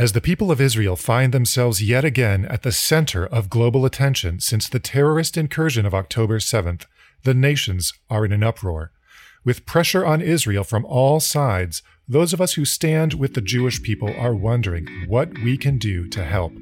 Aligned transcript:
As 0.00 0.12
the 0.12 0.20
people 0.20 0.52
of 0.52 0.60
Israel 0.60 0.94
find 0.94 1.34
themselves 1.34 1.82
yet 1.82 2.04
again 2.04 2.44
at 2.44 2.62
the 2.62 2.70
center 2.70 3.26
of 3.26 3.50
global 3.50 3.84
attention 3.84 4.38
since 4.38 4.68
the 4.68 4.78
terrorist 4.78 5.36
incursion 5.36 5.84
of 5.84 5.92
October 5.92 6.38
7th, 6.38 6.84
the 7.24 7.34
nations 7.34 7.92
are 8.08 8.24
in 8.24 8.30
an 8.30 8.44
uproar. 8.44 8.92
With 9.44 9.66
pressure 9.66 10.06
on 10.06 10.20
Israel 10.20 10.62
from 10.62 10.84
all 10.84 11.18
sides, 11.18 11.82
those 12.06 12.32
of 12.32 12.40
us 12.40 12.52
who 12.52 12.64
stand 12.64 13.14
with 13.14 13.34
the 13.34 13.40
Jewish 13.40 13.82
people 13.82 14.14
are 14.16 14.36
wondering 14.36 14.86
what 15.08 15.36
we 15.40 15.56
can 15.56 15.78
do 15.78 16.06
to 16.10 16.22
help. 16.22 16.52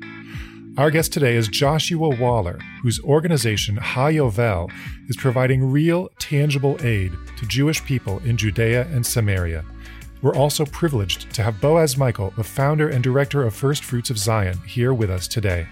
Our 0.78 0.90
guest 0.90 1.12
today 1.12 1.36
is 1.36 1.48
Joshua 1.48 2.16
Waller, 2.16 2.58
whose 2.80 3.04
organization 3.04 3.76
HaYovel 3.76 4.70
is 5.08 5.16
providing 5.18 5.70
real, 5.70 6.08
tangible 6.18 6.78
aid 6.80 7.12
to 7.36 7.46
Jewish 7.46 7.84
people 7.84 8.18
in 8.20 8.38
Judea 8.38 8.86
and 8.92 9.04
Samaria. 9.04 9.62
We're 10.22 10.34
also 10.34 10.64
privileged 10.64 11.32
to 11.34 11.42
have 11.42 11.60
Boaz 11.60 11.96
Michael, 11.96 12.32
the 12.36 12.44
founder 12.44 12.88
and 12.88 13.04
director 13.04 13.42
of 13.42 13.54
First 13.54 13.84
Fruits 13.84 14.10
of 14.10 14.18
Zion, 14.18 14.58
here 14.66 14.94
with 14.94 15.10
us 15.10 15.28
today. 15.28 15.68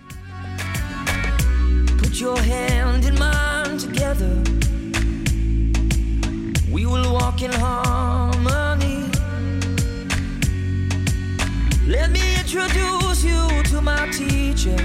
Put 1.99 2.21
your 2.21 2.39
hand 2.39 3.05
in 3.05 3.19
mine 3.19 3.79
together. 3.79 4.43
We 6.71 6.87
will 6.87 7.13
walk 7.15 7.43
in 7.43 7.53
harmony. 7.53 9.11
Let 11.87 12.11
me 12.11 12.37
introduce 12.39 13.25
you 13.25 13.63
to 13.65 13.81
my 13.81 14.09
teacher, 14.11 14.77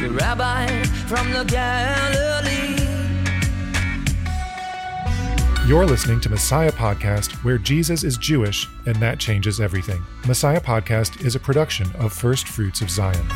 the 0.00 0.10
rabbi 0.10 0.66
from 1.08 1.30
the 1.32 1.44
Galilee. 1.44 2.45
You're 5.66 5.84
listening 5.84 6.20
to 6.20 6.30
Messiah 6.30 6.70
Podcast, 6.70 7.42
where 7.42 7.58
Jesus 7.58 8.04
is 8.04 8.16
Jewish 8.16 8.68
and 8.86 8.94
that 9.02 9.18
changes 9.18 9.60
everything. 9.60 10.00
Messiah 10.24 10.60
Podcast 10.60 11.26
is 11.26 11.34
a 11.34 11.40
production 11.40 11.90
of 11.96 12.12
First 12.12 12.46
Fruits 12.46 12.82
of 12.82 12.88
Zion. 12.88 13.26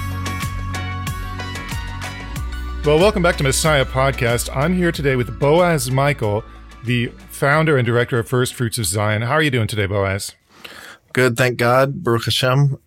Well, 2.84 3.00
welcome 3.00 3.20
back 3.20 3.36
to 3.38 3.42
Messiah 3.42 3.84
Podcast. 3.84 4.48
I'm 4.56 4.76
here 4.76 4.92
today 4.92 5.16
with 5.16 5.40
Boaz 5.40 5.90
Michael, 5.90 6.44
the 6.84 7.08
founder 7.30 7.76
and 7.76 7.84
director 7.84 8.20
of 8.20 8.28
First 8.28 8.54
Fruits 8.54 8.78
of 8.78 8.86
Zion. 8.86 9.22
How 9.22 9.32
are 9.32 9.42
you 9.42 9.50
doing 9.50 9.66
today, 9.66 9.86
Boaz? 9.86 10.36
Good, 11.12 11.36
thank 11.36 11.58
God. 11.58 12.04
Baruch 12.04 12.26
Hashem. 12.26 12.78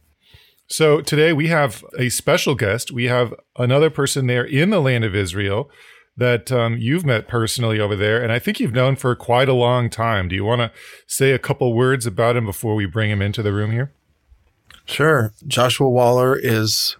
So 0.67 1.01
today 1.01 1.33
we 1.33 1.49
have 1.49 1.83
a 1.99 2.07
special 2.07 2.55
guest. 2.55 2.93
We 2.93 3.05
have 3.05 3.33
another 3.57 3.89
person 3.89 4.27
there 4.27 4.45
in 4.45 4.69
the 4.69 4.79
land 4.79 5.03
of 5.03 5.13
Israel 5.13 5.69
that 6.17 6.51
um, 6.51 6.77
you've 6.77 7.05
met 7.05 7.27
personally 7.27 7.79
over 7.79 7.95
there, 7.95 8.21
and 8.21 8.31
I 8.31 8.39
think 8.39 8.59
you've 8.59 8.73
known 8.73 8.95
for 8.95 9.15
quite 9.15 9.49
a 9.49 9.53
long 9.53 9.89
time. 9.89 10.27
Do 10.27 10.35
you 10.35 10.45
want 10.45 10.61
to 10.61 10.71
say 11.07 11.31
a 11.31 11.39
couple 11.39 11.73
words 11.73 12.05
about 12.05 12.35
him 12.35 12.45
before 12.45 12.75
we 12.75 12.85
bring 12.85 13.09
him 13.09 13.21
into 13.21 13.41
the 13.41 13.53
room 13.53 13.71
here? 13.71 13.91
Sure. 14.85 15.33
Joshua 15.47 15.89
Waller 15.89 16.37
is 16.37 16.97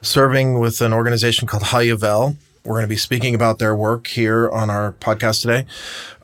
serving 0.00 0.58
with 0.58 0.80
an 0.80 0.92
organization 0.92 1.48
called 1.48 1.64
HaYovel. 1.64 2.36
We're 2.64 2.74
going 2.74 2.84
to 2.84 2.88
be 2.88 2.96
speaking 2.96 3.34
about 3.34 3.58
their 3.58 3.74
work 3.74 4.08
here 4.08 4.48
on 4.50 4.70
our 4.70 4.92
podcast 4.92 5.42
today. 5.42 5.66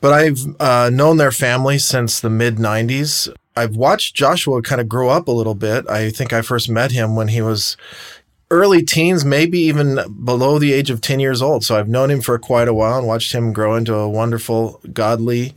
But 0.01 0.13
I've 0.13 0.39
uh, 0.59 0.89
known 0.91 1.17
their 1.17 1.31
family 1.31 1.77
since 1.77 2.19
the 2.19 2.29
mid 2.29 2.57
90s. 2.57 3.33
I've 3.55 3.75
watched 3.75 4.15
Joshua 4.15 4.61
kind 4.61 4.81
of 4.81 4.89
grow 4.89 5.09
up 5.09 5.27
a 5.27 5.31
little 5.31 5.55
bit. 5.55 5.87
I 5.89 6.09
think 6.09 6.33
I 6.33 6.41
first 6.41 6.69
met 6.69 6.91
him 6.91 7.15
when 7.15 7.29
he 7.29 7.41
was 7.41 7.77
early 8.53 8.83
teens, 8.83 9.25
maybe 9.25 9.57
even 9.57 9.99
below 10.23 10.59
the 10.59 10.73
age 10.73 10.91
of 10.91 11.01
10 11.01 11.19
years 11.19 11.41
old. 11.41 11.65
So 11.65 11.75
I've 11.75 11.89
known 11.89 12.11
him 12.11 12.21
for 12.21 12.37
quite 12.37 12.67
a 12.67 12.73
while 12.73 12.99
and 12.99 13.07
watched 13.07 13.33
him 13.33 13.51
grow 13.51 13.75
into 13.75 13.95
a 13.95 14.07
wonderful, 14.07 14.79
godly, 14.93 15.55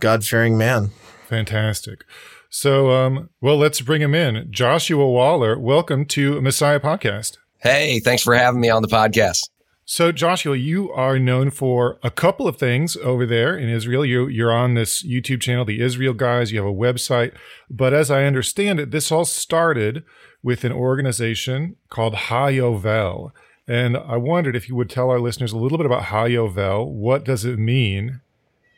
God 0.00 0.24
fearing 0.24 0.58
man. 0.58 0.90
Fantastic. 1.28 2.04
So, 2.50 2.90
um, 2.90 3.30
well, 3.40 3.56
let's 3.56 3.80
bring 3.80 4.02
him 4.02 4.12
in. 4.12 4.48
Joshua 4.50 5.08
Waller, 5.08 5.56
welcome 5.56 6.04
to 6.06 6.42
Messiah 6.42 6.80
Podcast. 6.80 7.38
Hey, 7.58 8.00
thanks 8.00 8.24
for 8.24 8.34
having 8.34 8.60
me 8.60 8.68
on 8.68 8.82
the 8.82 8.88
podcast. 8.88 9.48
So, 9.84 10.10
Joshua, 10.10 10.56
you 10.56 10.90
are 10.90 11.20
known 11.20 11.50
for 11.50 12.00
a 12.02 12.10
couple 12.10 12.48
of 12.48 12.56
things 12.56 12.96
over 12.96 13.24
there 13.24 13.56
in 13.56 13.68
Israel. 13.68 14.04
You, 14.04 14.26
you're 14.26 14.52
on 14.52 14.74
this 14.74 15.06
YouTube 15.06 15.40
channel, 15.40 15.64
The 15.64 15.80
Israel 15.80 16.12
Guys. 16.12 16.50
You 16.50 16.58
have 16.58 16.68
a 16.68 16.74
website. 16.74 17.34
But 17.70 17.94
as 17.94 18.10
I 18.10 18.24
understand 18.24 18.80
it, 18.80 18.90
this 18.90 19.12
all 19.12 19.24
started 19.24 20.02
with 20.42 20.64
an 20.64 20.72
organization 20.72 21.76
called 21.88 22.14
HaYovel. 22.14 23.32
And 23.68 23.96
I 23.96 24.16
wondered 24.16 24.56
if 24.56 24.68
you 24.68 24.74
would 24.74 24.90
tell 24.90 25.10
our 25.10 25.20
listeners 25.20 25.52
a 25.52 25.56
little 25.56 25.78
bit 25.78 25.86
about 25.86 26.04
HaYovel. 26.04 26.88
What 26.88 27.24
does 27.24 27.44
it 27.44 27.58
mean 27.58 28.20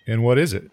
and 0.07 0.23
what 0.23 0.39
is 0.39 0.53
it? 0.53 0.71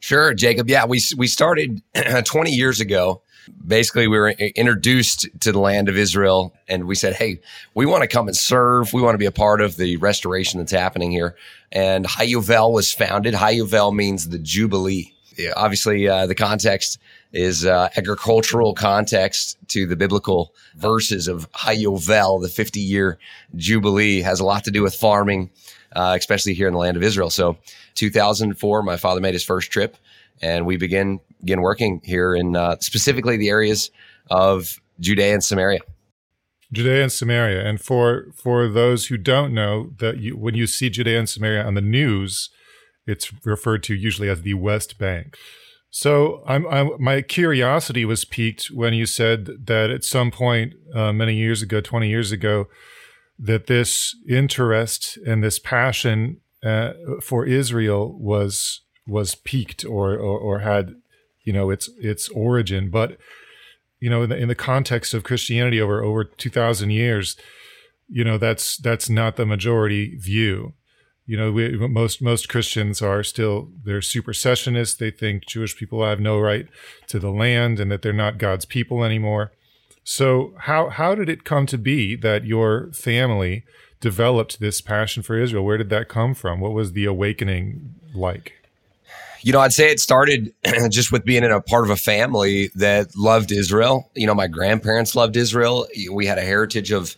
Sure, 0.00 0.32
Jacob. 0.32 0.68
Yeah, 0.68 0.86
we, 0.86 1.00
we 1.16 1.26
started 1.26 1.82
20 2.24 2.50
years 2.50 2.80
ago. 2.80 3.22
Basically, 3.66 4.06
we 4.06 4.18
were 4.18 4.30
introduced 4.30 5.28
to 5.40 5.52
the 5.52 5.58
land 5.58 5.88
of 5.88 5.96
Israel 5.96 6.54
and 6.68 6.86
we 6.86 6.94
said, 6.94 7.14
Hey, 7.14 7.40
we 7.74 7.84
want 7.84 8.02
to 8.02 8.08
come 8.08 8.28
and 8.28 8.36
serve. 8.36 8.92
We 8.92 9.02
want 9.02 9.14
to 9.14 9.18
be 9.18 9.26
a 9.26 9.32
part 9.32 9.60
of 9.60 9.76
the 9.76 9.96
restoration 9.98 10.58
that's 10.58 10.72
happening 10.72 11.10
here. 11.10 11.36
And 11.72 12.06
HaYovel 12.06 12.72
was 12.72 12.92
founded. 12.92 13.34
HaYovel 13.34 13.94
means 13.94 14.28
the 14.28 14.38
Jubilee. 14.38 15.12
Obviously, 15.56 16.06
uh, 16.08 16.26
the 16.26 16.34
context 16.34 16.98
is 17.32 17.64
uh, 17.64 17.88
agricultural 17.96 18.74
context 18.74 19.56
to 19.68 19.86
the 19.86 19.96
biblical 19.96 20.54
verses 20.76 21.28
of 21.28 21.50
HaYovel, 21.52 22.42
the 22.42 22.48
50 22.48 22.80
year 22.80 23.18
Jubilee, 23.56 24.20
has 24.20 24.40
a 24.40 24.44
lot 24.44 24.64
to 24.64 24.70
do 24.70 24.82
with 24.82 24.94
farming, 24.94 25.50
uh, 25.94 26.16
especially 26.18 26.54
here 26.54 26.66
in 26.66 26.72
the 26.72 26.78
land 26.78 26.96
of 26.96 27.02
Israel. 27.02 27.30
So 27.30 27.56
2004, 27.94 28.82
my 28.82 28.96
father 28.96 29.20
made 29.20 29.34
his 29.34 29.44
first 29.44 29.70
trip 29.70 29.96
and 30.42 30.66
we 30.66 30.76
began, 30.76 31.20
began 31.40 31.60
working 31.60 32.00
here 32.04 32.34
in 32.34 32.56
uh, 32.56 32.76
specifically 32.80 33.36
the 33.36 33.48
areas 33.48 33.90
of 34.30 34.80
Judea 34.98 35.34
and 35.34 35.44
Samaria. 35.44 35.80
Judea 36.72 37.02
and 37.02 37.12
Samaria. 37.12 37.66
And 37.66 37.80
for, 37.80 38.26
for 38.34 38.68
those 38.68 39.06
who 39.06 39.16
don't 39.16 39.52
know 39.52 39.90
that 39.98 40.18
you, 40.18 40.36
when 40.36 40.54
you 40.54 40.66
see 40.66 40.88
Judea 40.88 41.18
and 41.18 41.28
Samaria 41.28 41.64
on 41.64 41.74
the 41.74 41.80
news, 41.80 42.50
it's 43.06 43.32
referred 43.44 43.82
to 43.84 43.94
usually 43.94 44.28
as 44.28 44.42
the 44.42 44.54
West 44.54 44.98
Bank. 44.98 45.36
So 45.90 46.42
I'm, 46.46 46.66
I'm, 46.68 46.90
my 46.98 47.20
curiosity 47.20 48.04
was 48.04 48.24
piqued 48.24 48.66
when 48.66 48.94
you 48.94 49.06
said 49.06 49.66
that 49.66 49.90
at 49.90 50.04
some 50.04 50.30
point 50.30 50.74
uh, 50.94 51.12
many 51.12 51.34
years 51.34 51.62
ago, 51.62 51.80
20 51.80 52.08
years 52.08 52.30
ago, 52.30 52.68
that 53.38 53.66
this 53.66 54.14
interest 54.28 55.18
and 55.26 55.42
this 55.42 55.58
passion 55.58 56.40
uh, 56.64 56.92
for 57.22 57.44
Israel 57.44 58.16
was 58.18 58.82
was 59.06 59.34
peaked 59.34 59.84
or, 59.84 60.12
or, 60.12 60.38
or 60.38 60.58
had 60.60 60.94
you 61.44 61.52
know 61.52 61.70
its 61.70 61.88
its 61.98 62.28
origin. 62.28 62.90
But 62.90 63.16
you 63.98 64.10
know 64.10 64.22
in 64.22 64.30
the, 64.30 64.36
in 64.36 64.48
the 64.48 64.54
context 64.54 65.14
of 65.14 65.24
Christianity 65.24 65.80
over 65.80 66.04
over 66.04 66.22
2,000 66.22 66.90
years, 66.90 67.36
you 68.08 68.22
know 68.22 68.38
that's 68.38 68.76
that's 68.76 69.08
not 69.08 69.36
the 69.36 69.46
majority 69.46 70.16
view 70.16 70.74
you 71.26 71.36
know, 71.36 71.52
we, 71.52 71.76
most 71.76 72.20
most 72.20 72.48
Christians 72.48 73.00
are 73.00 73.22
still 73.22 73.68
they're 73.84 74.00
supersessionists. 74.00 74.98
They 74.98 75.10
think 75.10 75.46
Jewish 75.46 75.76
people 75.76 76.04
have 76.04 76.20
no 76.20 76.38
right 76.38 76.66
to 77.08 77.18
the 77.18 77.30
land 77.30 77.78
and 77.78 77.90
that 77.90 78.02
they're 78.02 78.12
not 78.12 78.38
God's 78.38 78.64
people 78.64 79.04
anymore. 79.04 79.52
So 80.02 80.54
how 80.60 80.88
how 80.88 81.14
did 81.14 81.28
it 81.28 81.44
come 81.44 81.66
to 81.66 81.78
be 81.78 82.16
that 82.16 82.44
your 82.44 82.90
family 82.92 83.64
developed 84.00 84.60
this 84.60 84.80
passion 84.80 85.22
for 85.22 85.38
Israel? 85.38 85.64
Where 85.64 85.78
did 85.78 85.90
that 85.90 86.08
come 86.08 86.34
from? 86.34 86.58
What 86.58 86.72
was 86.72 86.92
the 86.92 87.04
awakening 87.04 87.94
like? 88.14 88.54
You 89.42 89.52
know, 89.52 89.60
I'd 89.60 89.72
say 89.72 89.90
it 89.90 90.00
started 90.00 90.52
just 90.90 91.12
with 91.12 91.24
being 91.24 91.44
in 91.44 91.50
a 91.50 91.60
part 91.60 91.84
of 91.84 91.90
a 91.90 91.96
family 91.96 92.70
that 92.74 93.16
loved 93.16 93.52
Israel. 93.52 94.10
You 94.14 94.26
know, 94.26 94.34
my 94.34 94.48
grandparents 94.48 95.14
loved 95.14 95.36
Israel. 95.36 95.86
We 96.10 96.26
had 96.26 96.38
a 96.38 96.42
heritage 96.42 96.90
of 96.90 97.16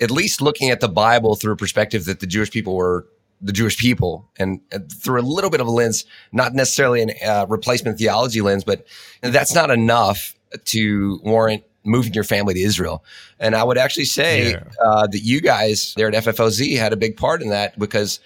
at 0.00 0.10
least 0.10 0.40
looking 0.40 0.70
at 0.70 0.80
the 0.80 0.88
Bible 0.88 1.34
through 1.34 1.54
a 1.54 1.56
perspective 1.56 2.04
that 2.04 2.20
the 2.20 2.26
Jewish 2.26 2.50
people 2.50 2.76
were 2.76 3.06
the 3.40 3.52
Jewish 3.52 3.78
people 3.78 4.28
and, 4.38 4.60
through 4.92 5.20
a 5.20 5.22
little 5.22 5.50
bit 5.50 5.60
of 5.60 5.66
a 5.66 5.70
lens, 5.70 6.04
not 6.32 6.54
necessarily 6.54 7.02
a 7.02 7.26
uh, 7.26 7.46
replacement 7.48 7.98
theology 7.98 8.40
lens, 8.40 8.64
but 8.64 8.86
that's 9.20 9.54
not 9.54 9.70
enough 9.70 10.34
to 10.64 11.20
warrant 11.22 11.62
moving 11.84 12.12
your 12.12 12.24
family 12.24 12.54
to 12.54 12.60
Israel. 12.60 13.04
And 13.38 13.54
I 13.54 13.64
would 13.64 13.78
actually 13.78 14.04
say 14.04 14.52
yeah. 14.52 14.62
uh, 14.84 15.06
that 15.06 15.20
you 15.20 15.40
guys 15.40 15.94
there 15.96 16.08
at 16.08 16.14
FFOZ 16.14 16.76
had 16.76 16.92
a 16.92 16.96
big 16.96 17.16
part 17.16 17.42
in 17.42 17.50
that 17.50 17.78
because, 17.78 18.20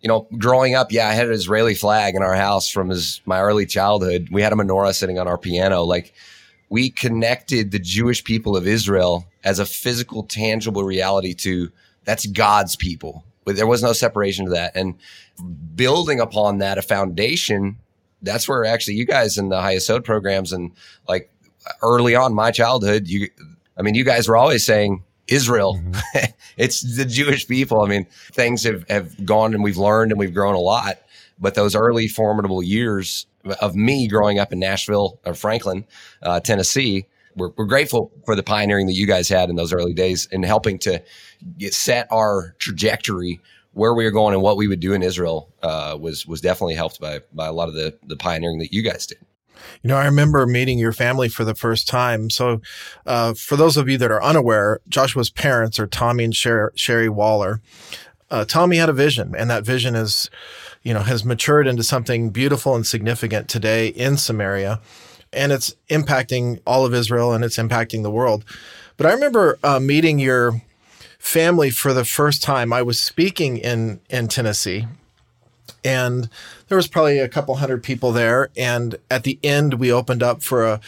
you 0.00 0.08
know, 0.08 0.28
growing 0.38 0.74
up, 0.74 0.92
yeah, 0.92 1.08
I 1.08 1.12
had 1.12 1.26
an 1.26 1.32
Israeli 1.32 1.74
flag 1.74 2.14
in 2.14 2.22
our 2.22 2.34
house 2.34 2.68
from 2.68 2.90
his, 2.90 3.20
my 3.24 3.40
early 3.40 3.66
childhood. 3.66 4.28
We 4.30 4.42
had 4.42 4.52
a 4.52 4.56
menorah 4.56 4.94
sitting 4.94 5.18
on 5.18 5.26
our 5.26 5.38
piano. 5.38 5.82
Like 5.82 6.12
we 6.68 6.90
connected 6.90 7.70
the 7.70 7.78
Jewish 7.78 8.22
people 8.22 8.56
of 8.56 8.66
Israel 8.66 9.26
as 9.44 9.58
a 9.58 9.66
physical, 9.66 10.24
tangible 10.24 10.84
reality 10.84 11.34
to 11.34 11.70
that's 12.04 12.26
God's 12.26 12.76
people 12.76 13.24
there 13.56 13.66
was 13.66 13.82
no 13.82 13.92
separation 13.92 14.46
to 14.46 14.50
that. 14.52 14.76
And 14.76 14.94
building 15.74 16.20
upon 16.20 16.58
that, 16.58 16.78
a 16.78 16.82
foundation, 16.82 17.78
that's 18.22 18.48
where 18.48 18.64
actually 18.64 18.94
you 18.94 19.04
guys 19.04 19.38
in 19.38 19.48
the 19.48 19.60
highest 19.60 19.88
HaYesod 19.88 20.04
programs 20.04 20.52
and 20.52 20.72
like 21.08 21.30
early 21.82 22.14
on 22.14 22.34
my 22.34 22.50
childhood, 22.50 23.08
you, 23.08 23.28
I 23.76 23.82
mean, 23.82 23.94
you 23.94 24.04
guys 24.04 24.28
were 24.28 24.36
always 24.36 24.64
saying 24.64 25.02
Israel. 25.28 25.76
Mm-hmm. 25.76 26.30
it's 26.56 26.96
the 26.96 27.04
Jewish 27.04 27.46
people. 27.46 27.82
I 27.82 27.88
mean, 27.88 28.06
things 28.32 28.64
have, 28.64 28.88
have 28.88 29.24
gone 29.24 29.54
and 29.54 29.62
we've 29.62 29.76
learned 29.76 30.12
and 30.12 30.18
we've 30.18 30.34
grown 30.34 30.54
a 30.54 30.60
lot. 30.60 30.98
But 31.38 31.54
those 31.54 31.76
early 31.76 32.08
formidable 32.08 32.62
years 32.62 33.26
of 33.60 33.76
me 33.76 34.08
growing 34.08 34.38
up 34.38 34.52
in 34.52 34.58
Nashville 34.58 35.20
or 35.24 35.34
Franklin, 35.34 35.84
uh, 36.22 36.40
Tennessee, 36.40 37.06
we're, 37.38 37.50
we're 37.56 37.66
grateful 37.66 38.12
for 38.24 38.34
the 38.36 38.42
pioneering 38.42 38.86
that 38.86 38.94
you 38.94 39.06
guys 39.06 39.28
had 39.28 39.50
in 39.50 39.56
those 39.56 39.72
early 39.72 39.94
days 39.94 40.28
and 40.32 40.44
helping 40.44 40.78
to 40.80 41.02
get 41.58 41.74
set 41.74 42.06
our 42.10 42.54
trajectory 42.58 43.40
where 43.72 43.94
we 43.94 44.04
were 44.04 44.10
going 44.10 44.34
and 44.34 44.42
what 44.42 44.56
we 44.56 44.66
would 44.66 44.80
do 44.80 44.92
in 44.92 45.02
Israel 45.02 45.52
uh, 45.62 45.96
was 45.98 46.26
was 46.26 46.40
definitely 46.40 46.74
helped 46.74 47.00
by 47.00 47.20
by 47.32 47.46
a 47.46 47.52
lot 47.52 47.68
of 47.68 47.74
the 47.74 47.96
the 48.06 48.16
pioneering 48.16 48.58
that 48.58 48.72
you 48.72 48.82
guys 48.82 49.06
did. 49.06 49.18
You 49.82 49.88
know, 49.88 49.96
I 49.96 50.04
remember 50.04 50.46
meeting 50.46 50.78
your 50.78 50.92
family 50.92 51.28
for 51.28 51.44
the 51.44 51.54
first 51.54 51.88
time. 51.88 52.30
So, 52.30 52.60
uh, 53.06 53.34
for 53.34 53.56
those 53.56 53.76
of 53.76 53.88
you 53.88 53.98
that 53.98 54.10
are 54.10 54.22
unaware, 54.22 54.80
Joshua's 54.88 55.30
parents 55.30 55.78
are 55.78 55.86
Tommy 55.86 56.24
and 56.24 56.34
Sher- 56.34 56.72
Sherry 56.74 57.08
Waller. 57.08 57.60
Uh, 58.30 58.44
Tommy 58.44 58.76
had 58.76 58.88
a 58.88 58.92
vision, 58.92 59.34
and 59.36 59.50
that 59.50 59.64
vision 59.64 59.94
is, 59.94 60.30
you 60.82 60.92
know, 60.92 61.00
has 61.00 61.24
matured 61.24 61.66
into 61.66 61.82
something 61.82 62.30
beautiful 62.30 62.74
and 62.74 62.86
significant 62.86 63.48
today 63.48 63.88
in 63.88 64.16
Samaria, 64.16 64.80
and 65.32 65.52
it's 65.52 65.74
impacting 65.90 66.60
all 66.66 66.84
of 66.84 66.94
Israel 66.94 67.32
and 67.32 67.44
it's 67.44 67.56
impacting 67.56 68.02
the 68.02 68.10
world. 68.10 68.44
But 68.96 69.06
I 69.06 69.12
remember 69.12 69.58
uh, 69.62 69.80
meeting 69.80 70.18
your 70.18 70.62
family 71.18 71.70
for 71.70 71.92
the 71.92 72.04
first 72.04 72.42
time. 72.42 72.72
I 72.72 72.82
was 72.82 73.00
speaking 73.00 73.58
in 73.58 74.00
in 74.10 74.28
Tennessee, 74.28 74.86
and 75.84 76.28
there 76.68 76.76
was 76.76 76.88
probably 76.88 77.18
a 77.18 77.28
couple 77.28 77.56
hundred 77.56 77.82
people 77.82 78.12
there. 78.12 78.50
And 78.56 78.96
at 79.10 79.24
the 79.24 79.38
end, 79.42 79.74
we 79.74 79.92
opened 79.92 80.22
up 80.22 80.42
for 80.42 80.64
a 80.64 80.80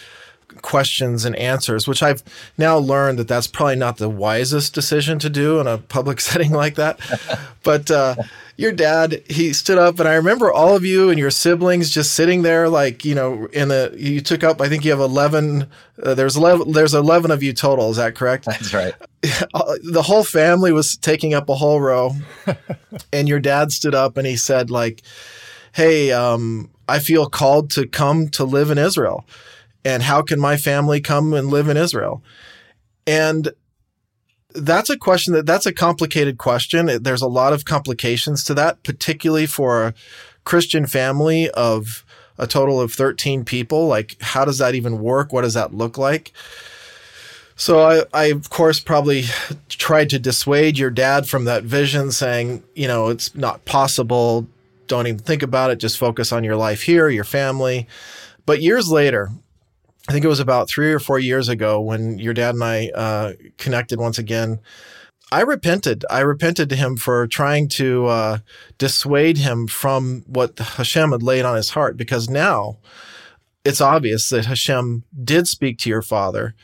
questions 0.63 1.25
and 1.25 1.37
answers, 1.37 1.87
which 1.87 2.03
I've 2.03 2.23
now 2.59 2.77
learned 2.77 3.19
that 3.19 3.29
that's 3.29 3.47
probably 3.47 3.77
not 3.77 3.99
the 3.99 4.09
wisest 4.09 4.75
decision 4.75 5.19
to 5.21 5.31
do 5.31 5.61
in 5.61 5.67
a 5.67 5.79
public 5.79 6.21
setting 6.29 6.53
like 6.53 6.75
that. 6.75 6.99
but 7.63 7.91
uh, 7.91 8.17
your 8.61 8.73
dad, 8.73 9.23
he 9.27 9.55
stood 9.55 9.79
up, 9.79 9.99
and 9.99 10.09
I 10.09 10.15
remember 10.15 10.53
all 10.53 10.77
of 10.77 10.85
you 10.85 11.09
and 11.09 11.19
your 11.19 11.31
siblings 11.31 11.89
just 11.91 12.13
sitting 12.13 12.43
there, 12.43 12.69
like 12.69 13.07
you 13.07 13.15
know, 13.15 13.47
in 13.47 13.69
the 13.69 13.95
You 13.97 14.21
took 14.21 14.45
up. 14.45 14.61
I 14.61 14.69
think 14.69 14.85
you 14.85 14.91
have 14.91 15.01
eleven. 15.01 15.67
Uh, 16.03 16.13
there's 16.13 16.37
eleven. 16.37 16.73
There's 16.73 16.93
eleven 16.93 17.31
of 17.31 17.43
you 17.43 17.55
total. 17.55 17.91
Is 17.91 17.97
that 17.97 18.15
correct? 18.15 18.45
That's 18.47 18.75
right. 18.75 18.95
the 19.23 20.03
whole 20.05 20.25
family 20.25 20.73
was 20.73 20.99
taking 20.99 21.33
up 21.33 21.49
a 21.49 21.55
whole 21.55 21.81
row, 21.81 22.13
and 23.13 23.29
your 23.29 23.41
dad 23.41 23.73
stood 23.73 23.95
up 23.95 24.19
and 24.19 24.27
he 24.27 24.37
said, 24.37 24.71
like, 24.71 25.01
"Hey, 25.73 26.13
um, 26.13 26.71
I 26.87 26.99
feel 26.99 27.31
called 27.31 27.71
to 27.71 27.87
come 27.87 28.29
to 28.31 28.45
live 28.45 28.71
in 28.71 28.77
Israel." 28.77 29.25
and 29.83 30.03
how 30.03 30.21
can 30.21 30.39
my 30.39 30.59
family 30.59 31.01
come 31.01 31.33
and 31.33 31.49
live 31.49 31.67
in 31.67 31.79
Israel? 31.79 32.23
And 33.07 33.51
that's 34.55 34.91
a 34.91 34.99
question 34.99 35.35
that 35.35 35.47
that's 35.47 35.67
a 35.67 35.73
complicated 35.73 36.39
question. 36.39 37.03
There's 37.03 37.23
a 37.23 37.29
lot 37.29 37.53
of 37.53 37.65
complications 37.65 38.45
to 38.45 38.55
that, 38.55 38.83
particularly 38.83 39.47
for 39.47 39.85
a 39.87 39.95
Christian 40.45 40.87
family 40.87 41.51
of 41.51 42.05
a 42.39 42.47
total 42.47 42.81
of 42.81 42.93
13 42.93 43.45
people. 43.45 43.87
Like, 43.87 44.17
how 44.21 44.45
does 44.45 44.59
that 44.59 44.75
even 44.75 45.01
work? 45.01 45.33
What 45.33 45.43
does 45.43 45.55
that 45.55 45.75
look 45.75 45.99
like? 45.99 46.33
So 47.55 47.81
I, 47.81 48.05
I 48.15 48.25
of 48.27 48.49
course 48.49 48.81
probably 48.81 49.25
tried 49.69 50.09
to 50.11 50.19
dissuade 50.19 50.79
your 50.79 50.91
dad 50.91 51.29
from 51.29 51.45
that 51.45 51.63
vision, 51.63 52.11
saying, 52.11 52.63
you 52.75 52.89
know, 52.89 53.09
it's 53.09 53.35
not 53.35 53.65
possible. 53.67 54.47
Don't 54.87 55.07
even 55.07 55.21
think 55.21 55.43
about 55.43 55.71
it. 55.71 55.77
Just 55.77 55.99
focus 55.99 56.33
on 56.33 56.43
your 56.43 56.57
life 56.57 56.83
here, 56.83 57.11
your 57.11 57.25
family. 57.25 57.87
But 58.47 58.63
years 58.63 58.89
later, 58.89 59.29
I 60.11 60.13
think 60.13 60.25
it 60.25 60.29
was 60.29 60.41
about 60.41 60.69
three 60.69 60.93
or 60.93 60.99
four 60.99 61.21
years 61.21 61.49
ago 61.49 61.81
when 61.81 62.19
your 62.19 62.35
dad 62.35 62.57
and 62.57 62.65
I 62.65 62.89
uh, 62.89 63.35
connected 63.59 64.01
once 64.01 64.19
again. 64.19 64.59
I 65.31 65.43
repented. 65.43 66.05
I 66.11 66.19
repented 66.19 66.69
to 66.71 66.75
him 66.75 66.97
for 66.97 67.29
trying 67.29 67.69
to 67.69 68.07
uh, 68.07 68.39
dissuade 68.77 69.39
him 69.39 69.69
from 69.69 70.25
what 70.27 70.59
Hashem 70.59 71.13
had 71.13 71.23
laid 71.23 71.45
on 71.45 71.55
his 71.55 71.71
heart 71.71 71.97
because 71.97 72.29
now 72.29 72.79
it's 73.65 73.81
obvious 73.81 74.29
that 74.31 74.47
Hashem 74.47 75.05
did 75.23 75.47
speak 75.47 75.79
to 75.79 75.89
your 75.89 76.03
father, 76.03 76.57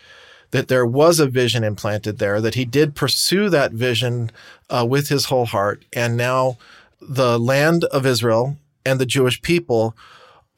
that 0.51 0.67
there 0.67 0.85
was 0.85 1.21
a 1.21 1.29
vision 1.29 1.63
implanted 1.63 2.19
there, 2.19 2.41
that 2.41 2.57
he 2.57 2.65
did 2.65 2.97
pursue 2.97 3.49
that 3.51 3.71
vision 3.71 4.33
uh, 4.71 4.85
with 4.91 5.09
his 5.09 5.27
whole 5.27 5.47
heart. 5.47 5.85
And 5.93 6.17
now 6.17 6.59
the 7.01 7.39
land 7.39 7.85
of 7.85 8.07
Israel 8.07 8.57
and 8.85 8.99
the 8.99 9.07
Jewish 9.07 9.41
people 9.41 9.97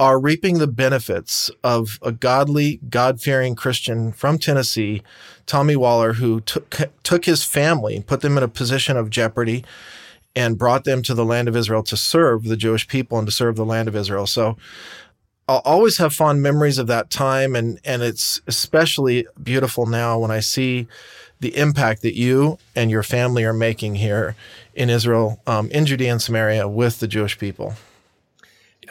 are 0.00 0.20
reaping 0.20 0.58
the 0.58 0.68
benefits 0.68 1.50
of 1.64 1.98
a 2.02 2.12
godly, 2.12 2.78
God 2.88 3.20
fearing 3.20 3.56
Christian 3.56 4.12
from 4.12 4.38
Tennessee, 4.38 5.02
Tommy 5.46 5.74
Waller, 5.74 6.14
who 6.14 6.40
took, 6.40 6.90
took 7.02 7.24
his 7.24 7.42
family 7.42 7.96
and 7.96 8.06
put 8.06 8.20
them 8.20 8.36
in 8.36 8.44
a 8.44 8.48
position 8.48 8.96
of 8.96 9.10
jeopardy 9.10 9.64
and 10.36 10.56
brought 10.56 10.84
them 10.84 11.02
to 11.02 11.14
the 11.14 11.24
land 11.24 11.48
of 11.48 11.56
Israel 11.56 11.82
to 11.82 11.96
serve 11.96 12.44
the 12.44 12.56
Jewish 12.56 12.86
people 12.86 13.18
and 13.18 13.26
to 13.26 13.32
serve 13.32 13.56
the 13.56 13.64
land 13.64 13.88
of 13.88 13.96
Israel. 13.96 14.26
So 14.26 14.56
I'll 15.48 15.62
always 15.64 15.98
have 15.98 16.12
fond 16.12 16.42
memories 16.42 16.78
of 16.78 16.86
that 16.86 17.10
time. 17.10 17.56
And, 17.56 17.80
and 17.84 18.02
it's 18.02 18.40
especially 18.46 19.26
beautiful 19.42 19.86
now 19.86 20.16
when 20.18 20.30
I 20.30 20.38
see 20.40 20.86
the 21.40 21.56
impact 21.56 22.02
that 22.02 22.16
you 22.16 22.58
and 22.76 22.88
your 22.90 23.02
family 23.02 23.44
are 23.44 23.52
making 23.52 23.96
here 23.96 24.36
in 24.74 24.90
Israel, 24.90 25.40
um, 25.46 25.70
in 25.72 25.86
Judea 25.86 26.12
and 26.12 26.22
Samaria 26.22 26.68
with 26.68 27.00
the 27.00 27.08
Jewish 27.08 27.36
people 27.36 27.74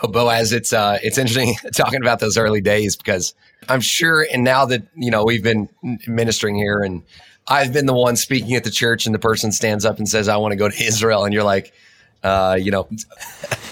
know, 0.01 0.09
Boaz, 0.09 0.53
it's 0.53 0.73
uh, 0.73 0.99
it's 1.03 1.17
interesting 1.17 1.55
talking 1.73 2.01
about 2.01 2.19
those 2.19 2.37
early 2.37 2.61
days 2.61 2.95
because 2.95 3.33
I'm 3.69 3.81
sure, 3.81 4.25
and 4.31 4.43
now 4.43 4.65
that 4.65 4.83
you 4.95 5.11
know 5.11 5.25
we've 5.25 5.43
been 5.43 5.69
ministering 6.07 6.55
here, 6.55 6.81
and 6.81 7.03
I've 7.47 7.73
been 7.73 7.85
the 7.85 7.93
one 7.93 8.15
speaking 8.15 8.55
at 8.55 8.63
the 8.63 8.71
church, 8.71 9.05
and 9.05 9.15
the 9.15 9.19
person 9.19 9.51
stands 9.51 9.85
up 9.85 9.97
and 9.97 10.07
says, 10.07 10.27
"I 10.27 10.37
want 10.37 10.51
to 10.51 10.55
go 10.55 10.69
to 10.69 10.75
Israel," 10.83 11.25
and 11.25 11.33
you're 11.33 11.43
like, 11.43 11.73
uh, 12.23 12.57
you 12.59 12.71
know, 12.71 12.87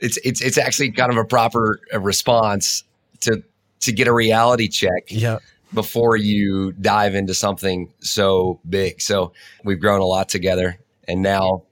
it's 0.00 0.18
it's 0.18 0.40
it's 0.40 0.58
actually 0.58 0.92
kind 0.92 1.10
of 1.10 1.18
a 1.18 1.24
proper 1.24 1.80
uh, 1.92 2.00
response 2.00 2.84
to 3.20 3.42
to 3.80 3.92
get 3.92 4.08
a 4.08 4.12
reality 4.12 4.68
check. 4.68 5.04
Yeah. 5.08 5.38
Before 5.74 6.18
you 6.18 6.72
dive 6.72 7.14
into 7.14 7.32
something 7.32 7.90
so 8.00 8.60
big. 8.68 9.00
So 9.00 9.32
we've 9.64 9.80
grown 9.80 10.02
a 10.02 10.04
lot 10.04 10.28
together. 10.28 10.78
And 11.08 11.22
now 11.22 11.62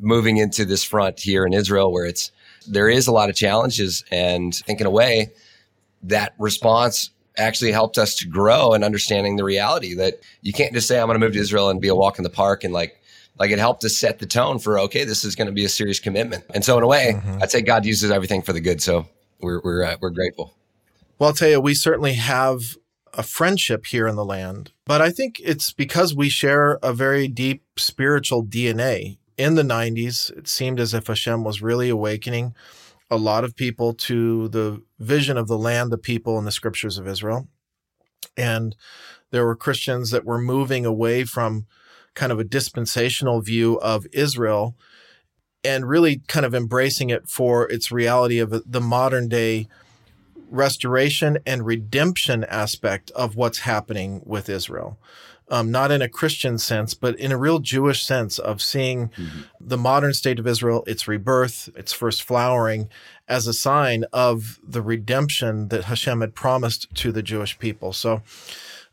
moving 0.00 0.38
into 0.38 0.64
this 0.64 0.82
front 0.82 1.20
here 1.20 1.44
in 1.44 1.52
Israel 1.52 1.92
where 1.92 2.06
it's 2.06 2.32
there 2.66 2.88
is 2.88 3.06
a 3.06 3.12
lot 3.12 3.30
of 3.30 3.36
challenges. 3.36 4.04
And 4.10 4.58
I 4.62 4.66
think 4.66 4.80
in 4.80 4.86
a 4.86 4.90
way, 4.90 5.32
that 6.02 6.34
response 6.38 7.10
actually 7.36 7.72
helped 7.72 7.98
us 7.98 8.14
to 8.16 8.26
grow 8.26 8.72
and 8.72 8.84
understanding 8.84 9.36
the 9.36 9.44
reality 9.44 9.94
that 9.94 10.20
you 10.42 10.52
can't 10.52 10.72
just 10.72 10.88
say, 10.88 11.00
I'm 11.00 11.06
going 11.06 11.18
to 11.18 11.24
move 11.24 11.34
to 11.34 11.38
Israel 11.38 11.70
and 11.70 11.80
be 11.80 11.88
a 11.88 11.94
walk 11.94 12.18
in 12.18 12.24
the 12.24 12.30
park. 12.30 12.64
And 12.64 12.72
like, 12.72 13.00
like 13.38 13.50
it 13.50 13.58
helped 13.58 13.82
to 13.82 13.88
set 13.88 14.18
the 14.18 14.26
tone 14.26 14.58
for, 14.58 14.78
okay, 14.80 15.04
this 15.04 15.24
is 15.24 15.34
going 15.34 15.46
to 15.46 15.52
be 15.52 15.64
a 15.64 15.68
serious 15.68 16.00
commitment. 16.00 16.44
And 16.54 16.64
so 16.64 16.76
in 16.76 16.82
a 16.82 16.86
way, 16.86 17.14
mm-hmm. 17.16 17.42
I'd 17.42 17.50
say 17.50 17.62
God 17.62 17.84
uses 17.84 18.10
everything 18.10 18.42
for 18.42 18.52
the 18.52 18.60
good. 18.60 18.82
So 18.82 19.06
we're, 19.40 19.60
we're, 19.62 19.84
uh, 19.84 19.96
we're 20.00 20.10
grateful. 20.10 20.54
Well, 21.18 21.28
I'll 21.28 21.34
tell 21.34 21.48
you, 21.48 21.60
we 21.60 21.74
certainly 21.74 22.14
have 22.14 22.76
a 23.12 23.22
friendship 23.22 23.86
here 23.86 24.06
in 24.06 24.16
the 24.16 24.24
land, 24.24 24.72
but 24.86 25.00
I 25.00 25.10
think 25.10 25.40
it's 25.42 25.72
because 25.72 26.14
we 26.14 26.28
share 26.28 26.78
a 26.82 26.92
very 26.92 27.28
deep 27.28 27.64
spiritual 27.76 28.44
DNA 28.44 29.18
in 29.40 29.54
the 29.54 29.62
90s, 29.62 30.30
it 30.36 30.46
seemed 30.46 30.78
as 30.78 30.92
if 30.92 31.06
Hashem 31.06 31.44
was 31.44 31.62
really 31.62 31.88
awakening 31.88 32.54
a 33.10 33.16
lot 33.16 33.42
of 33.42 33.56
people 33.56 33.94
to 33.94 34.48
the 34.48 34.82
vision 34.98 35.38
of 35.38 35.48
the 35.48 35.56
land, 35.56 35.90
the 35.90 35.96
people, 35.96 36.36
and 36.36 36.46
the 36.46 36.52
scriptures 36.52 36.98
of 36.98 37.08
Israel. 37.08 37.48
And 38.36 38.76
there 39.30 39.46
were 39.46 39.56
Christians 39.56 40.10
that 40.10 40.26
were 40.26 40.38
moving 40.38 40.84
away 40.84 41.24
from 41.24 41.66
kind 42.14 42.30
of 42.30 42.38
a 42.38 42.44
dispensational 42.44 43.40
view 43.40 43.80
of 43.80 44.06
Israel 44.12 44.76
and 45.64 45.88
really 45.88 46.20
kind 46.28 46.44
of 46.44 46.54
embracing 46.54 47.08
it 47.08 47.26
for 47.26 47.66
its 47.70 47.90
reality 47.90 48.40
of 48.40 48.62
the 48.70 48.80
modern 48.80 49.26
day 49.26 49.68
restoration 50.50 51.38
and 51.46 51.64
redemption 51.64 52.44
aspect 52.44 53.10
of 53.12 53.36
what's 53.36 53.60
happening 53.60 54.20
with 54.26 54.50
Israel 54.50 54.98
um, 55.50 55.70
not 55.70 55.90
in 55.90 56.00
a 56.00 56.08
Christian 56.08 56.58
sense, 56.58 56.94
but 56.94 57.18
in 57.18 57.32
a 57.32 57.36
real 57.36 57.58
Jewish 57.58 58.04
sense 58.04 58.38
of 58.38 58.62
seeing 58.62 59.08
mm-hmm. 59.08 59.40
the 59.60 59.76
modern 59.76 60.14
state 60.14 60.38
of 60.38 60.46
Israel, 60.46 60.84
its 60.86 61.08
rebirth, 61.08 61.68
its 61.76 61.92
first 61.92 62.22
flowering, 62.22 62.88
as 63.28 63.46
a 63.46 63.52
sign 63.52 64.04
of 64.12 64.60
the 64.66 64.82
redemption 64.82 65.68
that 65.68 65.84
Hashem 65.84 66.20
had 66.20 66.34
promised 66.34 66.94
to 66.96 67.12
the 67.12 67.22
Jewish 67.22 67.58
people. 67.58 67.92
So 67.92 68.22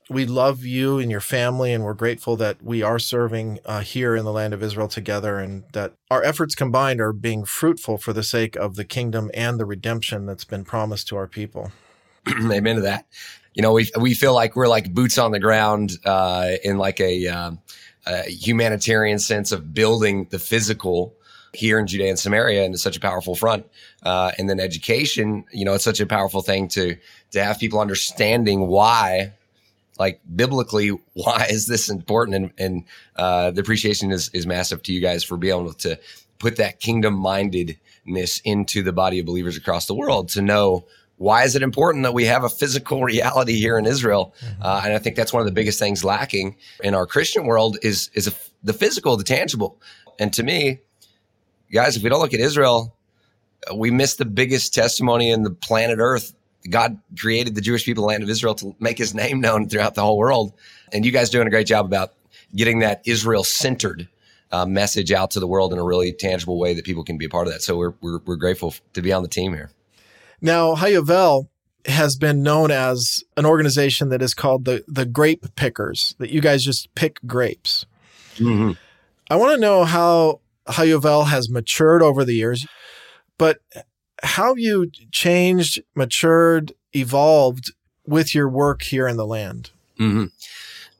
we 0.10 0.26
love 0.26 0.64
you 0.64 1.00
and 1.00 1.12
your 1.12 1.22
family, 1.22 1.74
and 1.74 1.84
we're 1.84 1.94
grateful 1.94 2.36
that 2.38 2.64
we 2.64 2.82
are 2.82 3.00
serving 3.00 3.60
uh, 3.66 3.82
here 3.82 4.16
in 4.16 4.26
the 4.26 4.32
land 4.32 4.54
of 4.54 4.64
Israel 4.64 4.88
together, 4.88 5.38
and 5.38 5.64
that 5.74 5.94
our 6.10 6.24
efforts 6.24 6.56
combined 6.56 7.02
are 7.02 7.14
being 7.14 7.46
fruitful 7.46 7.98
for 7.98 8.14
the 8.14 8.24
sake 8.24 8.56
of 8.56 8.76
the 8.76 8.86
kingdom 8.86 9.30
and 9.34 9.60
the 9.60 9.66
redemption 9.66 10.26
that's 10.26 10.46
been 10.46 10.64
promised 10.64 11.08
to 11.10 11.18
our 11.18 11.28
people. 11.28 11.72
Amen 12.28 12.78
to 12.78 12.82
that 12.82 13.06
you 13.58 13.64
know, 13.64 13.74
we 13.74 13.90
we 14.00 14.14
feel 14.14 14.36
like 14.36 14.56
we're 14.56 14.68
like 14.68 14.94
boots 14.94 15.18
on 15.18 15.32
the 15.32 15.40
ground 15.40 15.94
uh, 16.06 16.52
in 16.64 16.78
like 16.78 17.00
a, 17.00 17.28
um, 17.28 17.60
a, 18.06 18.22
humanitarian 18.30 19.18
sense 19.18 19.52
of 19.52 19.74
building 19.74 20.28
the 20.30 20.38
physical 20.38 21.16
here 21.54 21.80
in 21.80 21.88
Judea 21.88 22.10
and 22.10 22.20
Samaria 22.20 22.64
into 22.66 22.78
such 22.78 22.96
a 22.96 23.00
powerful 23.00 23.34
front. 23.34 23.66
Uh, 24.04 24.32
and 24.38 24.48
then 24.48 24.60
education, 24.60 25.44
you 25.52 25.66
know, 25.66 25.74
it's 25.74 25.84
such 25.84 26.00
a 26.00 26.06
powerful 26.06 26.44
thing 26.44 26.68
to 26.68 26.96
to 27.32 27.44
have 27.44 27.58
people 27.58 27.80
understanding 27.80 28.68
why, 28.68 29.34
like 29.98 30.22
biblically, 30.36 30.90
why 31.14 31.48
is 31.50 31.66
this 31.66 31.90
important? 31.90 32.36
And, 32.36 32.52
and 32.60 32.84
uh, 33.16 33.50
the 33.50 33.62
appreciation 33.62 34.12
is 34.12 34.30
is 34.36 34.46
massive 34.46 34.84
to 34.84 34.94
you 34.94 35.02
guys 35.02 35.24
for 35.24 35.36
being 35.36 35.60
able 35.60 35.74
to 35.74 36.00
put 36.38 36.58
that 36.58 36.80
kingdom 36.80 37.16
mindedness 37.16 38.40
into 38.46 38.84
the 38.84 38.94
body 38.94 39.18
of 39.18 39.26
believers 39.26 39.58
across 39.58 39.88
the 39.88 39.96
world 39.96 40.30
to 40.30 40.44
know 40.44 40.86
why 41.18 41.44
is 41.44 41.56
it 41.56 41.64
important 41.64 42.04
that 42.04 42.14
we 42.14 42.26
have 42.26 42.44
a 42.44 42.50
physical 42.50 43.04
reality 43.04 43.60
here 43.60 43.78
in 43.78 43.86
Israel? 43.86 44.34
Uh, 44.62 44.82
and 44.86 44.94
I 44.94 45.00
think 45.00 45.16
that's 45.16 45.34
one 45.34 45.42
of 45.42 45.48
the 45.48 45.52
biggest 45.52 45.80
things 45.80 46.04
lacking 46.04 46.56
in 46.84 46.94
our 46.94 47.06
Christian 47.06 47.46
world 47.46 47.78
is 47.82 48.10
is 48.14 48.28
a, 48.28 48.34
the 48.64 48.74
physical, 48.74 49.18
the 49.18 49.24
tangible. 49.24 49.82
And 50.20 50.32
to 50.34 50.44
me, 50.44 50.80
guys, 51.72 51.98
if 51.98 52.04
we 52.04 52.10
don't 52.10 52.20
look 52.20 52.34
at 52.34 52.40
Israel, 52.40 52.96
uh, 53.70 53.76
we 53.76 53.92
miss 53.92 54.16
the 54.16 54.26
biggest 54.26 54.74
testimony 54.74 55.32
in 55.32 55.44
the 55.44 55.52
planet 55.52 55.98
Earth. 56.00 56.34
God 56.70 57.00
created 57.18 57.56
the 57.56 57.62
Jewish 57.62 57.86
people, 57.86 58.04
the 58.04 58.08
land 58.08 58.24
of 58.24 58.30
Israel, 58.30 58.54
to 58.56 58.76
make 58.80 58.98
His 58.98 59.16
name 59.16 59.42
known 59.42 59.68
throughout 59.70 59.96
the 59.96 60.02
whole 60.02 60.18
world. 60.18 60.54
And 60.94 61.06
you 61.06 61.12
guys 61.12 61.30
doing 61.30 61.48
a 61.48 61.52
great 61.52 61.68
job 61.68 61.86
about 61.86 62.14
getting 62.56 62.80
that 62.80 63.02
Israel 63.06 63.44
centered 63.44 64.08
uh, 64.52 64.66
message 64.66 65.12
out 65.12 65.32
to 65.32 65.40
the 65.40 65.48
world 65.48 65.74
in 65.74 65.80
a 65.80 65.84
really 65.84 66.14
tangible 66.14 66.60
way 66.60 66.74
that 66.74 66.86
people 66.86 67.04
can 67.04 67.18
be 67.18 67.26
a 67.26 67.30
part 67.30 67.48
of 67.48 67.54
that. 67.54 67.62
So 67.64 67.76
we're 67.76 67.94
we're, 68.02 68.20
we're 68.20 68.36
grateful 68.36 68.76
to 68.94 69.02
be 69.02 69.12
on 69.12 69.24
the 69.24 69.30
team 69.30 69.54
here. 69.54 69.72
Now, 70.41 70.75
Hayovel 70.75 71.48
has 71.86 72.15
been 72.15 72.44
known 72.44 72.70
as 72.70 73.24
an 73.38 73.46
organization 73.46 74.10
that 74.10 74.22
is 74.22 74.34
called 74.34 74.65
the 74.65 74.84
the 74.88 75.06
grape 75.06 75.46
pickers. 75.56 76.15
That 76.20 76.29
you 76.29 76.41
guys 76.41 76.63
just 76.63 76.94
pick 76.96 77.20
grapes. 77.25 77.86
Mm-hmm. 78.36 78.74
I 79.29 79.36
want 79.36 79.56
to 79.56 79.62
know 79.62 79.84
how 79.84 80.41
Hayovel 80.67 81.27
has 81.27 81.50
matured 81.50 82.01
over 82.01 82.24
the 82.24 82.34
years, 82.34 82.67
but 83.38 83.60
how 84.24 84.56
you 84.56 84.89
changed, 85.12 85.82
matured, 85.96 86.74
evolved 86.94 87.72
with 88.06 88.34
your 88.34 88.50
work 88.50 88.82
here 88.82 89.08
in 89.08 89.17
the 89.17 89.25
land. 89.25 89.72
Mm-hmm. 90.00 90.25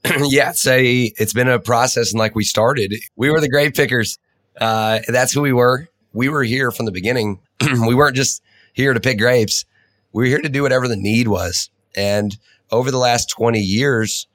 yeah, 0.30 0.52
it's 0.52 0.68
a 0.68 1.14
it's 1.18 1.34
been 1.34 1.48
a 1.48 1.60
process, 1.60 2.12
and 2.12 2.20
like 2.20 2.36
we 2.36 2.44
started, 2.44 2.94
we 3.16 3.30
were 3.30 3.42
the 3.42 3.50
grape 3.50 3.76
pickers. 3.76 4.20
Uh, 4.60 5.00
that's 5.08 5.34
who 5.34 5.42
we 5.42 5.54
were. 5.54 5.88
We 6.14 6.30
were 6.30 6.44
here 6.44 6.72
from 6.72 6.86
the 6.86 6.92
beginning. 6.92 7.40
we 7.86 7.94
weren't 7.94 8.16
just 8.16 8.42
here 8.78 8.94
to 8.94 9.00
pick 9.00 9.18
grapes. 9.18 9.66
We 10.14 10.24
were 10.24 10.28
here 10.28 10.42
to 10.42 10.50
do 10.50 10.62
whatever 10.62 10.88
the 10.88 10.96
need 10.96 11.28
was. 11.28 11.70
And 11.96 12.38
over 12.72 12.92
the 12.92 12.98
last 12.98 13.30
twenty 13.30 13.60
years, 13.60 14.28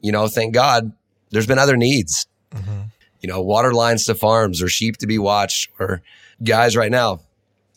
you 0.00 0.12
know, 0.12 0.28
thank 0.28 0.54
God, 0.54 0.92
there's 1.30 1.46
been 1.46 1.58
other 1.58 1.76
needs. 1.76 2.26
Mm-hmm. 2.52 2.82
You 3.20 3.28
know, 3.28 3.42
water 3.42 3.74
lines 3.74 4.06
to 4.06 4.14
farms, 4.14 4.62
or 4.62 4.68
sheep 4.68 4.96
to 4.98 5.06
be 5.06 5.18
watched, 5.18 5.70
or 5.78 6.02
guys 6.42 6.76
right 6.76 6.90
now 6.90 7.20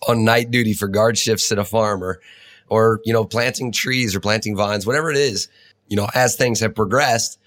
on 0.07 0.23
night 0.23 0.51
duty 0.51 0.73
for 0.73 0.87
guard 0.87 1.17
shifts 1.17 1.51
at 1.51 1.59
a 1.59 1.65
farm, 1.65 2.03
or 2.03 2.21
or 2.69 3.01
you 3.03 3.11
know, 3.11 3.25
planting 3.25 3.71
trees 3.71 4.15
or 4.15 4.19
planting 4.19 4.55
vines, 4.55 4.85
whatever 4.85 5.11
it 5.11 5.17
is 5.17 5.49
you 5.87 5.95
know, 5.95 6.07
as 6.13 6.35
things 6.35 6.59
have 6.59 6.75
progressed, 6.75 7.39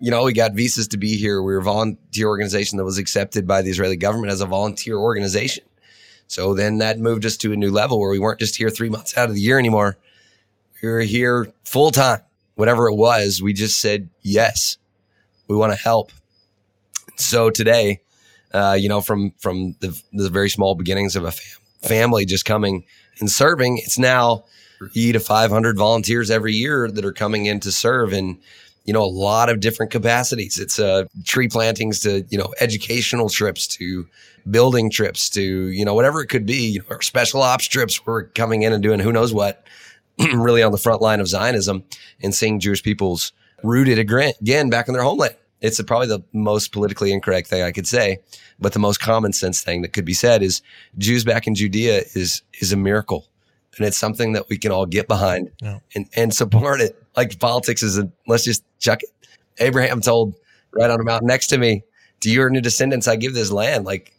you 0.00 0.10
know, 0.10 0.24
we 0.24 0.32
got 0.32 0.52
visas 0.54 0.88
to 0.88 0.96
be 0.96 1.16
here. 1.16 1.42
We 1.42 1.52
were 1.54 1.60
a 1.60 1.62
volunteer 1.62 2.26
organization 2.26 2.78
that 2.78 2.84
was 2.84 2.98
accepted 2.98 3.46
by 3.46 3.62
the 3.62 3.70
Israeli 3.70 3.96
government 3.96 4.32
as 4.32 4.40
a 4.40 4.46
volunteer 4.46 4.96
organization. 4.96 5.64
So 6.34 6.52
then 6.52 6.78
that 6.78 6.98
moved 6.98 7.24
us 7.24 7.36
to 7.38 7.52
a 7.52 7.56
new 7.56 7.70
level 7.70 8.00
where 8.00 8.10
we 8.10 8.18
weren't 8.18 8.40
just 8.40 8.56
here 8.56 8.68
three 8.68 8.88
months 8.88 9.16
out 9.16 9.28
of 9.28 9.36
the 9.36 9.40
year 9.40 9.56
anymore. 9.56 9.96
We 10.82 10.88
were 10.88 11.00
here 11.02 11.52
full 11.62 11.92
time, 11.92 12.22
whatever 12.56 12.88
it 12.88 12.96
was. 12.96 13.40
We 13.40 13.52
just 13.52 13.80
said, 13.80 14.08
yes, 14.20 14.76
we 15.46 15.54
want 15.54 15.72
to 15.72 15.78
help. 15.78 16.10
So 17.14 17.50
today, 17.50 18.00
uh, 18.52 18.76
you 18.76 18.88
know, 18.88 19.00
from, 19.00 19.32
from 19.38 19.76
the, 19.78 19.96
the 20.12 20.28
very 20.28 20.50
small 20.50 20.74
beginnings 20.74 21.14
of 21.14 21.24
a 21.24 21.30
fam- 21.30 21.60
family 21.82 22.24
just 22.24 22.44
coming 22.44 22.84
and 23.20 23.30
serving, 23.30 23.78
it's 23.78 23.96
now 23.96 24.44
three 24.78 25.12
to 25.12 25.20
500 25.20 25.78
volunteers 25.78 26.32
every 26.32 26.54
year 26.54 26.90
that 26.90 27.04
are 27.04 27.12
coming 27.12 27.46
in 27.46 27.60
to 27.60 27.70
serve 27.70 28.12
in, 28.12 28.40
you 28.84 28.92
know, 28.92 29.02
a 29.02 29.06
lot 29.06 29.48
of 29.48 29.60
different 29.60 29.90
capacities. 29.92 30.58
It's 30.58 30.78
uh, 30.78 31.04
tree 31.24 31.48
plantings 31.48 32.00
to, 32.00 32.24
you 32.28 32.38
know, 32.38 32.52
educational 32.60 33.28
trips 33.28 33.66
to 33.68 34.06
building 34.50 34.90
trips 34.90 35.30
to, 35.30 35.42
you 35.42 35.84
know, 35.84 35.94
whatever 35.94 36.20
it 36.20 36.26
could 36.26 36.44
be, 36.46 36.72
you 36.72 36.78
know, 36.80 36.84
or 36.90 37.02
special 37.02 37.42
ops 37.42 37.66
trips. 37.66 38.04
We're 38.06 38.24
coming 38.24 38.62
in 38.62 38.72
and 38.72 38.82
doing 38.82 39.00
who 39.00 39.12
knows 39.12 39.32
what, 39.32 39.64
really 40.34 40.62
on 40.62 40.72
the 40.72 40.78
front 40.78 41.00
line 41.00 41.20
of 41.20 41.28
Zionism 41.28 41.84
and 42.22 42.34
seeing 42.34 42.60
Jewish 42.60 42.82
peoples 42.82 43.32
rooted 43.62 43.98
again 43.98 44.70
back 44.70 44.88
in 44.88 44.94
their 44.94 45.02
homeland. 45.02 45.34
It's 45.60 45.80
probably 45.82 46.08
the 46.08 46.20
most 46.34 46.72
politically 46.72 47.10
incorrect 47.10 47.48
thing 47.48 47.62
I 47.62 47.72
could 47.72 47.86
say, 47.86 48.18
but 48.60 48.74
the 48.74 48.78
most 48.78 49.00
common 49.00 49.32
sense 49.32 49.62
thing 49.62 49.80
that 49.80 49.94
could 49.94 50.04
be 50.04 50.12
said 50.12 50.42
is 50.42 50.60
Jews 50.98 51.24
back 51.24 51.46
in 51.46 51.54
Judea 51.54 52.02
is 52.14 52.42
is 52.60 52.70
a 52.72 52.76
miracle 52.76 53.26
and 53.78 53.86
it's 53.86 53.96
something 53.96 54.34
that 54.34 54.48
we 54.50 54.58
can 54.58 54.70
all 54.72 54.84
get 54.86 55.08
behind 55.08 55.50
Yeah. 55.62 55.78
and, 55.94 56.06
and 56.14 56.34
support 56.34 56.80
it. 56.82 57.02
Like 57.16 57.38
politics 57.38 57.82
is 57.82 57.98
a, 57.98 58.10
let's 58.26 58.44
just 58.44 58.64
chuck 58.78 59.02
it. 59.02 59.10
Abraham 59.58 60.00
told 60.00 60.34
right 60.72 60.90
on 60.90 61.00
a 61.00 61.04
mountain 61.04 61.28
next 61.28 61.48
to 61.48 61.58
me, 61.58 61.84
to 62.20 62.30
your 62.30 62.50
new 62.50 62.60
descendants, 62.60 63.06
I 63.06 63.16
give 63.16 63.34
this 63.34 63.50
land. 63.50 63.84
Like 63.84 64.12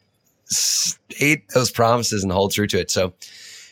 state 0.46 1.44
those 1.54 1.72
promises 1.72 2.24
and 2.24 2.32
hold 2.32 2.54
true 2.54 2.68
to 2.68 2.80
it. 2.80 2.92
So 2.92 3.14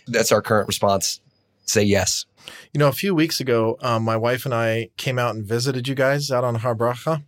that's 0.08 0.32
our 0.32 0.42
current 0.42 0.68
response. 0.68 1.22
Say 1.66 1.84
yes. 1.84 2.26
You 2.74 2.80
know, 2.80 2.90
a 2.90 2.94
few 2.94 3.16
weeks 3.16 3.40
ago, 3.40 3.78
um, 3.82 4.04
my 4.04 4.18
wife 4.18 4.46
and 4.46 4.54
I 4.54 4.90
came 4.98 5.18
out 5.18 5.36
and 5.36 5.46
visited 5.46 5.88
you 5.88 5.96
guys 5.96 6.30
out 6.30 6.44
on 6.44 6.56
Har 6.56 6.76
Bracha. 6.76 7.24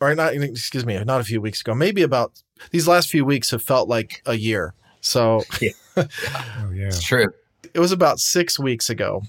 Or 0.00 0.14
not, 0.14 0.34
excuse 0.34 0.84
me, 0.84 1.02
not 1.04 1.20
a 1.20 1.24
few 1.24 1.40
weeks 1.40 1.60
ago. 1.60 1.74
Maybe 1.74 2.02
about 2.02 2.42
these 2.70 2.88
last 2.88 3.08
few 3.08 3.24
weeks 3.24 3.50
have 3.50 3.62
felt 3.62 3.88
like 3.88 4.22
a 4.26 4.34
year. 4.34 4.74
So 5.00 5.42
Oh 5.96 6.70
yeah. 6.72 6.86
It's 6.86 7.02
true. 7.02 7.32
it 7.74 7.78
was 7.78 7.92
about 7.92 8.18
six 8.18 8.58
weeks 8.58 8.90
ago 8.90 9.22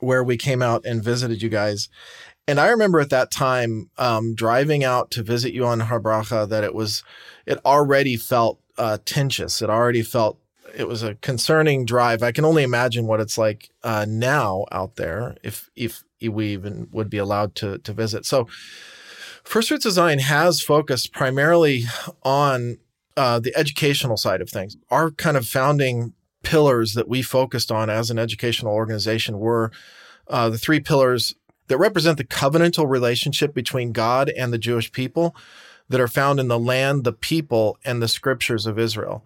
where 0.00 0.24
we 0.24 0.36
came 0.36 0.62
out 0.62 0.84
and 0.84 1.02
visited 1.02 1.42
you 1.42 1.48
guys. 1.48 1.88
And 2.48 2.58
I 2.58 2.68
remember 2.68 3.00
at 3.00 3.10
that 3.10 3.30
time 3.30 3.90
um, 3.96 4.34
driving 4.34 4.82
out 4.82 5.10
to 5.12 5.22
visit 5.22 5.52
you 5.52 5.64
on 5.64 5.80
Har 5.80 6.00
Bracha 6.00 6.48
that 6.48 6.64
it 6.64 6.74
was, 6.74 7.04
it 7.46 7.58
already 7.64 8.16
felt 8.16 8.60
uh, 8.76 8.98
tensious. 9.04 9.62
It 9.62 9.70
already 9.70 10.02
felt, 10.02 10.38
it 10.74 10.88
was 10.88 11.02
a 11.02 11.14
concerning 11.16 11.84
drive. 11.84 12.22
I 12.22 12.32
can 12.32 12.44
only 12.44 12.62
imagine 12.62 13.06
what 13.06 13.20
it's 13.20 13.38
like 13.38 13.70
uh, 13.82 14.06
now 14.08 14.66
out 14.72 14.96
there 14.96 15.36
if, 15.44 15.70
if 15.76 16.02
we 16.20 16.48
even 16.48 16.88
would 16.90 17.10
be 17.10 17.18
allowed 17.18 17.54
to, 17.56 17.78
to 17.78 17.92
visit. 17.92 18.26
So 18.26 18.48
First 19.44 19.68
Fruits 19.68 19.86
of 19.86 19.92
Zion 19.92 20.18
has 20.18 20.60
focused 20.60 21.12
primarily 21.12 21.84
on 22.22 22.78
uh, 23.16 23.38
the 23.38 23.52
educational 23.56 24.16
side 24.16 24.40
of 24.40 24.50
things. 24.50 24.76
Our 24.90 25.10
kind 25.10 25.36
of 25.36 25.46
founding 25.46 26.14
pillars 26.42 26.94
that 26.94 27.08
we 27.08 27.22
focused 27.22 27.70
on 27.70 27.90
as 27.90 28.10
an 28.10 28.18
educational 28.18 28.72
organization 28.72 29.38
were 29.38 29.70
uh, 30.28 30.48
the 30.48 30.58
three 30.58 30.80
pillars 30.80 31.34
that 31.68 31.78
represent 31.78 32.18
the 32.18 32.24
covenantal 32.24 32.88
relationship 32.88 33.54
between 33.54 33.92
God 33.92 34.30
and 34.30 34.52
the 34.52 34.58
Jewish 34.58 34.90
people 34.90 35.34
that 35.88 36.00
are 36.00 36.08
found 36.08 36.40
in 36.40 36.48
the 36.48 36.58
land, 36.58 37.04
the 37.04 37.12
people, 37.12 37.78
and 37.84 38.00
the 38.00 38.08
scriptures 38.08 38.66
of 38.66 38.78
Israel. 38.78 39.24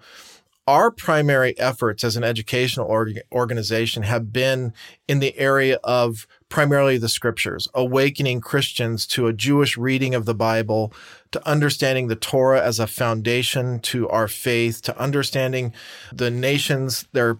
Our 0.66 0.90
primary 0.90 1.58
efforts 1.58 2.04
as 2.04 2.16
an 2.16 2.24
educational 2.24 2.86
org- 2.86 3.20
organization 3.30 4.02
have 4.04 4.32
been 4.32 4.72
in 5.06 5.18
the 5.18 5.36
area 5.38 5.78
of 5.84 6.26
primarily 6.48 6.96
the 6.96 7.08
scriptures, 7.08 7.68
awakening 7.74 8.40
Christians 8.40 9.06
to 9.08 9.26
a 9.26 9.34
Jewish 9.34 9.76
reading 9.76 10.14
of 10.14 10.24
the 10.24 10.34
Bible, 10.34 10.90
to 11.32 11.46
understanding 11.46 12.06
the 12.06 12.16
Torah 12.16 12.62
as 12.62 12.78
a 12.78 12.86
foundation 12.86 13.78
to 13.80 14.08
our 14.08 14.26
faith, 14.26 14.80
to 14.82 14.98
understanding 14.98 15.74
the 16.10 16.30
nations, 16.30 17.08
their 17.12 17.36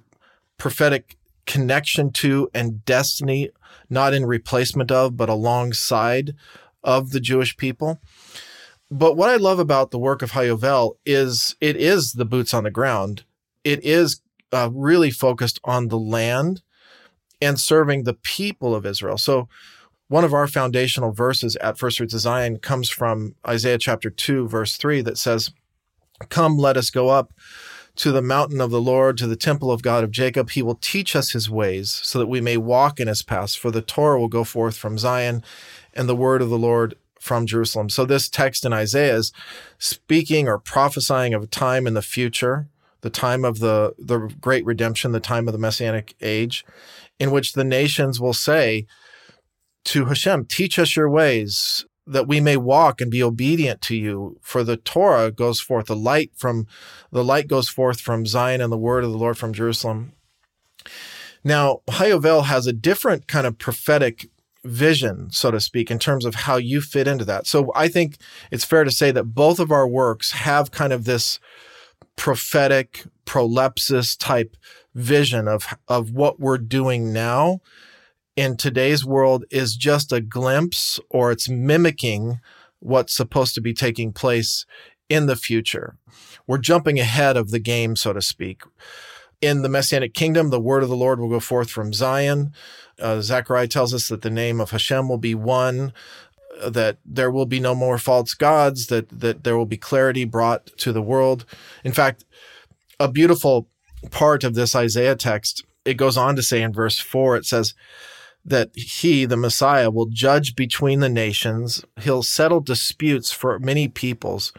prophetic 0.59 1.17
connection 1.47 2.11
to 2.13 2.51
and 2.53 2.85
destiny, 2.85 3.49
not 3.89 4.13
in 4.13 4.27
replacement 4.27 4.91
of, 4.91 5.17
but 5.17 5.31
alongside 5.31 6.35
of 6.83 7.11
the 7.11 7.21
Jewish 7.21 7.57
people. 7.57 8.01
But 8.95 9.17
what 9.17 9.29
I 9.29 9.35
love 9.35 9.59
about 9.59 9.91
the 9.91 9.99
work 9.99 10.23
of 10.23 10.31
Hayovel 10.31 10.99
is 11.05 11.57
it 11.61 11.75
is 11.75 12.13
the 12.13 12.25
boots 12.25 12.55
on 12.55 12.63
the 12.63 12.71
ground. 12.71 13.25
It 13.65 13.85
is 13.85 14.21
uh, 14.53 14.71
really 14.73 15.11
focused 15.11 15.59
on 15.65 15.89
the 15.89 15.99
land 15.99 16.63
and 17.43 17.59
serving 17.59 18.05
the 18.05 18.15
people 18.15 18.73
of 18.73 18.87
Israel. 18.87 19.19
So 19.19 19.49
one 20.07 20.23
of 20.23 20.33
our 20.33 20.47
foundational 20.47 21.11
verses 21.11 21.57
at 21.57 21.77
First 21.77 21.97
Fruits 21.99 22.15
of 22.15 22.21
Zion 22.21 22.61
comes 22.61 22.89
from 22.89 23.35
Isaiah 23.45 23.79
chapter 23.79 24.11
2, 24.11 24.47
verse 24.47 24.77
3, 24.77 25.01
that 25.01 25.19
says, 25.19 25.51
Come, 26.29 26.57
let 26.57 26.77
us 26.77 26.91
go 26.91 27.09
up 27.09 27.33
to 27.97 28.13
the 28.13 28.23
mountain 28.23 28.61
of 28.61 28.71
the 28.71 28.81
Lord, 28.81 29.19
to 29.19 29.27
the 29.27 29.35
temple 29.35 29.73
of 29.73 29.83
God 29.83 30.05
of 30.05 30.13
Jacob. 30.13 30.51
He 30.51 30.63
will 30.63 30.77
teach 30.77 31.17
us 31.17 31.33
his 31.33 31.51
ways, 31.51 31.91
so 32.05 32.21
that 32.21 32.29
we 32.29 32.41
may 32.41 32.57
walk 32.57 33.01
in 33.01 33.09
his 33.09 33.25
paths. 33.25 33.57
For 33.57 33.73
the 33.73 33.83
Torah 33.83 34.21
will 34.21 34.29
go 34.29 34.45
forth 34.45 34.77
from 34.77 34.99
Zion, 34.99 35.43
and 35.95 36.09
the 36.09 36.15
word 36.15 36.41
of 36.41 36.49
the 36.49 36.59
Lord 36.59 36.95
from 37.25 37.47
Jerusalem. 37.47 37.89
So 37.89 38.05
this 38.05 38.29
text 38.29 38.67
in 38.67 38.75
Isaiah 38.75 39.17
is 39.17 39.33
speaking 39.79 40.47
or 40.47 40.59
prophesying 40.59 41.33
of 41.33 41.43
a 41.43 41.47
time 41.47 41.87
in 41.87 41.95
the 41.95 42.03
future, 42.03 42.69
the 43.01 43.09
time 43.09 43.47
of 43.47 43.61
the, 43.61 43.95
the 43.99 44.29
great 44.43 44.67
redemption, 44.67 45.13
the 45.13 45.21
time 45.21 45.49
of 45.49 45.53
the 45.53 45.59
messianic 45.59 46.15
age, 46.21 46.67
in 47.19 47.31
which 47.31 47.55
the 47.55 47.65
nations 47.65 48.21
will 48.21 48.35
say 48.35 48.87
to 49.85 50.05
Hashem, 50.05 50.45
teach 50.45 50.79
us 50.79 50.97
your 50.97 51.09
ways 51.09 51.87
that 52.07 52.29
we 52.29 52.41
may 52.41 52.59
walk 52.59 53.01
and 53.01 53.11
be 53.11 53.23
obedient 53.23 53.81
to 53.83 53.97
you. 53.97 54.39
For 54.43 54.63
the 54.63 54.77
Torah 54.77 55.31
goes 55.31 55.63
forth, 55.63 55.87
the 55.87 55.97
light 55.97 56.33
from 56.37 56.67
the 57.11 57.25
light 57.25 57.49
goes 57.49 57.71
forth 57.71 58.03
from 58.03 58.27
Zion 58.27 58.61
and 58.61 58.71
the 58.71 58.77
word 58.77 59.03
of 59.03 59.13
the 59.13 59.19
Lord 59.19 59.39
from 59.39 59.55
Jerusalem. 59.55 60.13
Now, 61.43 61.81
Hayovel 61.89 62.45
has 62.45 62.67
a 62.67 62.73
different 62.75 63.29
kind 63.29 63.47
of 63.47 63.57
prophetic 63.59 64.29
vision, 64.65 65.31
so 65.31 65.51
to 65.51 65.61
speak, 65.61 65.91
in 65.91 65.99
terms 65.99 66.25
of 66.25 66.35
how 66.35 66.57
you 66.57 66.81
fit 66.81 67.07
into 67.07 67.25
that. 67.25 67.47
So 67.47 67.71
I 67.75 67.89
think 67.89 68.17
it's 68.51 68.65
fair 68.65 68.85
to 68.85 68.91
say 68.91 69.11
that 69.11 69.35
both 69.35 69.59
of 69.59 69.71
our 69.71 69.87
works 69.87 70.33
have 70.33 70.71
kind 70.71 70.93
of 70.93 71.05
this 71.05 71.39
prophetic 72.17 73.05
prolepsis 73.27 74.17
type 74.19 74.57
vision 74.95 75.49
of 75.49 75.67
of 75.89 76.13
what 76.13 76.39
we're 76.39 76.59
doing 76.59 77.13
now 77.13 77.61
in 78.37 78.57
today's 78.57 79.05
world 79.05 79.45
is 79.51 79.77
just 79.77 80.13
a 80.13 80.21
glimpse 80.21 80.99
or 81.11 81.31
it's 81.31 81.49
mimicking 81.49 82.41
what's 82.81 83.15
supposed 83.15 83.55
to 83.55 83.61
be 83.61 83.73
taking 83.73 84.13
place 84.13 84.67
in 85.09 85.27
the 85.27 85.37
future. 85.37 85.97
We're 86.47 86.59
jumping 86.59 86.99
ahead 86.99 87.37
of 87.37 87.51
the 87.51 87.59
game, 87.59 87.97
so 87.97 88.13
to 88.13 88.21
speak. 88.21 88.63
In 89.41 89.63
the 89.63 89.69
Messianic 89.69 90.15
kingdom, 90.15 90.51
the 90.51 90.61
word 90.61 90.83
of 90.83 90.89
the 90.89 90.97
Lord 90.97 91.21
will 91.21 91.29
go 91.29 91.41
forth 91.41 91.71
from 91.71 91.93
Zion. 91.93 92.53
Uh, 93.01 93.21
Zechariah 93.21 93.69
tells 93.69 93.93
us 93.93 94.09
that 94.09 94.23
the 94.23 94.31
name 94.31 94.61
of 94.61 94.71
Hashem 94.71 95.09
will 95.09 95.19
be 95.19 95.35
one, 95.35 95.93
uh, 96.61 96.71
that 96.71 96.99
there 97.05 97.31
will 97.31 97.47
be 97.47 97.61
no 97.61 97.75
more 97.75 97.99
false 97.99 98.35
gods, 98.35 98.87
that, 98.87 99.09
that 99.09 99.45
there 99.45 99.57
will 99.57 99.67
be 99.67 99.77
clarity 99.77 100.25
brought 100.25 100.67
to 100.79 100.93
the 100.93 101.03
world. 101.03 101.45
In 101.83 101.93
fact, 101.93 102.25
a 103.01 103.09
beautiful 103.09 103.69
part 104.11 104.45
of 104.45 104.55
this 104.55 104.75
Isaiah 104.75 105.17
text, 105.17 105.65
it 105.85 105.95
goes 105.95 106.17
on 106.17 106.37
to 106.37 106.43
say 106.43 106.63
in 106.63 106.73
verse 106.73 106.99
4, 106.99 107.37
it 107.37 107.47
says, 107.47 107.75
that 108.45 108.71
he, 108.75 109.25
the 109.25 109.37
Messiah, 109.37 109.91
will 109.91 110.07
judge 110.07 110.55
between 110.55 111.01
the 111.01 111.09
nations. 111.09 111.85
He'll 112.01 112.23
settle 112.23 112.61
disputes 112.61 113.33
for 113.33 113.59
many 113.59 113.89
peoples. 113.89 114.53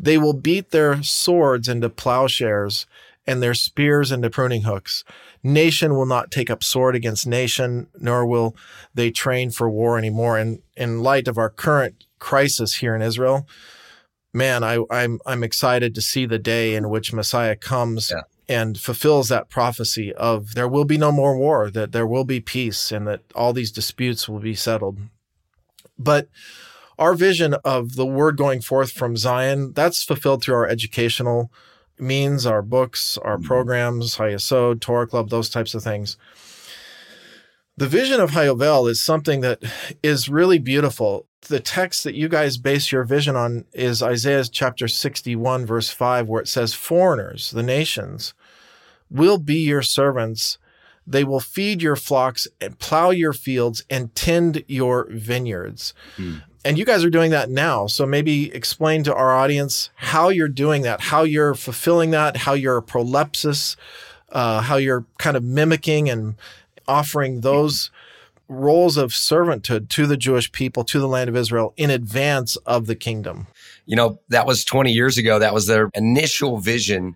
They 0.00 0.18
will 0.18 0.34
beat 0.34 0.70
their 0.70 1.02
swords 1.02 1.68
into 1.68 1.88
plowshares 1.88 2.86
and 3.26 3.42
their 3.42 3.54
spears 3.54 4.12
into 4.12 4.30
pruning 4.30 4.62
hooks. 4.62 5.02
Nation 5.46 5.94
will 5.94 6.06
not 6.06 6.32
take 6.32 6.50
up 6.50 6.64
sword 6.64 6.96
against 6.96 7.24
nation, 7.24 7.86
nor 8.00 8.26
will 8.26 8.56
they 8.94 9.12
train 9.12 9.50
for 9.52 9.70
war 9.70 9.96
anymore. 9.96 10.36
And 10.36 10.60
in 10.76 11.04
light 11.04 11.28
of 11.28 11.38
our 11.38 11.50
current 11.50 12.04
crisis 12.18 12.76
here 12.76 12.96
in 12.96 13.00
Israel, 13.02 13.46
man, 14.32 14.64
I, 14.64 14.74
am 14.74 14.86
I'm, 14.90 15.20
I'm 15.24 15.44
excited 15.44 15.94
to 15.94 16.02
see 16.02 16.26
the 16.26 16.40
day 16.40 16.74
in 16.74 16.90
which 16.90 17.12
Messiah 17.12 17.54
comes 17.54 18.10
yeah. 18.10 18.22
and 18.48 18.76
fulfills 18.76 19.28
that 19.28 19.48
prophecy 19.48 20.12
of 20.14 20.54
there 20.54 20.66
will 20.66 20.84
be 20.84 20.98
no 20.98 21.12
more 21.12 21.38
war, 21.38 21.70
that 21.70 21.92
there 21.92 22.08
will 22.08 22.24
be 22.24 22.40
peace, 22.40 22.90
and 22.90 23.06
that 23.06 23.20
all 23.36 23.52
these 23.52 23.70
disputes 23.70 24.28
will 24.28 24.40
be 24.40 24.56
settled. 24.56 24.98
But 25.96 26.28
our 26.98 27.14
vision 27.14 27.54
of 27.64 27.94
the 27.94 28.06
word 28.06 28.36
going 28.36 28.62
forth 28.62 28.90
from 28.90 29.16
Zion, 29.16 29.74
that's 29.74 30.02
fulfilled 30.02 30.42
through 30.42 30.56
our 30.56 30.66
educational 30.66 31.52
means, 31.98 32.46
our 32.46 32.62
books, 32.62 33.18
our 33.18 33.36
mm-hmm. 33.36 33.46
programs, 33.46 34.16
HaYesod, 34.16 34.80
Torah 34.80 35.06
Club, 35.06 35.30
those 35.30 35.48
types 35.48 35.74
of 35.74 35.82
things. 35.82 36.16
The 37.78 37.88
vision 37.88 38.20
of 38.20 38.30
Hayovel 38.30 38.88
is 38.88 39.04
something 39.04 39.42
that 39.42 39.62
is 40.02 40.30
really 40.30 40.58
beautiful. 40.58 41.26
The 41.42 41.60
text 41.60 42.04
that 42.04 42.14
you 42.14 42.28
guys 42.28 42.56
base 42.56 42.90
your 42.90 43.04
vision 43.04 43.36
on 43.36 43.66
is 43.74 44.02
Isaiah 44.02 44.44
chapter 44.44 44.88
61, 44.88 45.66
verse 45.66 45.90
5, 45.90 46.26
where 46.26 46.40
it 46.40 46.48
says, 46.48 46.72
Foreigners, 46.72 47.50
the 47.50 47.62
nations, 47.62 48.32
will 49.10 49.36
be 49.36 49.56
your 49.56 49.82
servants. 49.82 50.56
They 51.06 51.22
will 51.22 51.40
feed 51.40 51.82
your 51.82 51.96
flocks 51.96 52.48
and 52.60 52.78
plow 52.78 53.10
your 53.10 53.34
fields 53.34 53.84
and 53.90 54.14
tend 54.14 54.64
your 54.66 55.06
vineyards. 55.10 55.92
Mm. 56.16 56.42
And 56.66 56.76
you 56.76 56.84
guys 56.84 57.04
are 57.04 57.10
doing 57.10 57.30
that 57.30 57.48
now. 57.48 57.86
So 57.86 58.04
maybe 58.04 58.52
explain 58.52 59.04
to 59.04 59.14
our 59.14 59.32
audience 59.32 59.90
how 59.94 60.30
you're 60.30 60.48
doing 60.48 60.82
that, 60.82 61.00
how 61.00 61.22
you're 61.22 61.54
fulfilling 61.54 62.10
that, 62.10 62.38
how 62.38 62.54
you're 62.54 62.82
prolepsis, 62.82 63.76
uh, 64.32 64.62
how 64.62 64.74
you're 64.74 65.04
kind 65.18 65.36
of 65.36 65.44
mimicking 65.44 66.10
and 66.10 66.34
offering 66.88 67.42
those 67.42 67.92
roles 68.48 68.96
of 68.96 69.12
servanthood 69.12 69.88
to 69.90 70.08
the 70.08 70.16
Jewish 70.16 70.50
people, 70.50 70.82
to 70.84 70.98
the 70.98 71.06
land 71.06 71.28
of 71.28 71.36
Israel 71.36 71.72
in 71.76 71.90
advance 71.90 72.56
of 72.56 72.86
the 72.86 72.96
kingdom. 72.96 73.46
You 73.84 73.94
know, 73.94 74.18
that 74.30 74.44
was 74.44 74.64
20 74.64 74.90
years 74.90 75.18
ago. 75.18 75.38
That 75.38 75.54
was 75.54 75.68
their 75.68 75.88
initial 75.94 76.58
vision 76.58 77.14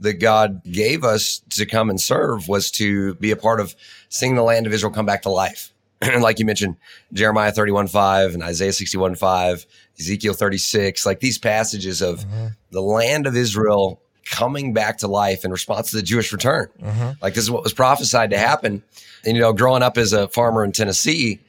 that 0.00 0.14
God 0.14 0.60
gave 0.64 1.04
us 1.04 1.40
to 1.50 1.66
come 1.66 1.88
and 1.88 2.00
serve 2.00 2.48
was 2.48 2.72
to 2.72 3.14
be 3.14 3.30
a 3.30 3.36
part 3.36 3.60
of 3.60 3.76
seeing 4.08 4.34
the 4.34 4.42
land 4.42 4.66
of 4.66 4.72
Israel 4.72 4.92
come 4.92 5.06
back 5.06 5.22
to 5.22 5.30
life. 5.30 5.72
like 6.20 6.38
you 6.38 6.44
mentioned, 6.44 6.76
Jeremiah 7.12 7.52
31 7.52 7.88
5 7.88 8.34
and 8.34 8.42
Isaiah 8.42 8.72
61 8.72 9.16
5, 9.16 9.66
Ezekiel 9.98 10.34
36, 10.34 11.04
like 11.04 11.20
these 11.20 11.38
passages 11.38 12.02
of 12.02 12.20
mm-hmm. 12.20 12.46
the 12.70 12.82
land 12.82 13.26
of 13.26 13.36
Israel 13.36 14.00
coming 14.24 14.72
back 14.72 14.98
to 14.98 15.08
life 15.08 15.44
in 15.44 15.50
response 15.50 15.90
to 15.90 15.96
the 15.96 16.02
Jewish 16.02 16.32
return. 16.32 16.68
Mm-hmm. 16.80 17.10
Like 17.22 17.34
this 17.34 17.44
is 17.44 17.50
what 17.50 17.62
was 17.62 17.72
prophesied 17.72 18.30
to 18.30 18.38
happen. 18.38 18.82
And, 19.24 19.36
you 19.36 19.42
know, 19.42 19.52
growing 19.52 19.82
up 19.82 19.98
as 19.98 20.12
a 20.12 20.28
farmer 20.28 20.64
in 20.64 20.72
Tennessee, 20.72 21.40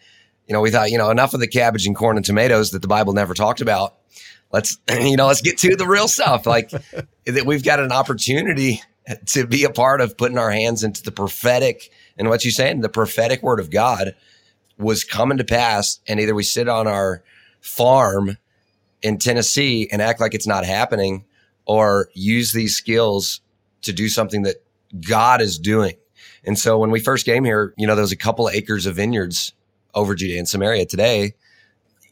you 0.48 0.54
know, 0.54 0.62
we 0.62 0.72
thought, 0.72 0.90
you 0.90 0.98
know, 0.98 1.12
enough 1.12 1.34
of 1.34 1.40
the 1.40 1.48
cabbage 1.48 1.86
and 1.86 1.96
corn 1.96 2.18
and 2.18 2.26
tomatoes 2.26 2.72
that 2.72 2.82
the 2.82 2.88
Bible 2.88 3.14
never 3.14 3.34
talked 3.34 3.62
about. 3.62 3.96
Let's, 4.52 4.80
you 5.00 5.18
know, 5.18 5.28
let's 5.28 5.42
get 5.42 5.58
to 5.60 5.76
the 5.76 5.88
real 5.88 6.08
stuff. 6.08 6.48
Like 6.48 6.72
that 7.26 7.46
we've 7.46 7.64
got 7.64 7.80
an 7.80 7.92
opportunity 7.92 8.82
to 9.28 9.46
be 9.46 9.64
a 9.64 9.70
part 9.70 10.02
of 10.02 10.18
putting 10.18 10.38
our 10.38 10.52
hands 10.52 10.84
into 10.84 11.04
the 11.04 11.12
prophetic 11.12 11.92
and 12.18 12.30
what 12.30 12.44
you're 12.44 12.52
saying, 12.52 12.82
the 12.82 12.90
prophetic 12.90 13.44
word 13.44 13.60
of 13.60 13.70
God 13.70 14.16
was 14.80 15.04
coming 15.04 15.38
to 15.38 15.44
pass 15.44 16.00
and 16.08 16.20
either 16.20 16.34
we 16.34 16.44
sit 16.44 16.68
on 16.68 16.88
our 16.88 17.22
farm 17.60 18.38
in 19.02 19.18
Tennessee 19.18 19.88
and 19.92 20.02
act 20.02 20.20
like 20.20 20.34
it's 20.34 20.48
not 20.48 20.66
happening 20.66 21.26
or 21.66 22.10
use 22.14 22.54
these 22.54 22.76
skills 22.76 23.42
to 23.82 23.94
do 23.94 24.10
something 24.10 24.44
that 24.44 24.64
God 25.08 25.42
is 25.42 25.60
doing. 25.60 25.96
And 26.44 26.58
so 26.58 26.78
when 26.78 26.92
we 26.92 27.00
first 27.00 27.26
came 27.26 27.44
here, 27.44 27.74
you 27.78 27.86
know, 27.86 27.96
there 27.96 28.02
was 28.02 28.12
a 28.12 28.18
couple 28.18 28.48
of 28.48 28.56
acres 28.56 28.86
of 28.86 28.96
vineyards 28.96 29.54
over 29.94 30.16
Judea 30.16 30.40
and 30.40 30.48
Samaria 30.48 30.86
today. 30.86 31.36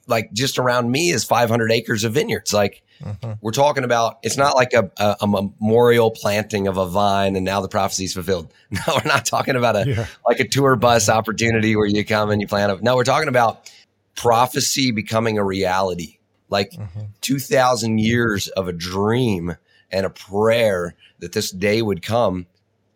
Like 0.07 0.31
just 0.33 0.57
around 0.57 0.91
me 0.91 1.09
is 1.09 1.23
500 1.23 1.71
acres 1.71 2.03
of 2.03 2.13
vineyards. 2.13 2.53
Like 2.53 2.83
mm-hmm. 3.03 3.33
we're 3.41 3.51
talking 3.51 3.83
about, 3.83 4.19
it's 4.23 4.37
not 4.37 4.55
like 4.55 4.73
a, 4.73 4.89
a, 4.97 5.17
a, 5.21 5.27
memorial 5.27 6.11
planting 6.11 6.67
of 6.67 6.77
a 6.77 6.85
vine 6.85 7.35
and 7.35 7.45
now 7.45 7.61
the 7.61 7.67
prophecy 7.67 8.05
is 8.05 8.13
fulfilled. 8.13 8.53
No, 8.71 8.79
we're 8.87 9.07
not 9.07 9.25
talking 9.25 9.55
about 9.55 9.75
a, 9.75 9.87
yeah. 9.87 10.07
like 10.27 10.39
a 10.39 10.47
tour 10.47 10.75
bus 10.75 11.09
opportunity 11.09 11.75
where 11.75 11.85
you 11.85 12.05
come 12.05 12.31
and 12.31 12.41
you 12.41 12.47
plant 12.47 12.71
a, 12.71 12.83
no, 12.83 12.95
we're 12.95 13.03
talking 13.03 13.29
about 13.29 13.71
prophecy 14.15 14.91
becoming 14.91 15.37
a 15.37 15.43
reality. 15.43 16.17
Like 16.49 16.71
mm-hmm. 16.71 17.01
2000 17.21 17.99
years 17.99 18.47
of 18.49 18.67
a 18.67 18.73
dream 18.73 19.55
and 19.91 20.05
a 20.05 20.09
prayer 20.09 20.95
that 21.19 21.33
this 21.33 21.51
day 21.51 21.81
would 21.81 22.01
come 22.01 22.47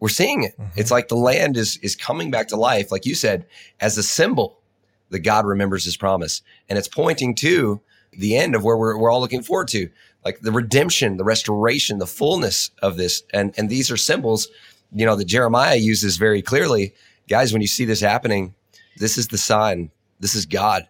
we're 0.02 0.10
seeing 0.10 0.44
it. 0.44 0.58
Mm-hmm. 0.58 0.80
It's 0.80 0.92
like 0.92 1.08
the 1.08 1.16
land 1.16 1.56
is 1.56 1.78
is 1.78 1.96
coming 1.96 2.32
back 2.32 2.50
to 2.50 2.58
life, 2.58 2.92
like 2.92 3.06
you 3.06 3.16
said, 3.16 3.46
as 3.80 3.98
a 3.98 4.04
symbol 4.04 4.61
that 5.12 5.20
God 5.20 5.46
remembers 5.46 5.86
His 5.86 5.98
promise, 5.98 6.42
and 6.70 6.78
it's 6.78 6.88
pointing 6.88 7.36
to 7.36 7.82
the 8.12 8.36
end 8.36 8.56
of 8.56 8.64
where 8.64 8.78
we're 8.78 8.98
we're 8.98 9.12
all 9.12 9.22
looking 9.22 9.44
forward 9.44 9.68
to, 9.70 9.90
like 10.26 10.42
the 10.42 10.52
redemption, 10.52 11.18
the 11.18 11.24
restoration, 11.24 12.00
the 12.00 12.08
fullness 12.08 12.72
of 12.82 12.98
this, 12.98 13.24
and 13.34 13.54
and 13.58 13.70
these 13.70 13.92
are 13.92 13.98
symbols, 13.98 14.48
you 14.94 15.06
know, 15.06 15.16
that 15.16 15.26
Jeremiah 15.26 15.76
uses 15.76 16.18
very 16.18 16.42
clearly. 16.42 16.94
Guys, 17.30 17.54
when 17.54 17.62
you 17.62 17.68
see 17.68 17.86
this 17.86 18.02
happening, 18.02 18.56
this 18.98 19.18
is 19.18 19.28
the 19.28 19.38
sign. 19.38 19.92
This 20.20 20.36
is 20.36 20.46
God 20.46 20.88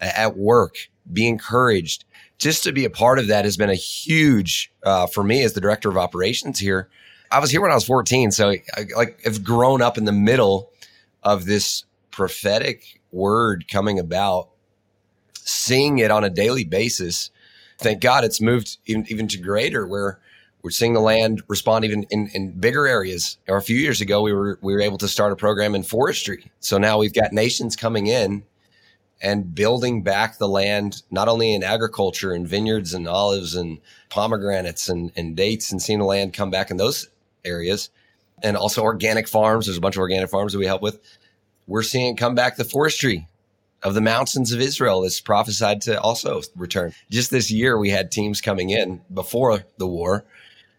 at 0.00 0.36
work. 0.36 0.76
Be 1.12 1.28
encouraged. 1.28 2.04
Just 2.36 2.64
to 2.64 2.72
be 2.72 2.84
a 2.84 2.90
part 2.90 3.18
of 3.18 3.28
that 3.28 3.44
has 3.44 3.56
been 3.56 3.70
a 3.70 3.76
huge 3.76 4.72
uh, 4.82 5.06
for 5.06 5.22
me 5.22 5.42
as 5.42 5.52
the 5.52 5.60
director 5.60 5.88
of 5.88 5.96
operations 5.96 6.58
here 6.58 6.88
I 7.34 7.40
was 7.40 7.50
here 7.50 7.60
when 7.60 7.72
I 7.72 7.74
was 7.74 7.84
14, 7.84 8.30
so 8.30 8.50
I, 8.50 8.60
like 8.96 9.20
I've 9.26 9.42
grown 9.42 9.82
up 9.82 9.98
in 9.98 10.04
the 10.04 10.12
middle 10.12 10.70
of 11.24 11.46
this 11.46 11.84
prophetic 12.12 13.00
word 13.14 13.66
coming 13.70 13.98
about, 13.98 14.50
seeing 15.34 15.98
it 15.98 16.10
on 16.10 16.24
a 16.24 16.30
daily 16.30 16.64
basis. 16.64 17.30
Thank 17.78 18.00
God 18.00 18.24
it's 18.24 18.40
moved 18.40 18.78
even, 18.86 19.06
even 19.08 19.28
to 19.28 19.38
greater 19.38 19.86
where 19.86 20.20
we're 20.62 20.70
seeing 20.70 20.94
the 20.94 21.00
land 21.00 21.42
respond 21.48 21.84
even 21.84 22.06
in, 22.10 22.30
in 22.32 22.52
bigger 22.52 22.86
areas. 22.86 23.36
Or 23.48 23.56
a 23.56 23.62
few 23.62 23.76
years 23.76 24.00
ago, 24.00 24.22
we 24.22 24.32
were 24.32 24.58
we 24.62 24.72
were 24.72 24.80
able 24.80 24.98
to 24.98 25.08
start 25.08 25.32
a 25.32 25.36
program 25.36 25.74
in 25.74 25.82
forestry. 25.82 26.50
So 26.60 26.78
now 26.78 26.98
we've 26.98 27.12
got 27.12 27.32
nations 27.32 27.76
coming 27.76 28.06
in 28.06 28.44
and 29.20 29.54
building 29.54 30.02
back 30.02 30.38
the 30.38 30.48
land, 30.48 31.02
not 31.10 31.28
only 31.28 31.54
in 31.54 31.62
agriculture 31.62 32.32
and 32.32 32.48
vineyards 32.48 32.94
and 32.94 33.06
olives 33.06 33.54
and 33.54 33.78
pomegranates 34.08 34.88
and, 34.88 35.12
and 35.16 35.36
dates, 35.36 35.70
and 35.70 35.80
seeing 35.80 35.98
the 35.98 36.04
land 36.04 36.32
come 36.32 36.50
back 36.50 36.70
in 36.70 36.78
those 36.78 37.08
areas 37.44 37.90
and 38.42 38.56
also 38.56 38.82
organic 38.82 39.28
farms. 39.28 39.66
There's 39.66 39.78
a 39.78 39.80
bunch 39.82 39.96
of 39.96 40.00
organic 40.00 40.30
farms 40.30 40.52
that 40.52 40.58
we 40.58 40.66
help 40.66 40.82
with. 40.82 41.00
We're 41.66 41.82
seeing 41.82 42.16
come 42.16 42.34
back 42.34 42.56
the 42.56 42.64
forestry 42.64 43.28
of 43.82 43.94
the 43.94 44.00
mountains 44.00 44.52
of 44.52 44.60
Israel 44.60 45.04
is 45.04 45.20
prophesied 45.20 45.82
to 45.82 46.00
also 46.00 46.40
return. 46.56 46.92
Just 47.10 47.30
this 47.30 47.50
year, 47.50 47.78
we 47.78 47.90
had 47.90 48.10
teams 48.10 48.40
coming 48.40 48.70
in 48.70 49.02
before 49.12 49.64
the 49.78 49.86
war. 49.86 50.24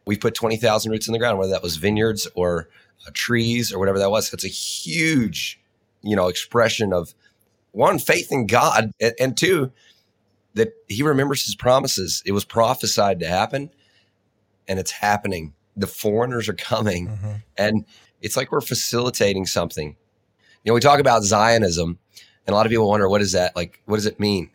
We 0.05 0.17
put 0.17 0.33
20,000 0.33 0.91
roots 0.91 1.07
in 1.07 1.13
the 1.13 1.19
ground, 1.19 1.37
whether 1.37 1.51
that 1.51 1.63
was 1.63 1.77
vineyards 1.77 2.27
or 2.35 2.69
uh, 3.05 3.11
trees 3.13 3.71
or 3.71 3.79
whatever 3.79 3.99
that 3.99 4.11
was. 4.11 4.33
It's 4.33 4.43
a 4.43 4.47
huge, 4.47 5.59
you 6.01 6.15
know, 6.15 6.27
expression 6.27 6.93
of 6.93 7.13
one, 7.71 7.99
faith 7.99 8.31
in 8.31 8.47
God, 8.47 8.91
and, 8.99 9.13
and 9.19 9.37
two, 9.37 9.71
that 10.55 10.73
he 10.87 11.03
remembers 11.03 11.45
his 11.45 11.55
promises. 11.55 12.23
It 12.25 12.31
was 12.31 12.45
prophesied 12.45 13.19
to 13.19 13.27
happen 13.27 13.69
and 14.67 14.79
it's 14.79 14.91
happening 14.91 15.53
the 15.77 15.87
foreigners 15.87 16.47
are 16.47 16.53
coming 16.53 17.07
mm-hmm. 17.07 17.33
and 17.57 17.85
it's 18.21 18.37
like 18.37 18.51
we're 18.51 18.61
facilitating 18.61 19.45
something. 19.45 19.95
You 20.65 20.71
know, 20.71 20.73
we 20.73 20.81
talk 20.81 20.99
about 20.99 21.23
Zionism 21.23 21.99
and 22.47 22.53
a 22.53 22.55
lot 22.55 22.65
of 22.65 22.71
people 22.71 22.89
wonder, 22.89 23.07
what 23.07 23.21
is 23.21 23.33
that? 23.33 23.55
Like, 23.55 23.81
what 23.85 23.97
does 23.97 24.07
it 24.07 24.19
mean? 24.19 24.49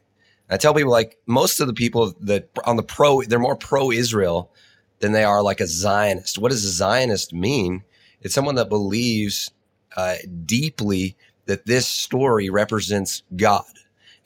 And 0.48 0.54
I 0.54 0.56
tell 0.56 0.74
people 0.74 0.90
like 0.90 1.16
most 1.26 1.60
of 1.60 1.68
the 1.68 1.72
people 1.72 2.14
that 2.20 2.50
on 2.64 2.76
the 2.76 2.82
pro, 2.82 3.22
they're 3.22 3.38
more 3.38 3.54
pro 3.54 3.92
Israel 3.92 4.50
than 4.98 5.12
they 5.12 5.22
are 5.22 5.40
like 5.40 5.60
a 5.60 5.68
Zionist. 5.68 6.36
What 6.36 6.50
does 6.50 6.64
a 6.64 6.70
Zionist 6.70 7.32
mean? 7.32 7.84
It's 8.22 8.34
someone 8.34 8.56
that 8.56 8.68
believes 8.68 9.52
uh, 9.96 10.16
deeply 10.44 11.16
that 11.46 11.66
this 11.66 11.86
story 11.86 12.50
represents 12.50 13.22
God 13.36 13.64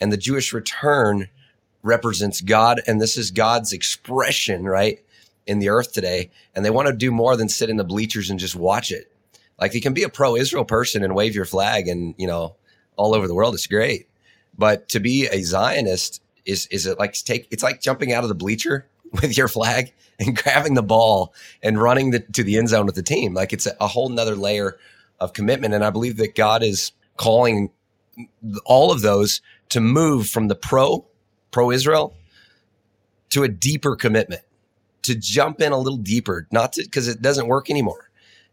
and 0.01 0.11
the 0.11 0.16
Jewish 0.16 0.55
return 0.55 1.29
represents 1.83 2.40
God. 2.40 2.81
And 2.87 2.99
this 2.99 3.18
is 3.18 3.31
God's 3.31 3.75
expression, 3.75 4.64
right, 4.64 5.05
in 5.47 5.59
the 5.59 5.68
earth 5.68 5.92
today. 5.92 6.31
And 6.55 6.64
they 6.64 6.70
want 6.70 6.88
to 6.88 6.94
do 6.94 7.11
more 7.11 7.37
than 7.37 7.51
sit 7.51 7.68
in 7.68 7.77
the 7.77 7.85
bleachers 7.85 8.31
and 8.31 8.40
just 8.40 8.57
watch 8.57 8.90
it. 8.90 9.13
Like 9.61 9.75
you 9.75 9.81
can 9.81 9.95
be 9.95 10.03
a 10.03 10.09
pro 10.09 10.37
Israel 10.37 10.64
person 10.64 11.05
and 11.05 11.14
wave 11.14 11.35
your 11.35 11.45
flag 11.45 11.88
and, 11.88 12.14
you 12.19 12.27
know, 12.27 12.57
all 12.97 13.14
over 13.14 13.29
the 13.29 13.35
world. 13.35 13.55
It's 13.55 13.67
great. 13.67 14.09
But 14.57 14.88
to 14.90 15.01
be 15.01 15.27
a 15.27 15.43
Zionist 15.43 16.23
is, 16.45 16.67
is 16.69 16.87
it 16.87 16.99
like 16.99 17.14
take, 17.14 17.49
it's 17.51 17.62
like 17.62 17.81
jumping 17.81 18.12
out 18.12 18.25
of 18.25 18.29
the 18.29 18.35
bleacher 18.35 18.87
with 19.12 19.37
your 19.37 19.49
flag 19.49 19.93
and 20.19 20.37
grabbing 20.37 20.75
the 20.75 20.83
ball 20.83 21.35
and 21.62 21.81
running 21.81 22.11
the, 22.11 22.21
to 22.21 22.45
the 22.45 22.59
end 22.59 22.69
zone 22.69 22.87
with 22.87 22.95
the 22.95 23.03
team. 23.03 23.35
Like 23.35 23.53
it's 23.53 23.67
a, 23.67 23.77
a 23.81 23.87
whole 23.87 24.09
nother 24.09 24.37
layer 24.37 24.79
of 25.21 25.33
commitment. 25.33 25.75
And 25.75 25.85
I 25.85 25.90
believe 25.90 26.17
that 26.19 26.35
God 26.35 26.62
is 26.62 26.93
calling 27.17 27.71
all 28.64 28.93
of 28.93 29.03
those 29.03 29.40
to 29.71 29.81
move 29.81 30.29
from 30.29 30.49
the 30.49 30.55
pro, 30.55 31.05
pro 31.51 31.71
Israel 31.71 32.14
to 33.31 33.43
a 33.43 33.49
deeper 33.49 33.97
commitment, 33.97 34.43
to 35.03 35.14
jump 35.14 35.61
in 35.61 35.73
a 35.73 35.79
little 35.79 35.99
deeper, 35.99 36.47
not 36.53 36.75
to, 36.75 36.83
because 36.83 37.09
it 37.09 37.21
doesn't 37.21 37.49
work 37.49 37.71
anymore. 37.71 38.04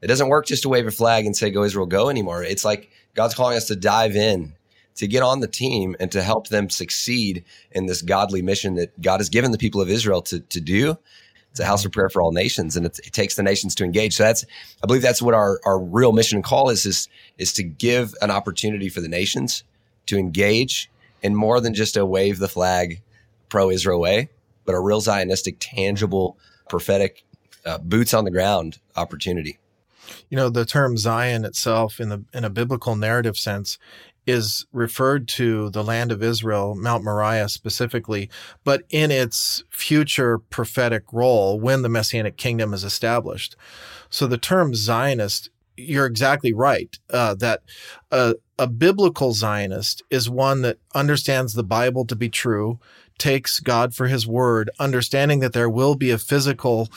It 0.01 0.07
doesn't 0.07 0.29
work 0.29 0.45
just 0.45 0.63
to 0.63 0.69
wave 0.69 0.87
a 0.87 0.91
flag 0.91 1.25
and 1.25 1.35
say, 1.35 1.51
go 1.51 1.63
Israel, 1.63 1.85
go 1.85 2.09
anymore. 2.09 2.43
It's 2.43 2.65
like 2.65 2.89
God's 3.13 3.35
calling 3.35 3.57
us 3.57 3.67
to 3.67 3.75
dive 3.75 4.15
in, 4.15 4.53
to 4.95 5.07
get 5.07 5.23
on 5.23 5.39
the 5.39 5.47
team 5.47 5.95
and 5.99 6.11
to 6.11 6.23
help 6.23 6.47
them 6.47 6.69
succeed 6.69 7.43
in 7.71 7.85
this 7.85 8.01
godly 8.01 8.41
mission 8.41 8.75
that 8.75 8.99
God 9.01 9.19
has 9.19 9.29
given 9.29 9.51
the 9.51 9.57
people 9.57 9.81
of 9.81 9.89
Israel 9.89 10.21
to, 10.23 10.39
to 10.39 10.59
do. 10.59 10.97
It's 11.51 11.59
a 11.59 11.65
house 11.65 11.83
of 11.83 11.91
prayer 11.91 12.09
for 12.09 12.21
all 12.21 12.31
nations, 12.31 12.77
and 12.77 12.85
it, 12.85 12.97
it 12.99 13.11
takes 13.11 13.35
the 13.35 13.43
nations 13.43 13.75
to 13.75 13.83
engage. 13.83 14.15
So 14.15 14.23
that's, 14.23 14.45
I 14.81 14.87
believe, 14.87 15.01
that's 15.01 15.21
what 15.21 15.33
our, 15.33 15.59
our 15.65 15.77
real 15.77 16.13
mission 16.13 16.37
and 16.37 16.43
call 16.45 16.69
is, 16.69 16.85
is 16.85 17.09
is 17.37 17.51
to 17.53 17.63
give 17.63 18.15
an 18.21 18.31
opportunity 18.31 18.87
for 18.87 19.01
the 19.01 19.09
nations 19.09 19.65
to 20.05 20.17
engage 20.17 20.89
in 21.21 21.35
more 21.35 21.59
than 21.59 21.73
just 21.73 21.97
a 21.97 22.05
wave 22.05 22.39
the 22.39 22.47
flag 22.47 23.01
pro 23.49 23.69
Israel 23.69 23.99
way, 23.99 24.29
but 24.65 24.75
a 24.75 24.79
real 24.79 25.01
Zionistic, 25.01 25.57
tangible, 25.59 26.37
prophetic, 26.69 27.25
uh, 27.65 27.77
boots 27.79 28.13
on 28.13 28.23
the 28.23 28.31
ground 28.31 28.79
opportunity. 28.95 29.59
You 30.29 30.37
know, 30.37 30.49
the 30.49 30.65
term 30.65 30.97
Zion 30.97 31.45
itself 31.45 31.99
in 31.99 32.09
the 32.09 32.23
in 32.33 32.43
a 32.43 32.49
biblical 32.49 32.95
narrative 32.95 33.37
sense 33.37 33.77
is 34.27 34.65
referred 34.71 35.27
to 35.27 35.69
the 35.71 35.83
land 35.83 36.11
of 36.11 36.21
Israel, 36.21 36.75
Mount 36.75 37.03
Moriah 37.03 37.49
specifically, 37.49 38.29
but 38.63 38.83
in 38.89 39.09
its 39.09 39.63
future 39.69 40.37
prophetic 40.37 41.03
role 41.11 41.59
when 41.59 41.81
the 41.81 41.89
messianic 41.89 42.37
kingdom 42.37 42.73
is 42.73 42.83
established. 42.83 43.55
So 44.09 44.27
the 44.27 44.37
term 44.37 44.75
Zionist, 44.75 45.49
you're 45.75 46.05
exactly 46.05 46.53
right 46.53 46.97
uh, 47.09 47.33
that 47.35 47.61
a, 48.11 48.35
a 48.59 48.67
biblical 48.67 49.33
Zionist 49.33 50.03
is 50.11 50.29
one 50.29 50.61
that 50.61 50.77
understands 50.93 51.53
the 51.53 51.63
Bible 51.63 52.05
to 52.05 52.15
be 52.15 52.29
true, 52.29 52.79
takes 53.17 53.59
God 53.59 53.95
for 53.95 54.07
his 54.07 54.27
word, 54.27 54.69
understanding 54.79 55.39
that 55.39 55.53
there 55.53 55.69
will 55.69 55.95
be 55.95 56.11
a 56.11 56.17
physical 56.17 56.89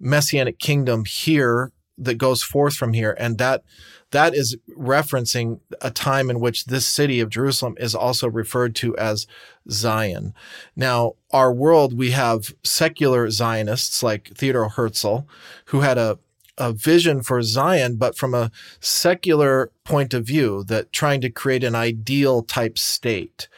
messianic 0.00 0.58
kingdom 0.58 1.04
here 1.04 1.70
that 2.04 2.18
goes 2.18 2.42
forth 2.42 2.74
from 2.74 2.92
here 2.92 3.16
and 3.18 3.38
that 3.38 3.64
that 4.12 4.34
is 4.34 4.56
referencing 4.78 5.60
a 5.80 5.90
time 5.90 6.30
in 6.30 6.38
which 6.38 6.66
this 6.66 6.86
city 6.86 7.18
of 7.20 7.30
Jerusalem 7.30 7.76
is 7.80 7.94
also 7.94 8.28
referred 8.28 8.74
to 8.76 8.96
as 8.96 9.26
Zion. 9.70 10.34
Now, 10.76 11.14
our 11.32 11.52
world, 11.52 11.96
we 11.96 12.12
have 12.12 12.54
secular 12.62 13.30
Zionists 13.30 14.02
like 14.02 14.28
Theodore 14.36 14.68
Herzl, 14.68 15.26
who 15.66 15.80
had 15.80 15.96
a, 15.96 16.18
a 16.58 16.72
vision 16.72 17.22
for 17.22 17.42
Zion, 17.42 17.96
but 17.96 18.16
from 18.16 18.34
a 18.34 18.50
secular 18.80 19.72
point 19.84 20.12
of 20.12 20.26
view, 20.26 20.62
that 20.64 20.92
trying 20.92 21.22
to 21.22 21.30
create 21.30 21.64
an 21.64 21.74
ideal 21.74 22.42
type 22.42 22.76
state. 22.78 23.48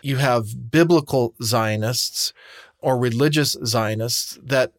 You 0.00 0.16
have 0.16 0.70
biblical 0.70 1.34
Zionists 1.42 2.32
or 2.78 2.96
religious 2.96 3.56
Zionists 3.64 4.38
that 4.42 4.72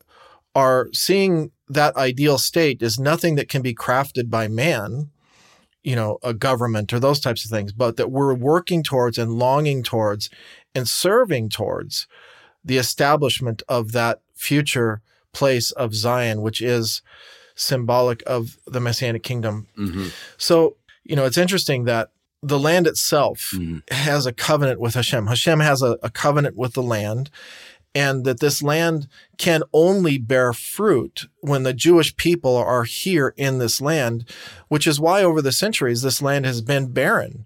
are 0.56 0.88
seeing 0.94 1.52
that 1.68 1.96
ideal 1.96 2.38
state 2.38 2.82
is 2.82 3.00
nothing 3.00 3.36
that 3.36 3.50
can 3.50 3.62
be 3.62 3.74
crafted 3.74 4.30
by 4.30 4.48
man, 4.48 5.10
you 5.84 5.96
know, 5.96 6.20
a 6.24 6.34
government 6.34 6.94
or 6.94 7.00
those 7.00 7.20
types 7.20 7.44
of 7.46 7.52
things, 7.52 7.72
but 7.72 7.98
that 7.98 8.12
we're 8.12 8.34
working 8.34 8.84
towards 8.84 9.18
and 9.18 9.34
longing 9.34 9.84
towards 9.84 10.30
and 10.74 10.88
serving 10.88 11.50
towards 11.50 12.08
the 12.64 12.78
establishment 12.78 13.64
of 13.68 13.92
that 13.92 14.22
future 14.34 15.02
place 15.34 15.72
of 15.72 15.94
Zion, 15.94 16.42
which 16.42 16.62
is 16.62 17.02
symbolic 17.56 18.22
of 18.26 18.58
the 18.66 18.80
Messianic 18.80 19.24
kingdom. 19.24 19.68
Mm-hmm. 19.78 20.08
So, 20.38 20.78
you 21.04 21.16
know, 21.16 21.26
it's 21.26 21.38
interesting 21.38 21.86
that 21.86 22.10
the 22.42 22.60
land 22.60 22.86
itself 22.86 23.52
mm-hmm. 23.56 23.80
has 23.94 24.26
a 24.26 24.34
covenant 24.34 24.80
with 24.80 24.94
Hashem. 24.94 25.28
Hashem 25.28 25.60
has 25.62 25.82
a, 25.82 25.98
a 26.04 26.10
covenant 26.10 26.56
with 26.56 26.74
the 26.74 26.84
land 26.84 27.30
and 27.96 28.26
that 28.26 28.42
this 28.42 28.62
land 28.62 29.08
can 29.38 29.64
only 29.74 30.18
bear 30.18 30.52
fruit 30.52 31.28
when 31.40 31.64
the 31.64 31.74
Jewish 31.74 32.16
people 32.18 32.58
are 32.58 32.84
here 32.84 33.34
in 33.38 33.58
this 33.58 33.80
land, 33.80 34.30
which 34.68 34.86
is 34.86 35.00
why 35.00 35.24
over 35.24 35.42
the 35.42 35.54
centuries 35.54 36.02
this 36.02 36.22
land 36.22 36.46
has 36.46 36.62
been 36.62 36.92
barren 36.92 37.46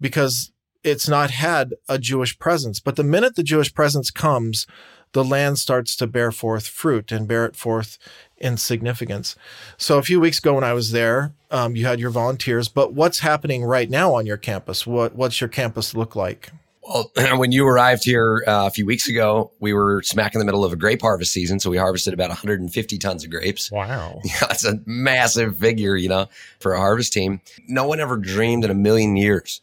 because 0.00 0.52
it's 0.82 1.06
not 1.06 1.30
had 1.30 1.74
a 1.86 1.98
Jewish 1.98 2.38
presence. 2.38 2.80
But 2.80 2.96
the 2.96 3.04
minute 3.04 3.36
the 3.36 3.42
Jewish 3.42 3.74
presence 3.74 4.10
comes, 4.10 4.66
the 5.12 5.22
land 5.22 5.58
starts 5.58 5.94
to 5.96 6.06
bear 6.06 6.32
forth 6.32 6.66
fruit 6.66 7.12
and 7.12 7.28
bear 7.28 7.44
it 7.44 7.54
forth 7.54 7.98
in 8.38 8.56
significance. 8.56 9.36
So 9.76 9.98
a 9.98 10.02
few 10.02 10.18
weeks 10.18 10.38
ago 10.38 10.54
when 10.54 10.64
I 10.64 10.72
was 10.72 10.92
there, 10.92 11.34
um, 11.50 11.76
you 11.76 11.84
had 11.84 12.00
your 12.00 12.10
volunteers, 12.10 12.68
but 12.68 12.94
what's 12.94 13.18
happening 13.18 13.64
right 13.64 13.90
now 13.90 14.14
on 14.14 14.24
your 14.24 14.38
campus? 14.38 14.86
What 14.86 15.14
what's 15.14 15.40
your 15.42 15.48
campus 15.48 15.94
look 15.94 16.16
like? 16.16 16.52
Well, 16.90 17.12
when 17.36 17.52
you 17.52 17.66
arrived 17.66 18.04
here 18.04 18.42
uh, 18.46 18.66
a 18.66 18.70
few 18.70 18.84
weeks 18.84 19.08
ago, 19.08 19.52
we 19.60 19.72
were 19.72 20.02
smack 20.02 20.34
in 20.34 20.40
the 20.40 20.44
middle 20.44 20.64
of 20.64 20.72
a 20.72 20.76
grape 20.76 21.02
harvest 21.02 21.32
season. 21.32 21.60
So 21.60 21.70
we 21.70 21.76
harvested 21.76 22.12
about 22.12 22.30
150 22.30 22.98
tons 22.98 23.24
of 23.24 23.30
grapes. 23.30 23.70
Wow. 23.70 24.20
Yeah, 24.24 24.40
that's 24.40 24.64
a 24.64 24.80
massive 24.86 25.58
figure, 25.58 25.96
you 25.96 26.08
know, 26.08 26.26
for 26.58 26.72
a 26.72 26.78
harvest 26.78 27.12
team. 27.12 27.40
No 27.68 27.86
one 27.86 28.00
ever 28.00 28.16
dreamed 28.16 28.64
in 28.64 28.70
a 28.70 28.74
million 28.74 29.16
years 29.16 29.60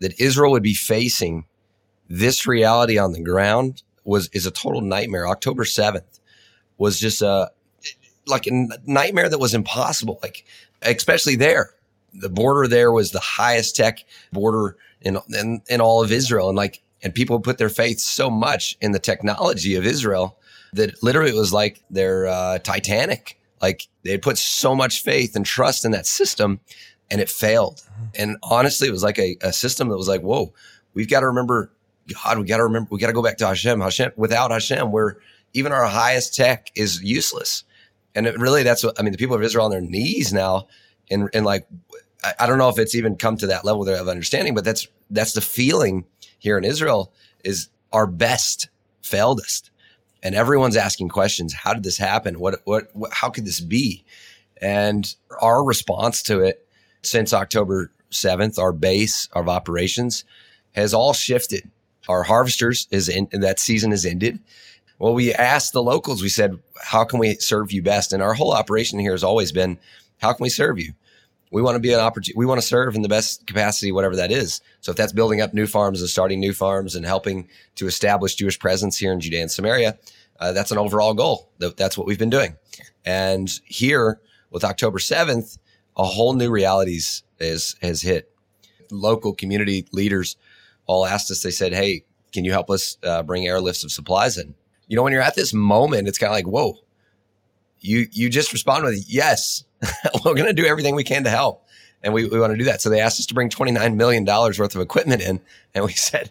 that 0.00 0.20
Israel 0.20 0.52
would 0.52 0.62
be 0.62 0.74
facing 0.74 1.46
this 2.08 2.46
reality 2.46 2.98
on 2.98 3.12
the 3.12 3.22
ground 3.22 3.82
was 4.04 4.28
is 4.32 4.46
a 4.46 4.50
total 4.50 4.80
nightmare. 4.80 5.26
October 5.26 5.64
7th 5.64 6.20
was 6.78 7.00
just 7.00 7.22
a 7.22 7.50
like 8.26 8.46
a 8.46 8.68
nightmare 8.84 9.28
that 9.28 9.38
was 9.38 9.54
impossible. 9.54 10.18
Like 10.22 10.44
especially 10.82 11.36
there. 11.36 11.72
The 12.14 12.28
border 12.28 12.68
there 12.68 12.92
was 12.92 13.10
the 13.10 13.20
highest 13.20 13.76
tech 13.76 14.04
border 14.32 14.76
in, 15.00 15.18
in, 15.38 15.62
in 15.68 15.80
all 15.80 16.02
of 16.02 16.10
Israel. 16.10 16.48
And 16.48 16.56
like, 16.56 16.82
and 17.02 17.14
people 17.14 17.40
put 17.40 17.58
their 17.58 17.68
faith 17.68 18.00
so 18.00 18.30
much 18.30 18.76
in 18.80 18.92
the 18.92 18.98
technology 18.98 19.74
of 19.76 19.84
Israel 19.84 20.38
that 20.72 21.02
literally 21.02 21.30
it 21.30 21.36
was 21.36 21.52
like 21.52 21.82
their 21.90 22.26
uh, 22.26 22.58
Titanic. 22.58 23.38
Like 23.60 23.88
they 24.02 24.18
put 24.18 24.38
so 24.38 24.74
much 24.74 25.02
faith 25.02 25.36
and 25.36 25.44
trust 25.44 25.84
in 25.84 25.92
that 25.92 26.06
system 26.06 26.60
and 27.10 27.20
it 27.20 27.30
failed. 27.30 27.82
And 28.14 28.36
honestly, 28.42 28.88
it 28.88 28.92
was 28.92 29.02
like 29.02 29.18
a, 29.18 29.36
a 29.40 29.52
system 29.52 29.88
that 29.88 29.96
was 29.96 30.08
like, 30.08 30.22
whoa, 30.22 30.52
we've 30.94 31.08
got 31.08 31.20
to 31.20 31.26
remember 31.26 31.70
God. 32.12 32.38
We 32.38 32.44
got 32.44 32.58
to 32.58 32.64
remember, 32.64 32.88
we 32.90 32.98
got 32.98 33.08
to 33.08 33.12
go 33.12 33.22
back 33.22 33.38
to 33.38 33.46
Hashem. 33.46 33.80
Hashem, 33.80 34.12
without 34.16 34.50
Hashem, 34.50 34.90
where 34.90 35.18
even 35.52 35.72
our 35.72 35.86
highest 35.86 36.34
tech 36.34 36.70
is 36.74 37.02
useless. 37.02 37.64
And 38.14 38.26
it 38.26 38.38
really, 38.38 38.62
that's 38.62 38.82
what, 38.82 38.98
I 38.98 39.02
mean, 39.02 39.12
the 39.12 39.18
people 39.18 39.36
of 39.36 39.42
Israel 39.42 39.66
on 39.66 39.70
their 39.70 39.80
knees 39.80 40.32
now 40.32 40.68
and, 41.10 41.28
and 41.32 41.44
like, 41.44 41.66
I, 42.22 42.32
I 42.40 42.46
don't 42.46 42.58
know 42.58 42.68
if 42.68 42.78
it's 42.78 42.94
even 42.94 43.16
come 43.16 43.36
to 43.38 43.46
that 43.48 43.64
level 43.64 43.88
of 43.88 44.08
understanding, 44.08 44.54
but 44.54 44.64
that's 44.64 44.88
that's 45.10 45.32
the 45.32 45.40
feeling 45.40 46.04
here 46.38 46.58
in 46.58 46.64
Israel 46.64 47.12
is 47.44 47.68
our 47.92 48.06
best 48.06 48.68
failed 49.02 49.40
us. 49.40 49.62
And 50.22 50.34
everyone's 50.34 50.76
asking 50.76 51.10
questions. 51.10 51.52
How 51.52 51.72
did 51.72 51.84
this 51.84 51.98
happen? 51.98 52.40
What, 52.40 52.60
what, 52.64 52.88
what, 52.94 53.12
how 53.12 53.30
could 53.30 53.44
this 53.44 53.60
be? 53.60 54.04
And 54.60 55.14
our 55.40 55.62
response 55.62 56.22
to 56.24 56.40
it 56.40 56.66
since 57.02 57.32
October 57.32 57.92
7th, 58.10 58.58
our 58.58 58.72
base 58.72 59.28
of 59.32 59.48
operations 59.48 60.24
has 60.72 60.92
all 60.92 61.12
shifted. 61.12 61.70
Our 62.08 62.24
harvesters 62.24 62.88
is 62.90 63.08
in, 63.08 63.28
that 63.32 63.60
season 63.60 63.92
is 63.92 64.04
ended. 64.04 64.40
Well, 64.98 65.14
we 65.14 65.34
asked 65.34 65.72
the 65.72 65.82
locals, 65.82 66.22
we 66.22 66.28
said, 66.28 66.58
how 66.82 67.04
can 67.04 67.18
we 67.18 67.34
serve 67.34 67.70
you 67.70 67.82
best? 67.82 68.12
And 68.12 68.22
our 68.22 68.34
whole 68.34 68.52
operation 68.52 68.98
here 68.98 69.12
has 69.12 69.24
always 69.24 69.52
been, 69.52 69.78
how 70.18 70.32
can 70.32 70.42
we 70.42 70.48
serve 70.48 70.78
you? 70.78 70.92
we 71.50 71.62
want 71.62 71.76
to 71.76 71.80
be 71.80 71.92
an 71.92 72.00
opportunity. 72.00 72.36
We 72.36 72.46
want 72.46 72.60
to 72.60 72.66
serve 72.66 72.96
in 72.96 73.02
the 73.02 73.08
best 73.08 73.46
capacity, 73.46 73.92
whatever 73.92 74.16
that 74.16 74.30
is. 74.30 74.60
So 74.80 74.90
if 74.90 74.96
that's 74.96 75.12
building 75.12 75.40
up 75.40 75.54
new 75.54 75.66
farms 75.66 76.00
and 76.00 76.10
starting 76.10 76.40
new 76.40 76.52
farms 76.52 76.94
and 76.94 77.04
helping 77.04 77.48
to 77.76 77.86
establish 77.86 78.34
Jewish 78.34 78.58
presence 78.58 78.98
here 78.98 79.12
in 79.12 79.20
Judea 79.20 79.42
and 79.42 79.50
Samaria, 79.50 79.98
uh, 80.40 80.52
that's 80.52 80.70
an 80.70 80.78
overall 80.78 81.14
goal. 81.14 81.50
That's 81.58 81.96
what 81.96 82.06
we've 82.06 82.18
been 82.18 82.30
doing. 82.30 82.56
And 83.04 83.50
here 83.64 84.20
with 84.50 84.64
October 84.64 84.98
7th, 84.98 85.58
a 85.96 86.04
whole 86.04 86.34
new 86.34 86.50
realities 86.50 87.22
is, 87.38 87.76
has 87.80 88.02
hit. 88.02 88.30
Local 88.90 89.32
community 89.32 89.86
leaders 89.92 90.36
all 90.86 91.06
asked 91.06 91.30
us, 91.30 91.42
they 91.42 91.50
said, 91.50 91.72
Hey, 91.72 92.04
can 92.32 92.44
you 92.44 92.52
help 92.52 92.70
us 92.70 92.98
uh, 93.02 93.22
bring 93.22 93.44
airlifts 93.44 93.82
of 93.82 93.90
supplies 93.90 94.36
in? 94.36 94.54
You 94.88 94.96
know, 94.96 95.02
when 95.02 95.12
you're 95.12 95.22
at 95.22 95.34
this 95.34 95.54
moment, 95.54 96.06
it's 96.06 96.18
kind 96.18 96.30
of 96.30 96.34
like, 96.34 96.46
whoa, 96.46 96.78
you 97.80 98.06
you 98.12 98.28
just 98.28 98.52
respond 98.52 98.84
with 98.84 99.04
yes, 99.08 99.64
we're 100.24 100.34
going 100.34 100.46
to 100.46 100.52
do 100.52 100.66
everything 100.66 100.94
we 100.94 101.04
can 101.04 101.24
to 101.24 101.30
help, 101.30 101.64
and 102.02 102.12
we, 102.12 102.28
we 102.28 102.40
want 102.40 102.52
to 102.52 102.58
do 102.58 102.64
that. 102.64 102.80
So 102.80 102.90
they 102.90 103.00
asked 103.00 103.20
us 103.20 103.26
to 103.26 103.34
bring 103.34 103.50
twenty 103.50 103.72
nine 103.72 103.96
million 103.96 104.24
dollars 104.24 104.58
worth 104.58 104.74
of 104.74 104.80
equipment 104.80 105.22
in, 105.22 105.40
and 105.74 105.84
we 105.84 105.92
said, 105.94 106.30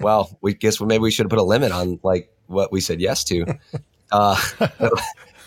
well, 0.00 0.38
we 0.40 0.54
guess 0.54 0.80
maybe 0.80 1.02
we 1.02 1.10
should 1.10 1.24
have 1.24 1.30
put 1.30 1.38
a 1.38 1.44
limit 1.44 1.72
on 1.72 2.00
like 2.02 2.30
what 2.46 2.72
we 2.72 2.80
said 2.80 3.00
yes 3.00 3.24
to. 3.24 3.44
Uh, 4.12 4.40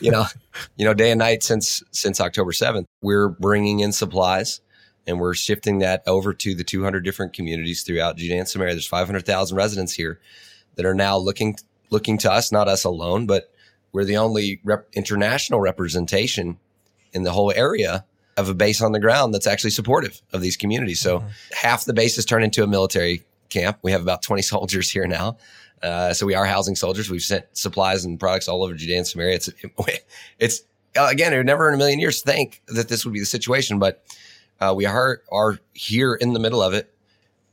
you 0.02 0.12
know, 0.12 0.26
you 0.76 0.84
know, 0.84 0.94
day 0.94 1.12
and 1.12 1.20
night 1.20 1.44
since 1.44 1.82
since 1.92 2.20
October 2.20 2.52
seventh, 2.52 2.86
we're 3.02 3.30
bringing 3.30 3.80
in 3.80 3.94
supplies 3.94 4.60
and 5.08 5.20
we're 5.20 5.34
shifting 5.34 5.80
that 5.80 6.04
over 6.06 6.34
to 6.34 6.54
the 6.54 6.64
200 6.64 7.02
different 7.02 7.34
communities 7.34 7.84
throughout 7.84 8.18
Judea 8.18 8.40
and 8.40 8.48
Samaria. 8.48 8.74
There's 8.74 8.88
500,000 8.88 9.58
residents 9.58 9.94
here 9.94 10.20
that 10.76 10.86
are 10.86 10.94
now 10.94 11.18
looking 11.18 11.58
looking 11.90 12.18
to 12.20 12.32
us, 12.32 12.52
not 12.52 12.68
us 12.68 12.84
alone, 12.84 13.26
but 13.26 13.52
we're 13.92 14.06
the 14.06 14.18
only 14.18 14.60
rep- 14.64 14.88
international 14.94 15.60
representation 15.60 16.58
in 17.14 17.24
the 17.24 17.32
whole 17.32 17.52
area 17.56 18.06
of 18.38 18.50
a 18.50 18.54
base 18.54 18.82
on 18.82 18.92
the 18.92 19.00
ground 19.00 19.34
that's 19.34 19.48
actually 19.48 19.72
supportive 19.72 20.22
of 20.32 20.42
these 20.42 20.56
communities. 20.56 21.00
So 21.00 21.20
mm-hmm. 21.20 21.30
half 21.54 21.86
the 21.86 21.94
base 21.94 22.16
has 22.16 22.26
turned 22.26 22.46
into 22.46 22.64
a 22.64 22.68
military 22.68 23.24
camp. 23.50 23.80
We 23.82 23.92
have 23.92 24.02
about 24.02 24.22
20 24.22 24.42
soldiers 24.44 24.90
here 24.90 25.08
now. 25.08 25.38
Uh, 25.82 26.14
so 26.14 26.26
we 26.26 26.36
are 26.36 26.46
housing 26.46 26.76
soldiers. 26.76 27.10
We've 27.10 27.22
sent 27.22 27.46
supplies 27.54 28.04
and 28.06 28.20
products 28.20 28.48
all 28.48 28.64
over 28.64 28.74
Judea 28.74 28.98
and 28.98 29.08
Samaria. 29.08 29.36
It's, 29.36 29.50
it's 30.40 30.62
again, 30.96 31.34
it 31.34 31.38
would 31.38 31.46
never 31.46 31.68
in 31.68 31.74
a 31.74 31.78
million 31.78 32.00
years 32.00 32.22
think 32.22 32.62
that 32.68 32.90
this 32.90 33.06
would 33.06 33.14
be 33.14 33.20
the 33.20 33.26
situation, 33.26 33.80
but 33.80 34.04
uh, 34.60 34.74
we 34.76 34.86
are 34.86 35.22
are 35.32 35.60
here 35.74 36.14
in 36.14 36.34
the 36.34 36.40
middle 36.40 36.62
of 36.62 36.74
it. 36.74 36.94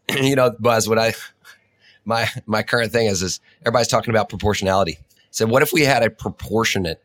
you 0.21 0.35
know, 0.35 0.51
Boaz, 0.59 0.89
what 0.89 0.99
I 0.99 1.15
my 2.05 2.29
my 2.47 2.63
current 2.63 2.93
thing 2.93 3.07
is 3.07 3.23
is 3.23 3.41
everybody's 3.63 3.89
talking 3.89 4.11
about 4.11 4.29
proportionality. 4.29 4.99
So 5.37 5.47
what 5.47 5.63
if 5.63 5.73
we 5.73 5.83
had 5.83 6.03
a 6.03 6.09
proportionate 6.09 7.03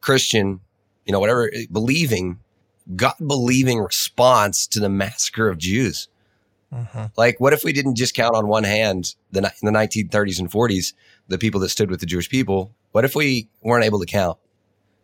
Christian, 0.00 0.60
you 1.04 1.12
know, 1.12 1.20
whatever 1.20 1.50
believing, 1.70 2.38
God 2.96 3.14
believing 3.26 3.80
response 3.80 4.66
to 4.68 4.80
the 4.80 4.88
massacre 4.88 5.48
of 5.48 5.58
Jews? 5.58 6.08
Mm-hmm. 6.72 7.06
Like, 7.16 7.38
what 7.38 7.52
if 7.52 7.62
we 7.62 7.72
didn't 7.72 7.96
just 7.96 8.14
count 8.14 8.34
on 8.34 8.48
one 8.48 8.64
hand 8.64 9.14
the 9.30 9.40
in 9.40 9.72
the 9.72 9.78
1930s 9.78 10.38
and 10.38 10.50
40s 10.50 10.94
the 11.28 11.36
people 11.36 11.60
that 11.60 11.68
stood 11.68 11.90
with 11.90 12.00
the 12.00 12.06
Jewish 12.06 12.30
people? 12.30 12.72
What 12.92 13.04
if 13.04 13.14
we 13.14 13.48
weren't 13.60 13.84
able 13.84 14.00
to 14.00 14.06
count 14.06 14.38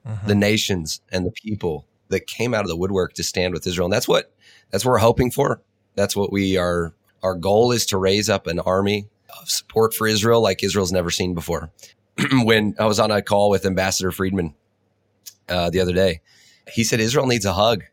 mm-hmm. 0.06 0.26
the 0.26 0.34
nations 0.34 1.00
and 1.12 1.26
the 1.26 1.32
people 1.32 1.86
that 2.08 2.26
came 2.26 2.54
out 2.54 2.62
of 2.62 2.68
the 2.68 2.76
woodwork 2.76 3.12
to 3.14 3.22
stand 3.22 3.52
with 3.52 3.66
Israel. 3.66 3.86
And 3.86 3.92
that's 3.92 4.08
what 4.08 4.32
that's 4.70 4.84
what 4.84 4.92
we're 4.92 4.98
hoping 4.98 5.30
for. 5.30 5.60
That's 5.94 6.16
what 6.16 6.32
we 6.32 6.56
are. 6.56 6.94
Our 7.22 7.34
goal 7.34 7.72
is 7.72 7.86
to 7.86 7.98
raise 7.98 8.30
up 8.30 8.46
an 8.46 8.60
army 8.60 9.08
of 9.40 9.50
support 9.50 9.94
for 9.94 10.06
Israel 10.06 10.40
like 10.40 10.62
Israel's 10.62 10.92
never 10.92 11.10
seen 11.10 11.34
before. 11.34 11.70
when 12.44 12.74
I 12.78 12.86
was 12.86 12.98
on 12.98 13.10
a 13.10 13.22
call 13.22 13.50
with 13.50 13.66
Ambassador 13.66 14.10
Friedman 14.10 14.54
uh, 15.48 15.70
the 15.70 15.80
other 15.80 15.92
day, 15.92 16.20
he 16.70 16.84
said 16.84 17.00
Israel 17.00 17.26
needs 17.26 17.44
a 17.44 17.52
hug. 17.52 17.84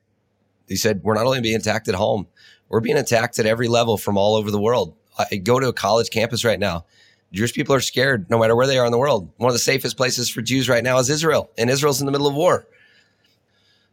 He 0.67 0.75
said 0.75 1.01
we're 1.03 1.15
not 1.15 1.25
only 1.25 1.41
being 1.41 1.55
attacked 1.55 1.87
at 1.87 1.95
home, 1.95 2.27
we're 2.69 2.79
being 2.79 2.97
attacked 2.97 3.37
at 3.39 3.45
every 3.45 3.67
level 3.67 3.97
from 3.97 4.17
all 4.17 4.35
over 4.35 4.49
the 4.49 4.61
world. 4.61 4.95
I 5.17 5.35
go 5.35 5.59
to 5.59 5.67
a 5.67 5.73
college 5.73 6.09
campus 6.09 6.43
right 6.43 6.59
now. 6.59 6.85
Jewish 7.31 7.53
people 7.53 7.75
are 7.75 7.81
scared 7.81 8.29
no 8.29 8.39
matter 8.39 8.55
where 8.55 8.67
they 8.67 8.77
are 8.77 8.85
in 8.85 8.91
the 8.91 8.97
world. 8.97 9.31
One 9.37 9.49
of 9.49 9.53
the 9.53 9.59
safest 9.59 9.97
places 9.97 10.29
for 10.29 10.41
Jews 10.41 10.69
right 10.69 10.83
now 10.83 10.99
is 10.99 11.09
Israel, 11.09 11.51
and 11.57 11.69
Israel's 11.69 11.99
in 11.99 12.05
the 12.05 12.11
middle 12.11 12.27
of 12.27 12.35
war. 12.35 12.67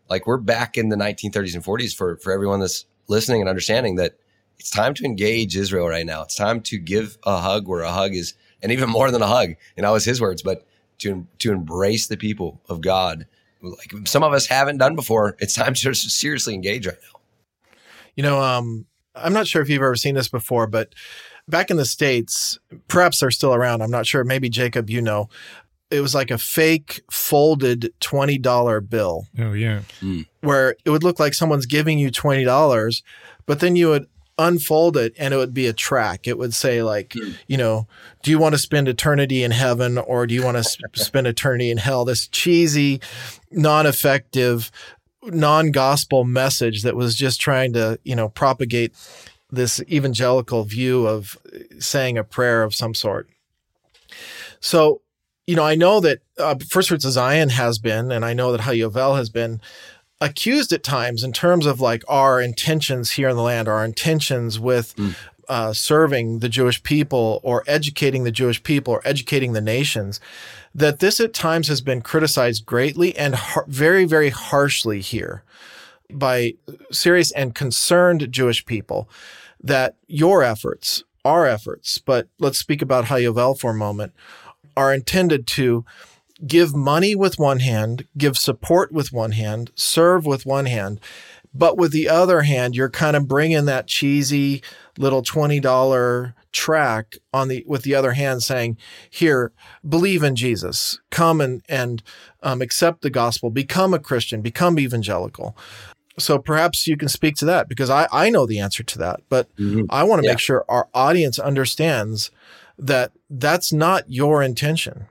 Like 0.08 0.26
we're 0.26 0.38
back 0.38 0.76
in 0.76 0.88
the 0.88 0.96
1930s 0.96 1.54
and 1.54 1.64
40s 1.64 1.94
for 1.94 2.16
for 2.16 2.32
everyone 2.32 2.60
that's 2.60 2.86
listening 3.08 3.40
and 3.40 3.48
understanding 3.48 3.96
that 3.96 4.14
it's 4.58 4.70
time 4.70 4.92
to 4.94 5.04
engage 5.04 5.56
Israel 5.56 5.88
right 5.88 6.04
now. 6.04 6.22
It's 6.22 6.34
time 6.34 6.60
to 6.62 6.78
give 6.78 7.16
a 7.24 7.38
hug 7.38 7.66
where 7.66 7.80
a 7.80 7.92
hug 7.92 8.14
is, 8.14 8.34
and 8.62 8.72
even 8.72 8.88
more 8.88 9.10
than 9.10 9.22
a 9.22 9.26
hug. 9.26 9.54
And 9.76 9.84
that 9.84 9.90
was 9.90 10.04
his 10.04 10.20
words, 10.20 10.42
but 10.42 10.66
to 10.98 11.26
to 11.38 11.52
embrace 11.52 12.06
the 12.06 12.16
people 12.16 12.60
of 12.68 12.80
God, 12.80 13.26
like 13.62 13.92
some 14.06 14.22
of 14.22 14.32
us 14.32 14.46
haven't 14.46 14.78
done 14.78 14.94
before. 14.94 15.36
It's 15.38 15.54
time 15.54 15.74
to 15.74 15.94
seriously 15.94 16.54
engage 16.54 16.86
right 16.86 16.96
now. 17.02 17.20
You 18.16 18.22
know, 18.22 18.40
um, 18.42 18.86
I'm 19.14 19.32
not 19.32 19.46
sure 19.46 19.62
if 19.62 19.68
you've 19.68 19.82
ever 19.82 19.96
seen 19.96 20.14
this 20.14 20.28
before, 20.28 20.66
but 20.66 20.94
back 21.48 21.70
in 21.70 21.76
the 21.76 21.84
states, 21.84 22.58
perhaps 22.88 23.20
they're 23.20 23.30
still 23.30 23.54
around. 23.54 23.82
I'm 23.82 23.90
not 23.90 24.06
sure. 24.06 24.24
Maybe 24.24 24.48
Jacob, 24.48 24.90
you 24.90 25.00
know, 25.00 25.28
it 25.90 26.00
was 26.00 26.14
like 26.14 26.30
a 26.30 26.38
fake 26.38 27.02
folded 27.10 27.92
$20 28.00 28.88
bill. 28.88 29.26
Oh, 29.38 29.52
yeah. 29.52 29.82
Mm. 30.00 30.26
Where 30.40 30.76
it 30.84 30.90
would 30.90 31.02
look 31.02 31.18
like 31.18 31.34
someone's 31.34 31.66
giving 31.66 31.98
you 31.98 32.10
$20, 32.10 33.02
but 33.46 33.60
then 33.60 33.76
you 33.76 33.88
would 33.88 34.06
unfold 34.40 34.96
it 34.96 35.14
and 35.18 35.34
it 35.34 35.36
would 35.36 35.54
be 35.54 35.66
a 35.66 35.72
track. 35.72 36.26
It 36.26 36.38
would 36.38 36.54
say, 36.54 36.82
like, 36.82 37.10
mm. 37.10 37.36
you 37.46 37.56
know, 37.56 37.86
do 38.22 38.30
you 38.30 38.38
want 38.38 38.54
to 38.54 38.58
spend 38.58 38.88
eternity 38.88 39.42
in 39.42 39.50
heaven 39.50 39.98
or 39.98 40.26
do 40.26 40.34
you 40.34 40.42
want 40.44 40.56
to 40.56 40.64
sp- 40.64 40.88
spend 40.94 41.26
eternity 41.26 41.70
in 41.70 41.78
hell? 41.78 42.04
This 42.04 42.26
cheesy, 42.26 43.00
non 43.50 43.86
effective, 43.86 44.70
non 45.22 45.70
gospel 45.70 46.24
message 46.24 46.82
that 46.82 46.96
was 46.96 47.14
just 47.14 47.40
trying 47.40 47.72
to, 47.74 47.98
you 48.04 48.16
know, 48.16 48.28
propagate 48.28 48.94
this 49.50 49.82
evangelical 49.90 50.64
view 50.64 51.06
of 51.06 51.36
saying 51.78 52.16
a 52.16 52.24
prayer 52.24 52.62
of 52.62 52.74
some 52.74 52.94
sort. 52.94 53.28
So 54.60 55.02
you 55.50 55.56
know, 55.56 55.64
I 55.64 55.74
know 55.74 55.98
that 55.98 56.20
uh, 56.38 56.54
First 56.68 56.90
Fruits 56.90 57.04
of 57.04 57.10
Zion 57.10 57.48
has 57.48 57.80
been, 57.80 58.12
and 58.12 58.24
I 58.24 58.34
know 58.34 58.52
that 58.52 58.60
Hayovel 58.60 59.16
has 59.16 59.30
been 59.30 59.60
accused 60.20 60.72
at 60.72 60.82
times 60.82 61.24
in 61.24 61.32
terms 61.32 61.66
of 61.66 61.80
like 61.80 62.02
our 62.08 62.40
intentions 62.40 63.12
here 63.12 63.28
in 63.28 63.36
the 63.36 63.42
land, 63.42 63.68
our 63.68 63.84
intentions 63.84 64.58
with 64.58 64.94
mm. 64.96 65.16
uh, 65.48 65.72
serving 65.72 66.40
the 66.40 66.48
Jewish 66.48 66.82
people 66.82 67.40
or 67.42 67.64
educating 67.66 68.24
the 68.24 68.30
Jewish 68.30 68.62
people 68.62 68.94
or 68.94 69.02
educating 69.04 69.52
the 69.52 69.60
nations, 69.60 70.20
that 70.74 71.00
this 71.00 71.20
at 71.20 71.32
times 71.32 71.68
has 71.68 71.80
been 71.80 72.02
criticized 72.02 72.66
greatly 72.66 73.16
and 73.16 73.34
har- 73.34 73.64
very, 73.66 74.04
very 74.04 74.30
harshly 74.30 75.00
here 75.00 75.42
by 76.10 76.54
serious 76.90 77.30
and 77.32 77.54
concerned 77.54 78.30
Jewish 78.30 78.66
people 78.66 79.08
that 79.62 79.96
your 80.06 80.42
efforts, 80.42 81.04
our 81.24 81.46
efforts, 81.46 81.98
but 81.98 82.28
let's 82.38 82.58
speak 82.58 82.82
about 82.82 83.06
Hayovel 83.06 83.58
for 83.58 83.70
a 83.70 83.74
moment, 83.74 84.12
are 84.76 84.92
intended 84.94 85.46
to 85.46 85.84
give 86.46 86.74
money 86.74 87.14
with 87.14 87.38
one 87.38 87.60
hand, 87.60 88.06
give 88.16 88.36
support 88.36 88.92
with 88.92 89.12
one 89.12 89.32
hand, 89.32 89.70
serve 89.74 90.26
with 90.26 90.46
one 90.46 90.66
hand. 90.66 91.00
But 91.52 91.76
with 91.76 91.92
the 91.92 92.08
other 92.08 92.42
hand, 92.42 92.76
you're 92.76 92.90
kind 92.90 93.16
of 93.16 93.26
bringing 93.26 93.64
that 93.64 93.88
cheesy 93.88 94.62
little 94.96 95.22
$20 95.22 96.34
track 96.52 97.16
on 97.32 97.48
the, 97.48 97.64
with 97.66 97.82
the 97.82 97.94
other 97.94 98.12
hand 98.12 98.42
saying, 98.42 98.76
here, 99.08 99.52
believe 99.86 100.22
in 100.22 100.36
Jesus, 100.36 101.00
come 101.10 101.40
and, 101.40 101.62
and 101.68 102.02
um, 102.42 102.62
accept 102.62 103.02
the 103.02 103.10
gospel, 103.10 103.50
become 103.50 103.92
a 103.92 103.98
Christian, 103.98 104.42
become 104.42 104.78
evangelical. 104.78 105.56
So 106.18 106.38
perhaps 106.38 106.86
you 106.86 106.96
can 106.96 107.08
speak 107.08 107.36
to 107.36 107.44
that 107.46 107.68
because 107.68 107.90
I, 107.90 108.06
I 108.12 108.30
know 108.30 108.46
the 108.46 108.60
answer 108.60 108.82
to 108.82 108.98
that, 108.98 109.20
but 109.28 109.54
mm-hmm. 109.56 109.84
I 109.90 110.04
want 110.04 110.22
to 110.22 110.26
yeah. 110.26 110.32
make 110.32 110.40
sure 110.40 110.64
our 110.68 110.88
audience 110.94 111.38
understands 111.38 112.30
that 112.78 113.12
that's 113.28 113.72
not 113.72 114.04
your 114.08 114.42
intention. 114.42 115.06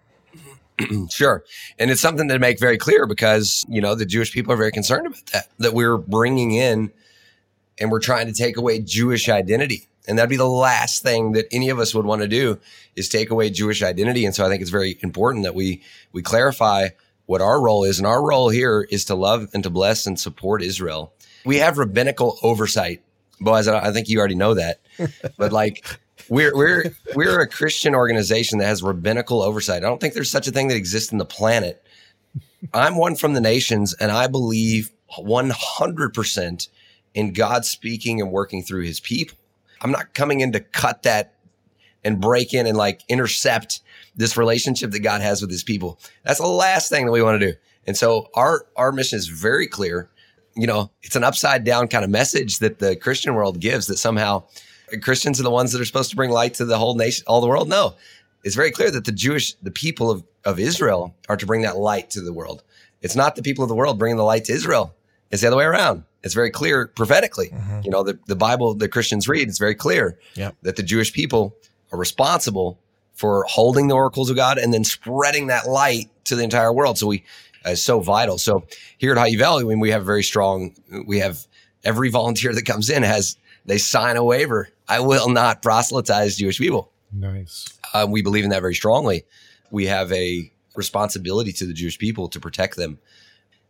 sure. 1.09 1.43
And 1.77 1.91
it's 1.91 2.01
something 2.01 2.27
to 2.27 2.39
make 2.39 2.59
very 2.59 2.77
clear 2.77 3.05
because, 3.05 3.65
you 3.69 3.81
know, 3.81 3.95
the 3.95 4.05
Jewish 4.05 4.31
people 4.31 4.53
are 4.53 4.57
very 4.57 4.71
concerned 4.71 5.07
about 5.07 5.25
that, 5.27 5.47
that 5.59 5.73
we're 5.73 5.97
bringing 5.97 6.53
in 6.53 6.91
and 7.79 7.91
we're 7.91 7.99
trying 7.99 8.27
to 8.27 8.33
take 8.33 8.57
away 8.57 8.79
Jewish 8.79 9.29
identity. 9.29 9.87
And 10.07 10.17
that'd 10.17 10.29
be 10.29 10.37
the 10.37 10.47
last 10.47 11.03
thing 11.03 11.33
that 11.33 11.45
any 11.51 11.69
of 11.69 11.79
us 11.79 11.93
would 11.93 12.05
want 12.05 12.21
to 12.21 12.27
do 12.27 12.59
is 12.95 13.09
take 13.09 13.29
away 13.29 13.49
Jewish 13.49 13.83
identity. 13.83 14.25
And 14.25 14.33
so 14.33 14.45
I 14.45 14.49
think 14.49 14.61
it's 14.61 14.71
very 14.71 14.97
important 15.01 15.43
that 15.43 15.55
we, 15.55 15.81
we 16.13 16.21
clarify 16.21 16.89
what 17.25 17.41
our 17.41 17.61
role 17.61 17.83
is. 17.83 17.99
And 17.99 18.07
our 18.07 18.25
role 18.25 18.49
here 18.49 18.87
is 18.89 19.05
to 19.05 19.15
love 19.15 19.49
and 19.53 19.61
to 19.63 19.69
bless 19.69 20.07
and 20.07 20.19
support 20.19 20.63
Israel. 20.63 21.13
We 21.45 21.57
have 21.57 21.77
rabbinical 21.77 22.39
oversight. 22.41 23.03
Boaz, 23.39 23.67
I 23.67 23.91
think 23.91 24.09
you 24.09 24.19
already 24.19 24.35
know 24.35 24.55
that. 24.55 24.79
but 25.37 25.51
like 25.51 25.85
we're 26.29 26.55
we're 26.55 26.91
we're 27.15 27.39
a 27.39 27.47
Christian 27.47 27.95
organization 27.95 28.59
that 28.59 28.65
has 28.65 28.83
rabbinical 28.83 29.41
oversight. 29.41 29.83
I 29.83 29.87
don't 29.87 29.99
think 29.99 30.13
there's 30.13 30.31
such 30.31 30.47
a 30.47 30.51
thing 30.51 30.67
that 30.67 30.75
exists 30.75 31.11
in 31.11 31.17
the 31.17 31.25
planet. 31.25 31.83
I'm 32.73 32.95
one 32.95 33.15
from 33.15 33.33
the 33.33 33.41
nations, 33.41 33.93
and 33.95 34.11
I 34.11 34.27
believe 34.27 34.91
100% 35.17 36.69
in 37.13 37.33
God 37.33 37.65
speaking 37.65 38.21
and 38.21 38.31
working 38.31 38.63
through 38.63 38.83
His 38.83 38.99
people. 38.99 39.37
I'm 39.81 39.91
not 39.91 40.13
coming 40.13 40.41
in 40.41 40.51
to 40.51 40.59
cut 40.59 41.03
that 41.03 41.35
and 42.03 42.19
break 42.19 42.53
in 42.53 42.67
and 42.67 42.77
like 42.77 43.01
intercept 43.09 43.81
this 44.15 44.37
relationship 44.37 44.91
that 44.91 44.99
God 44.99 45.21
has 45.21 45.41
with 45.41 45.49
His 45.49 45.63
people. 45.63 45.99
That's 46.23 46.39
the 46.39 46.47
last 46.47 46.89
thing 46.89 47.05
that 47.05 47.11
we 47.11 47.21
want 47.21 47.39
to 47.39 47.51
do. 47.51 47.57
And 47.87 47.97
so 47.97 48.29
our 48.35 48.67
our 48.75 48.91
mission 48.91 49.17
is 49.17 49.27
very 49.27 49.67
clear. 49.67 50.09
You 50.55 50.67
know, 50.67 50.91
it's 51.01 51.15
an 51.15 51.23
upside 51.23 51.63
down 51.63 51.87
kind 51.87 52.03
of 52.03 52.09
message 52.09 52.59
that 52.59 52.79
the 52.79 52.95
Christian 52.95 53.33
world 53.33 53.59
gives 53.59 53.87
that 53.87 53.97
somehow 53.97 54.43
Christians 55.01 55.39
are 55.39 55.43
the 55.43 55.51
ones 55.51 55.71
that 55.71 55.81
are 55.81 55.85
supposed 55.85 56.09
to 56.09 56.15
bring 56.15 56.29
light 56.29 56.55
to 56.55 56.65
the 56.65 56.77
whole 56.77 56.95
nation, 56.95 57.23
all 57.27 57.41
the 57.41 57.47
world. 57.47 57.69
No, 57.69 57.95
it's 58.43 58.55
very 58.55 58.71
clear 58.71 58.91
that 58.91 59.05
the 59.05 59.11
Jewish, 59.11 59.53
the 59.55 59.71
people 59.71 60.09
of, 60.09 60.23
of 60.45 60.59
Israel 60.59 61.15
are 61.27 61.37
to 61.37 61.45
bring 61.45 61.61
that 61.61 61.77
light 61.77 62.09
to 62.11 62.21
the 62.21 62.33
world. 62.33 62.63
It's 63.01 63.15
not 63.15 63.35
the 63.35 63.41
people 63.41 63.63
of 63.63 63.69
the 63.69 63.75
world 63.75 63.99
bringing 63.99 64.17
the 64.17 64.23
light 64.23 64.45
to 64.45 64.53
Israel. 64.53 64.95
It's 65.31 65.41
the 65.41 65.47
other 65.47 65.57
way 65.57 65.65
around. 65.65 66.03
It's 66.23 66.33
very 66.33 66.49
clear 66.49 66.87
prophetically. 66.87 67.49
Mm-hmm. 67.49 67.81
You 67.83 67.91
know, 67.91 68.03
the, 68.03 68.19
the 68.27 68.35
Bible 68.35 68.73
the 68.73 68.89
Christians 68.89 69.27
read, 69.27 69.47
it's 69.47 69.59
very 69.59 69.75
clear 69.75 70.19
yep. 70.35 70.55
that 70.63 70.75
the 70.75 70.83
Jewish 70.83 71.13
people 71.13 71.55
are 71.91 71.99
responsible 71.99 72.79
for 73.13 73.45
holding 73.49 73.87
the 73.87 73.95
oracles 73.95 74.29
of 74.29 74.35
God 74.35 74.57
and 74.57 74.73
then 74.73 74.83
spreading 74.83 75.47
that 75.47 75.67
light 75.67 76.09
to 76.25 76.35
the 76.35 76.43
entire 76.43 76.73
world. 76.73 76.97
So 76.97 77.07
we 77.07 77.23
is 77.65 77.83
so 77.83 77.99
vital. 77.99 78.37
So 78.37 78.65
here 78.97 79.11
at 79.11 79.17
HaYovel, 79.17 79.65
when 79.65 79.79
we 79.79 79.91
have 79.91 80.05
very 80.05 80.23
strong, 80.23 80.73
we 81.05 81.19
have 81.19 81.45
every 81.83 82.09
volunteer 82.09 82.53
that 82.53 82.65
comes 82.65 82.89
in 82.89 83.03
has 83.03 83.37
they 83.69 83.77
sign 83.77 84.17
a 84.17 84.23
waiver. 84.23 84.67
I 84.87 84.99
will 84.99 85.29
not 85.29 85.61
proselytize 85.61 86.37
Jewish 86.37 86.57
people. 86.57 86.91
Nice. 87.13 87.67
Uh, 87.93 88.07
we 88.09 88.21
believe 88.23 88.43
in 88.43 88.49
that 88.49 88.61
very 88.61 88.73
strongly. 88.73 89.25
We 89.71 89.85
have 89.85 90.11
a 90.11 90.51
responsibility 90.75 91.51
to 91.53 91.65
the 91.67 91.73
Jewish 91.73 91.97
people 91.99 92.27
to 92.29 92.39
protect 92.39 92.75
them. 92.75 92.97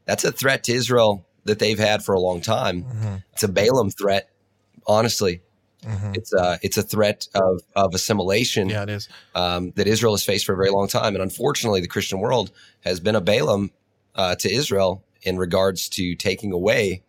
That's 0.05 0.23
a 0.23 0.31
threat 0.31 0.63
to 0.65 0.71
Israel 0.73 1.25
that 1.43 1.59
they've 1.59 1.77
had 1.79 2.03
for 2.03 2.13
a 2.15 2.19
long 2.19 2.39
time. 2.41 2.83
Mm-hmm. 2.83 3.15
It's 3.33 3.43
a 3.43 3.47
Balaam 3.49 3.91
threat, 3.91 4.29
honestly. 4.87 5.41
Mhm. 5.85 6.15
It's 6.17 6.33
a 6.33 6.59
it's 6.61 6.77
a 6.77 6.83
threat 6.83 7.27
of 7.33 7.61
of 7.75 7.93
assimilation 7.95 8.67
Yeah, 8.69 8.83
it 8.83 8.89
is. 8.89 9.07
um, 9.35 9.71
that 9.77 9.87
Israel 9.87 10.13
has 10.13 10.23
faced 10.25 10.45
for 10.45 10.53
a 10.53 10.57
very 10.57 10.71
long 10.71 10.87
time, 10.89 11.15
and 11.15 11.21
unfortunately, 11.23 11.79
the 11.81 11.87
Christian 11.87 12.19
world 12.19 12.51
has 12.81 12.99
been 12.99 13.15
a 13.15 13.21
Balaam 13.21 13.71
uh, 14.15 14.35
to 14.35 14.51
Israel 14.51 15.03
in 15.23 15.37
regards 15.37 15.87
to 15.89 16.15
taking 16.15 16.51
away 16.51 17.03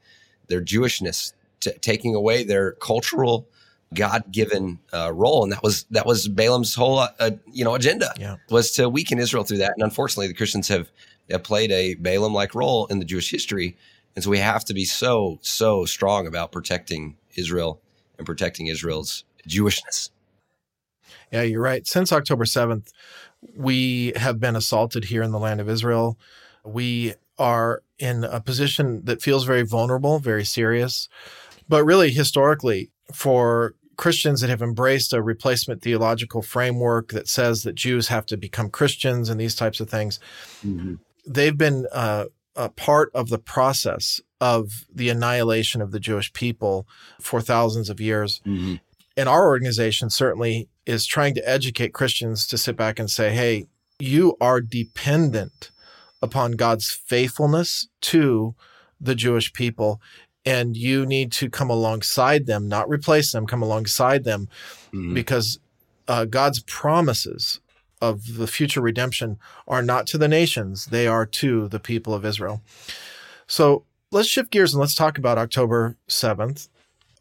their 0.47 0.63
Jewishness, 0.63 1.33
t- 1.61 1.73
taking 1.81 2.15
away 2.15 2.43
their 2.45 2.73
cultural, 2.73 3.49
God 3.95 4.25
given 4.31 4.79
uh, 4.93 5.13
role, 5.13 5.43
and 5.43 5.53
that 5.53 5.63
was 5.63 5.85
that 5.91 6.07
was 6.07 6.29
Balaam's 6.29 6.75
whole 6.75 6.99
uh, 6.99 7.31
you 7.53 7.65
know 7.65 7.75
agenda 7.75 8.13
Yeah. 8.19 8.37
was 8.51 8.71
to 8.73 8.89
weaken 8.89 9.19
Israel 9.19 9.45
through 9.45 9.59
that. 9.59 9.73
And 9.77 9.83
unfortunately, 9.83 10.29
the 10.29 10.35
Christians 10.35 10.69
have, 10.69 10.91
have 11.31 11.43
played 11.43 11.71
a 11.73 11.95
Balaam 11.95 12.33
like 12.35 12.55
role 12.55 12.87
in 12.87 12.99
the 12.99 13.05
Jewish 13.05 13.31
history, 13.31 13.77
and 14.15 14.25
so 14.25 14.31
we 14.31 14.39
have 14.39 14.65
to 14.67 14.75
be 14.75 14.85
so 14.85 15.39
so 15.43 15.85
strong 15.85 16.27
about 16.27 16.53
protecting 16.53 17.17
Israel 17.37 17.81
and 18.19 18.27
protecting 18.27 18.67
Israel's 18.69 19.25
Jewishness. 19.49 20.11
Yeah, 21.33 21.43
you're 21.43 21.63
right. 21.63 21.87
Since 21.87 22.13
October 22.13 22.45
7th, 22.45 22.93
we 23.57 24.13
have 24.17 24.39
been 24.41 24.57
assaulted 24.57 25.05
here 25.07 25.23
in 25.23 25.31
the 25.31 25.39
land 25.39 25.61
of 25.61 25.69
Israel. 25.69 26.19
We 26.65 27.15
are 27.39 27.83
in 27.99 28.25
a 28.25 28.41
position 28.41 29.05
that 29.05 29.23
feels 29.23 29.45
very 29.45 29.63
vulnerable, 29.63 30.19
very 30.19 30.45
serious. 30.45 31.09
But 31.71 31.85
really, 31.85 32.11
historically, 32.11 32.91
for 33.15 33.75
Christians 33.97 34.41
that 34.41 34.51
have 34.51 34.63
embraced 34.63 35.13
a 35.13 35.23
replacement 35.23 35.83
theological 35.83 36.43
framework 36.43 37.07
that 37.13 37.29
says 37.29 37.63
that 37.63 37.75
Jews 37.77 38.09
have 38.09 38.27
to 38.27 38.37
become 38.37 38.71
Christians 38.71 39.29
and 39.31 39.39
these 39.41 39.55
types 39.55 39.79
of 39.81 39.89
things, 39.89 40.19
they've 41.27 41.57
been 41.57 41.87
uh, 41.93 42.25
a 42.57 42.69
part 42.71 43.11
of 43.15 43.29
the 43.29 43.39
process 43.39 44.21
of 44.41 44.85
the 44.93 45.11
annihilation 45.11 45.81
of 45.83 45.93
the 45.93 46.01
Jewish 46.01 46.33
people 46.33 46.87
for 47.21 47.41
thousands 47.41 47.89
of 47.91 48.01
years. 48.01 48.41
And 49.17 49.29
our 49.29 49.47
organization 49.47 50.11
certainly 50.11 50.69
is 50.87 51.07
trying 51.07 51.35
to 51.35 51.49
educate 51.49 51.93
Christians 51.93 52.47
to 52.49 52.59
sit 52.59 52.77
back 52.77 52.99
and 52.99 53.11
say, 53.11 53.31
hey, 53.31 53.67
you 53.99 54.37
are 54.41 54.61
dependent 54.63 55.71
upon 56.23 56.53
God's 56.53 56.91
faithfulness 56.91 57.89
to 58.01 58.55
the 59.01 59.15
Jewish 59.15 59.53
people, 59.53 60.01
and 60.45 60.77
you 60.77 61.05
need 61.07 61.31
to 61.33 61.51
come 61.51 61.71
alongside 61.71 62.47
them, 62.47 62.69
not 62.69 62.89
replace 62.89 63.33
them, 63.33 63.47
come 63.47 63.63
alongside 63.63 64.25
them, 64.25 64.49
Mhm. 64.93 65.15
because 65.15 65.59
uh, 66.09 66.25
God's 66.25 66.61
promises 66.61 67.61
of 68.01 68.37
the 68.37 68.47
future 68.49 68.81
redemption 68.81 69.39
are 69.69 69.83
not 69.83 70.07
to 70.09 70.19
the 70.19 70.27
nations, 70.27 70.87
they 70.87 71.07
are 71.07 71.25
to 71.27 71.69
the 71.69 71.79
people 71.79 72.13
of 72.15 72.25
Israel. 72.25 72.63
So 73.47 73.85
let's 74.11 74.27
shift 74.29 74.51
gears 74.51 74.73
and 74.75 74.81
let's 74.81 74.95
talk 74.95 75.19
about 75.19 75.39
October 75.39 75.97
7th. 76.09 76.69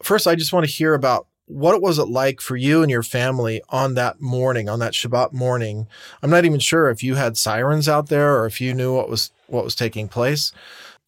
First, 0.02 0.26
I 0.26 0.34
just 0.34 0.52
want 0.52 0.66
to 0.66 0.72
hear 0.72 0.94
about 0.94 1.26
what 1.46 1.82
was 1.82 1.98
it 1.98 2.08
like 2.08 2.40
for 2.40 2.56
you 2.56 2.80
and 2.82 2.90
your 2.90 3.02
family 3.02 3.60
on 3.68 3.94
that 3.94 4.20
morning, 4.20 4.68
on 4.68 4.78
that 4.78 4.92
Shabbat 4.92 5.32
morning. 5.32 5.86
I'm 6.22 6.30
not 6.30 6.44
even 6.44 6.60
sure 6.60 6.90
if 6.90 7.02
you 7.02 7.16
had 7.16 7.36
sirens 7.36 7.88
out 7.88 8.08
there 8.08 8.36
or 8.38 8.46
if 8.46 8.60
you 8.60 8.72
knew 8.72 8.94
what 8.94 9.08
was 9.08 9.30
what 9.48 9.64
was 9.64 9.74
taking 9.74 10.08
place, 10.08 10.52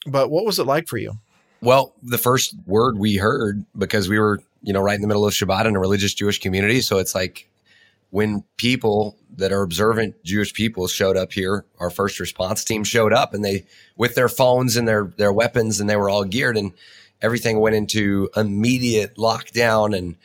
but 0.07 0.31
what 0.31 0.45
was 0.45 0.59
it 0.59 0.67
like 0.67 0.89
for 0.89 0.99
you? 0.99 1.19
Well, 1.63 1.95
the 2.03 2.19
first 2.19 2.57
word 2.67 2.99
we 2.99 3.17
heard 3.17 3.65
because 3.79 4.09
we 4.09 4.19
were, 4.19 4.41
you 4.63 4.73
know, 4.73 4.81
right 4.81 4.97
in 4.97 5.01
the 5.01 5.07
middle 5.07 5.25
of 5.25 5.33
Shabbat 5.33 5.65
in 5.65 5.77
a 5.77 5.81
religious 5.81 6.13
Jewish 6.13 6.41
community. 6.41 6.81
So 6.81 6.99
it's 6.99 7.15
like 7.15 7.49
when 8.11 8.43
people 8.57 9.17
that 9.37 9.53
are 9.53 9.63
observant 9.63 10.17
Jewish 10.25 10.53
people 10.53 10.89
showed 10.89 11.17
up 11.17 11.33
here, 11.33 11.65
our 11.79 11.89
first 11.89 12.19
response 12.19 12.65
team 12.65 12.83
showed 12.83 13.13
up 13.13 13.33
and 13.33 13.45
they, 13.45 13.65
with 13.97 14.17
their 14.17 14.29
phones 14.29 14.77
and 14.77 14.89
their, 14.89 15.13
their 15.17 15.33
weapons 15.33 15.81
and 15.81 15.89
they 15.89 15.95
were 15.95 16.11
all 16.11 16.25
geared 16.25 16.57
and 16.57 16.73
everything 17.23 17.61
went 17.61 17.77
into 17.77 18.29
immediate 18.35 19.15
lockdown. 19.15 19.97
And 19.97 20.17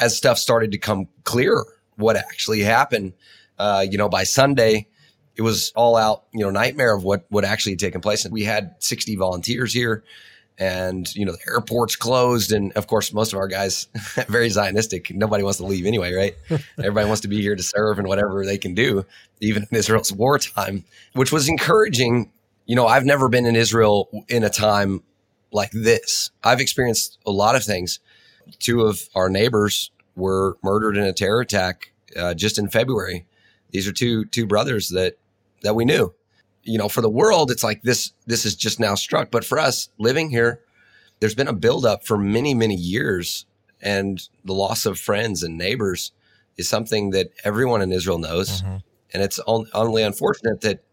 as 0.00 0.16
stuff 0.16 0.36
started 0.36 0.72
to 0.72 0.78
come 0.78 1.06
clear, 1.22 1.64
what 1.94 2.16
actually 2.16 2.60
happened, 2.60 3.12
uh, 3.56 3.86
you 3.88 3.98
know, 3.98 4.08
by 4.08 4.24
Sunday, 4.24 4.88
it 5.36 5.42
was 5.42 5.72
all 5.76 5.94
out, 5.94 6.24
you 6.32 6.40
know, 6.40 6.50
nightmare 6.50 6.92
of 6.92 7.04
what, 7.04 7.24
what 7.28 7.44
actually 7.44 7.74
had 7.74 7.78
taken 7.78 8.00
place. 8.00 8.24
And 8.24 8.34
we 8.34 8.42
had 8.42 8.74
60 8.80 9.14
volunteers 9.14 9.72
here 9.72 10.02
and 10.58 11.14
you 11.14 11.24
know 11.24 11.32
the 11.32 11.52
airport's 11.52 11.96
closed 11.96 12.52
and 12.52 12.72
of 12.72 12.86
course 12.86 13.12
most 13.12 13.32
of 13.32 13.38
our 13.38 13.48
guys 13.48 13.88
very 14.28 14.48
zionistic. 14.48 15.14
Nobody 15.14 15.42
wants 15.42 15.58
to 15.58 15.66
leave 15.66 15.86
anyway 15.86 16.12
right? 16.12 16.36
Everybody 16.78 17.06
wants 17.06 17.22
to 17.22 17.28
be 17.28 17.40
here 17.40 17.56
to 17.56 17.62
serve 17.62 17.98
and 17.98 18.06
whatever 18.06 18.44
they 18.44 18.58
can 18.58 18.74
do 18.74 19.04
even 19.40 19.66
in 19.70 19.76
israel's 19.76 20.12
wartime 20.12 20.84
which 21.14 21.32
was 21.32 21.48
encouraging. 21.48 22.30
You 22.66 22.76
know 22.76 22.86
i've 22.86 23.04
never 23.04 23.28
been 23.28 23.46
in 23.46 23.56
israel 23.56 24.08
in 24.28 24.44
a 24.44 24.50
time 24.50 25.02
like 25.52 25.70
this. 25.72 26.30
I've 26.42 26.60
experienced 26.60 27.18
a 27.26 27.30
lot 27.30 27.56
of 27.56 27.64
things. 27.64 28.00
Two 28.58 28.82
of 28.82 29.08
our 29.14 29.28
neighbors 29.28 29.90
were 30.16 30.56
murdered 30.62 30.96
in 30.96 31.04
a 31.04 31.12
terror 31.12 31.40
attack 31.40 31.92
uh, 32.16 32.34
just 32.34 32.58
in 32.58 32.68
february. 32.68 33.26
These 33.70 33.88
are 33.88 33.92
two 33.92 34.26
two 34.26 34.46
brothers 34.46 34.90
that 34.90 35.16
that 35.62 35.74
we 35.74 35.84
knew 35.84 36.14
you 36.62 36.78
know, 36.78 36.88
for 36.88 37.00
the 37.00 37.10
world, 37.10 37.50
it's 37.50 37.64
like 37.64 37.82
this, 37.82 38.12
this 38.26 38.44
is 38.44 38.54
just 38.54 38.78
now 38.78 38.94
struck. 38.94 39.30
But 39.30 39.44
for 39.44 39.58
us 39.58 39.88
living 39.98 40.30
here, 40.30 40.60
there's 41.20 41.34
been 41.34 41.48
a 41.48 41.52
buildup 41.52 42.04
for 42.04 42.16
many, 42.16 42.54
many 42.54 42.74
years. 42.74 43.46
And 43.80 44.20
the 44.44 44.54
loss 44.54 44.86
of 44.86 44.98
friends 44.98 45.42
and 45.42 45.58
neighbors 45.58 46.12
is 46.56 46.68
something 46.68 47.10
that 47.10 47.30
everyone 47.44 47.82
in 47.82 47.92
Israel 47.92 48.18
knows. 48.18 48.62
Mhm. 48.62 48.82
And 49.12 49.22
it's 49.22 49.40
only 49.46 50.02
unfortunate 50.02 50.60
that 50.62 50.84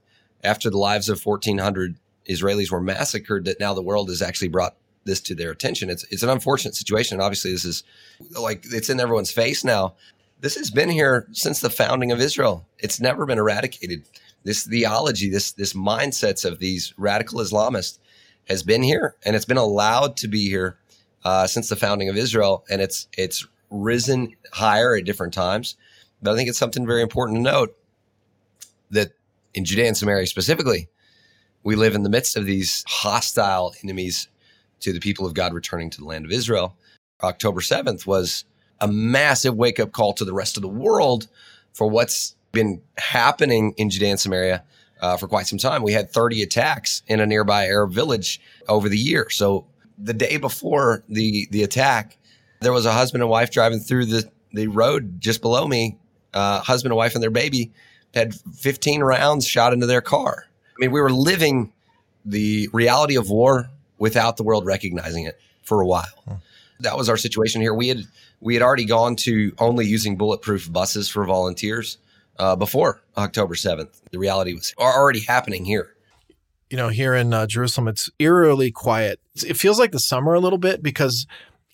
after 0.44 0.70
the 0.70 0.78
lives 0.78 1.10
of 1.10 1.22
1,400 1.22 1.96
Israelis 2.28 2.72
were 2.72 2.82
massacred, 2.82 3.46
that 3.46 3.60
now 3.60 3.74
the 3.74 3.82
world 3.82 4.10
has 4.10 4.22
actually 4.22 4.48
brought 4.48 4.76
this 5.06 5.22
to 5.22 5.36
their 5.36 5.52
attention. 5.52 5.90
It's, 5.90 6.06
it's 6.10 6.24
an 6.24 6.30
unfortunate 6.30 6.76
situation. 6.76 7.16
And 7.16 7.22
obviously, 7.24 7.52
this 7.52 7.66
is 7.66 7.84
like, 8.38 8.66
it's 8.66 8.90
in 8.90 9.00
everyone's 9.00 9.32
face 9.32 9.64
now. 9.64 9.96
This 10.42 10.56
has 10.56 10.72
been 10.72 10.90
here 10.90 11.28
since 11.32 11.60
the 11.60 11.70
founding 11.70 12.12
of 12.12 12.22
Israel. 12.22 12.66
It's 12.78 13.00
never 13.00 13.26
been 13.26 13.38
eradicated 13.38 14.04
this 14.44 14.66
theology, 14.66 15.30
this 15.30 15.52
this 15.52 15.74
mindsets 15.74 16.46
of 16.46 16.60
these 16.60 16.94
radical 16.98 17.40
Islamists 17.40 18.00
has 18.48 18.64
been 18.64 18.84
here, 18.84 19.16
and 19.26 19.36
it's 19.36 19.46
been 19.46 19.58
allowed 19.58 20.18
to 20.18 20.28
be 20.28 20.50
here 20.50 20.78
uh, 21.24 21.48
since 21.48 21.70
the 21.70 21.76
founding 21.76 22.10
of 22.10 22.18
Israel, 22.18 22.66
and 22.70 22.82
it's 22.82 23.08
it's 23.18 23.46
risen 23.70 24.36
higher 24.52 24.96
at 24.96 25.06
different 25.06 25.34
times. 25.34 25.76
But 26.22 26.34
I 26.34 26.36
think 26.36 26.50
it's 26.50 26.58
something 26.58 26.86
very 26.86 27.02
important 27.02 27.38
to 27.38 27.42
note 27.42 27.78
that 28.92 29.12
in 29.54 29.66
Judea 29.66 29.88
and 29.88 29.98
Samaria 29.98 30.28
specifically, 30.28 30.90
we 31.64 31.76
live 31.76 31.96
in 31.96 32.04
the 32.04 32.10
midst 32.10 32.36
of 32.38 32.46
these 32.46 32.84
hostile 32.88 33.74
enemies 33.84 34.28
to 34.82 34.94
the 34.94 35.00
people 35.00 35.26
of 35.26 35.34
God 35.34 35.54
returning 35.54 35.90
to 35.92 36.00
the 36.00 36.06
land 36.06 36.26
of 36.26 36.32
Israel. 36.32 36.76
October 37.22 37.60
7th 37.60 38.06
was 38.06 38.46
a 38.80 38.88
massive 38.88 39.56
wake 39.56 39.80
up 39.80 39.92
call 39.92 40.14
to 40.14 40.26
the 40.26 40.34
rest 40.34 40.58
of 40.58 40.62
the 40.62 40.70
world 40.70 41.28
for 41.74 41.90
what's 41.90 42.36
been 42.52 42.82
happening 42.98 43.74
in 43.78 43.90
Judea 43.90 44.12
and 44.12 44.20
Samaria 44.20 44.64
uh, 45.02 45.18
for 45.18 45.28
quite 45.28 45.48
some 45.48 45.60
time. 45.60 45.84
We 45.84 45.94
had 45.94 46.12
30 46.12 46.42
attacks 46.42 47.04
in 47.08 47.20
a 47.20 47.26
nearby 47.26 47.66
Arab 47.66 47.92
village 47.92 48.42
over 48.68 48.90
the 48.90 48.98
year. 48.98 49.30
So 49.30 49.66
the 49.98 50.14
day 50.14 50.38
before 50.38 51.04
the 51.10 51.48
the 51.52 51.64
attack, 51.64 52.18
there 52.62 52.74
was 52.74 52.86
a 52.86 52.92
husband 52.92 53.24
and 53.24 53.30
wife 53.30 53.52
driving 53.52 53.80
through 53.80 54.06
the 54.06 54.30
the 54.54 54.68
road 54.68 55.22
just 55.22 55.42
below 55.42 55.68
me. 55.68 55.98
Uh, 56.34 56.60
husband 56.60 56.92
and 56.92 56.98
wife 56.98 57.16
and 57.16 57.24
their 57.24 57.32
baby 57.32 57.72
had 58.14 58.36
15 58.36 59.02
rounds 59.02 59.48
shot 59.48 59.74
into 59.74 59.86
their 59.86 60.02
car. 60.02 60.46
I 60.48 60.76
mean, 60.80 60.92
we 60.92 61.02
were 61.02 61.12
living 61.12 61.72
the 62.26 62.70
reality 62.72 63.16
of 63.16 63.30
war 63.30 63.70
without 63.98 64.38
the 64.38 64.44
world 64.44 64.66
recognizing 64.66 65.26
it 65.26 65.40
for 65.64 65.82
a 65.82 65.86
while. 65.86 66.42
That 66.80 66.98
was 66.98 67.10
our 67.10 67.18
situation 67.18 67.62
here. 67.62 67.74
We 67.74 67.90
had 67.90 68.04
we 68.40 68.54
had 68.54 68.64
already 68.64 68.86
gone 68.86 69.16
to 69.18 69.54
only 69.60 69.86
using 69.86 70.18
bulletproof 70.18 70.72
buses 70.72 71.10
for 71.10 71.26
volunteers 71.26 71.98
uh, 72.40 72.56
before 72.56 73.02
October 73.18 73.54
7th. 73.54 74.02
The 74.12 74.18
reality 74.18 74.54
was 74.54 74.74
already 74.80 75.20
happening 75.20 75.66
here. 75.66 75.94
you 76.70 76.78
know, 76.78 76.90
here 76.90 77.14
in 77.16 77.34
uh, 77.34 77.48
Jerusalem, 77.48 77.88
it's 77.88 78.10
eerily 78.20 78.72
quiet. 78.72 79.20
It 79.46 79.58
feels 79.58 79.80
like 79.80 79.92
the 79.92 80.00
summer 80.00 80.34
a 80.34 80.40
little 80.40 80.58
bit 80.60 80.82
because 80.84 81.26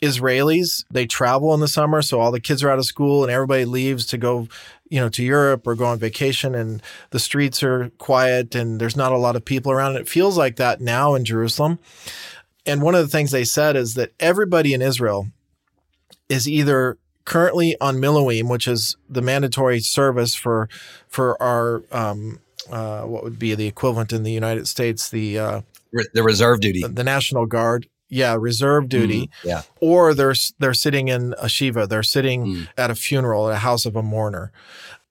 Israelis 0.02 0.84
they 0.92 1.06
travel 1.06 1.54
in 1.54 1.60
the 1.60 1.68
summer, 1.68 2.02
so 2.02 2.20
all 2.20 2.32
the 2.32 2.40
kids 2.40 2.64
are 2.64 2.70
out 2.70 2.80
of 2.80 2.86
school 2.86 3.24
and 3.24 3.32
everybody 3.32 3.66
leaves 3.66 4.06
to 4.08 4.18
go, 4.18 4.48
you 4.90 5.00
know, 5.00 5.10
to 5.10 5.24
Europe 5.24 5.66
or 5.68 5.76
go 5.76 5.86
on 5.86 6.00
vacation, 6.00 6.56
and 6.56 6.82
the 7.12 7.20
streets 7.20 7.64
are 7.64 7.90
quiet 7.98 8.56
and 8.56 8.80
there's 8.80 8.98
not 8.98 9.12
a 9.12 9.18
lot 9.18 9.36
of 9.36 9.46
people 9.46 9.72
around. 9.72 9.96
It 9.96 10.10
feels 10.10 10.38
like 10.38 10.58
that 10.58 10.82
now 10.82 11.16
in 11.16 11.26
Jerusalem. 11.26 11.80
And 12.66 12.82
one 12.82 12.96
of 12.96 13.02
the 13.02 13.08
things 13.08 13.32
they 13.32 13.44
said 13.46 13.76
is 13.76 13.94
that 13.94 14.14
everybody 14.20 14.74
in 14.74 14.82
Israel 14.82 15.28
is 16.30 16.48
either 16.48 16.98
currently 17.26 17.76
on 17.82 17.98
Miluim, 17.98 18.50
which 18.50 18.68
is 18.68 18.96
the 19.10 19.22
mandatory 19.22 19.80
service 19.80 20.36
for 20.36 20.70
for 21.08 21.42
our 21.42 21.84
um, 21.92 22.40
uh, 22.72 23.02
what 23.02 23.24
would 23.24 23.38
be 23.40 23.54
the 23.56 23.68
equivalent 23.68 24.14
in 24.14 24.24
the 24.24 24.32
United 24.32 24.68
States, 24.68 25.10
the 25.10 25.38
uh, 25.40 25.62
Re- 25.92 26.06
the 26.14 26.24
reserve 26.24 26.62
duty. 26.62 26.82
the 26.86 27.04
National 27.04 27.46
Guard. 27.46 27.88
Yeah, 28.08 28.38
reserve 28.40 28.88
duty. 28.88 29.30
Yeah. 29.44 29.64
Or 29.82 30.14
they're 30.14 30.36
they're 30.60 30.74
sitting 30.76 31.08
in 31.08 31.34
a 31.40 31.50
shiva. 31.50 31.88
They're 31.88 32.04
sitting 32.04 32.46
Mm. 32.46 32.68
at 32.78 32.92
a 32.92 32.96
funeral 32.96 33.50
at 33.50 33.56
a 33.56 33.60
house 33.60 33.86
of 33.86 33.96
a 33.96 34.04
mourner. 34.04 34.52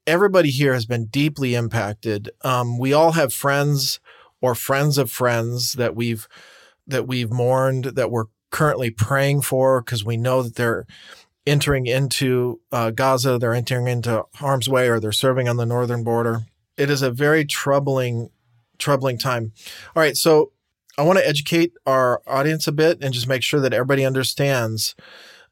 Everybody 0.07 0.51
here 0.51 0.75
has 0.75 0.87
been 0.87 1.07
deeply 1.07 1.55
impacted. 1.55 2.31
Um, 2.43 2.79
we 2.79 2.93
all 2.93 3.13
have 3.13 3.33
friends 3.33 3.99
or 4.41 4.55
friends 4.55 4.99
of 4.99 5.11
friends 5.11 5.73
that 5.73 5.97
we've 5.97 6.29
that 6.87 7.07
we've 7.09 7.33
mourned 7.33 7.85
that 7.97 8.11
we're 8.11 8.27
currently 8.51 8.91
praying 8.91 9.41
for 9.43 9.81
because 9.81 10.05
we 10.05 10.17
know 10.17 10.43
that 10.43 10.55
they're 10.55 10.87
entering 11.47 11.87
into 11.87 12.61
uh, 12.73 12.91
Gaza, 12.91 13.39
they're 13.39 13.55
entering 13.55 13.87
into 13.87 14.25
harm's 14.35 14.69
way, 14.69 14.89
or 14.89 14.99
they're 15.01 15.13
serving 15.13 15.49
on 15.49 15.57
the 15.57 15.67
northern 15.67 16.03
border. 16.05 16.43
It 16.77 16.91
is 16.91 17.03
a 17.03 17.11
very 17.11 17.45
troubling, 17.45 18.31
troubling 18.79 19.19
time. 19.19 19.53
All 19.95 20.03
right, 20.03 20.17
so 20.17 20.53
I 20.97 21.03
want 21.03 21.19
to 21.19 21.29
educate 21.29 21.73
our 21.87 22.23
audience 22.27 22.67
a 22.67 22.73
bit 22.73 22.99
and 23.03 23.13
just 23.13 23.29
make 23.29 23.43
sure 23.43 23.61
that 23.61 23.73
everybody 23.75 24.05
understands 24.05 24.95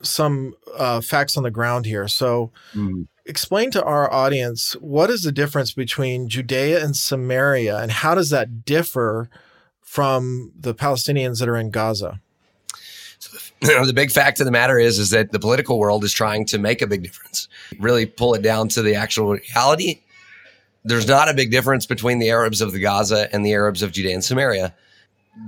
some 0.02 0.54
uh, 0.76 1.00
facts 1.00 1.36
on 1.36 1.42
the 1.42 1.50
ground 1.50 1.86
here. 1.86 2.08
So, 2.08 2.50
Mm. 2.74 3.06
explain 3.24 3.70
to 3.70 3.84
our 3.84 4.12
audience 4.12 4.72
what 4.80 5.10
is 5.10 5.22
the 5.22 5.30
difference 5.30 5.72
between 5.72 6.28
Judea 6.28 6.82
and 6.82 6.96
Samaria, 6.96 7.78
and 7.78 7.92
how 7.92 8.14
does 8.16 8.30
that 8.30 8.64
differ 8.64 9.28
from 9.80 10.52
the 10.58 10.74
Palestinians 10.74 11.38
that 11.38 11.48
are 11.48 11.56
in 11.56 11.70
Gaza? 11.70 12.20
the 13.86 13.92
big 13.94 14.10
fact 14.10 14.40
of 14.40 14.44
the 14.44 14.50
matter 14.50 14.76
is 14.76 14.98
is 14.98 15.10
that 15.10 15.30
the 15.30 15.38
political 15.38 15.78
world 15.78 16.02
is 16.02 16.12
trying 16.12 16.44
to 16.46 16.58
make 16.58 16.82
a 16.82 16.86
big 16.86 17.04
difference. 17.04 17.46
Really 17.78 18.06
pull 18.06 18.34
it 18.34 18.42
down 18.42 18.68
to 18.70 18.82
the 18.82 18.96
actual 18.96 19.34
reality. 19.34 20.00
There's 20.84 21.06
not 21.06 21.28
a 21.28 21.34
big 21.34 21.52
difference 21.52 21.86
between 21.86 22.18
the 22.18 22.28
arabs 22.30 22.60
of 22.60 22.72
the 22.72 22.80
gaza 22.80 23.32
and 23.32 23.46
the 23.46 23.52
arabs 23.52 23.82
of 23.82 23.92
judea 23.92 24.14
and 24.14 24.24
samaria. 24.24 24.74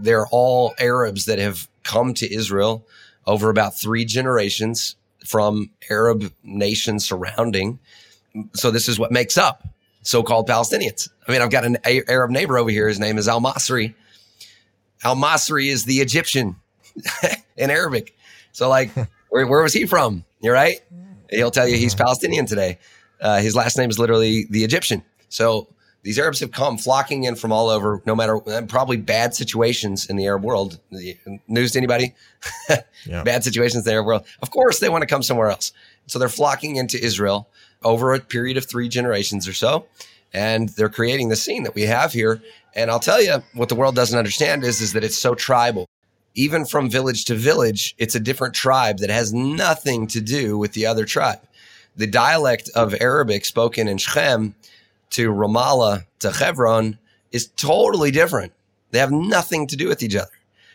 They're 0.00 0.28
all 0.28 0.74
arabs 0.78 1.24
that 1.24 1.40
have 1.40 1.68
come 1.82 2.14
to 2.14 2.32
israel 2.32 2.86
over 3.26 3.50
about 3.50 3.76
three 3.76 4.04
generations 4.04 4.94
from 5.26 5.70
arab 5.90 6.32
nations 6.44 7.04
surrounding. 7.04 7.80
So 8.54 8.70
this 8.70 8.88
is 8.88 8.96
what 8.96 9.10
makes 9.10 9.36
up 9.36 9.66
so-called 10.02 10.48
palestinians. 10.48 11.08
I 11.26 11.32
mean 11.32 11.42
i've 11.42 11.50
got 11.50 11.64
an 11.64 11.78
arab 11.84 12.30
neighbor 12.30 12.58
over 12.58 12.70
here. 12.70 12.86
His 12.86 13.00
name 13.00 13.18
is 13.18 13.26
al-masri. 13.26 13.92
Al-masri 15.02 15.66
is 15.66 15.84
the 15.84 15.96
egyptian 15.96 16.54
in 17.57 17.70
Arabic. 17.70 18.16
So 18.53 18.68
like, 18.68 18.90
where, 19.30 19.47
where 19.47 19.62
was 19.62 19.72
he 19.72 19.86
from? 19.86 20.24
You're 20.40 20.55
right. 20.55 20.80
He'll 21.30 21.51
tell 21.51 21.66
you 21.66 21.76
he's 21.76 21.95
Palestinian 21.95 22.47
today. 22.47 22.78
Uh, 23.20 23.38
his 23.40 23.57
last 23.57 23.76
name 23.78 23.90
is 23.90 23.99
literally 23.99 24.47
the 24.51 24.62
Egyptian. 24.64 25.03
So 25.28 25.68
these 26.03 26.18
Arabs 26.18 26.40
have 26.40 26.53
come 26.53 26.76
flocking 26.76 27.24
in 27.24 27.34
from 27.34 27.51
all 27.51 27.70
over, 27.70 28.03
no 28.05 28.14
matter 28.14 28.38
probably 28.68 28.99
bad 28.99 29.34
situations 29.34 30.07
in 30.07 30.16
the 30.16 30.26
Arab 30.26 30.45
world. 30.45 30.78
The- 30.92 31.16
News 31.49 31.72
to 31.72 31.78
anybody? 31.78 32.14
Yeah. 33.07 33.22
Bad 33.22 33.45
situations 33.45 33.84
in 33.84 33.90
the 33.90 33.92
Arab 33.92 34.07
world. 34.07 34.24
Of 34.40 34.51
course, 34.51 34.78
they 34.78 34.88
want 34.88 35.03
to 35.03 35.07
come 35.07 35.22
somewhere 35.22 35.51
else. 35.51 35.72
So 36.07 36.18
they're 36.18 36.30
flocking 36.30 36.76
into 36.76 36.99
Israel 36.99 37.49
over 37.82 38.14
a 38.14 38.20
period 38.20 38.57
of 38.57 38.64
three 38.64 38.88
generations 38.88 39.47
or 39.47 39.53
so, 39.53 39.84
and 40.32 40.70
they're 40.70 40.88
creating 40.88 41.28
the 41.28 41.36
scene 41.36 41.64
that 41.64 41.74
we 41.74 41.82
have 41.82 42.14
here. 42.14 42.40
And 42.74 42.90
I'll 42.90 43.01
tell 43.01 43.22
you 43.22 43.42
what 43.53 43.68
the 43.68 43.74
world 43.74 43.95
doesn't 43.95 44.18
understand 44.18 44.64
is 44.64 44.80
is 44.80 44.95
that 44.95 45.05
it's 45.05 45.18
so 45.18 45.34
tribal 45.34 45.86
even 46.35 46.64
from 46.64 46.91
village 46.91 47.24
to 47.26 47.35
village, 47.35 47.95
it's 47.99 48.14
a 48.14 48.20
different 48.20 48.55
tribe 48.55 48.99
that 48.99 49.11
has 49.11 49.32
nothing 49.32 50.07
to 50.09 50.20
do 50.20 50.59
with 50.59 50.72
the 50.72 50.87
other 50.87 51.05
tribe. 51.05 51.41
The 51.97 52.07
dialect 52.09 52.70
of 52.74 52.95
Arabic 53.01 53.45
spoken 53.45 53.87
in 53.87 53.99
Shechem 53.99 54.55
to 55.11 55.30
Ramallah 55.30 56.07
to 56.20 56.32
Hebron 56.32 56.99
is 57.30 57.47
totally 57.57 58.11
different. 58.11 58.53
They 58.91 58.99
have 58.99 59.12
nothing 59.12 59.68
to 59.68 59.76
do 59.76 59.89
with 59.89 60.03
each 60.03 60.16
other. 60.16 60.30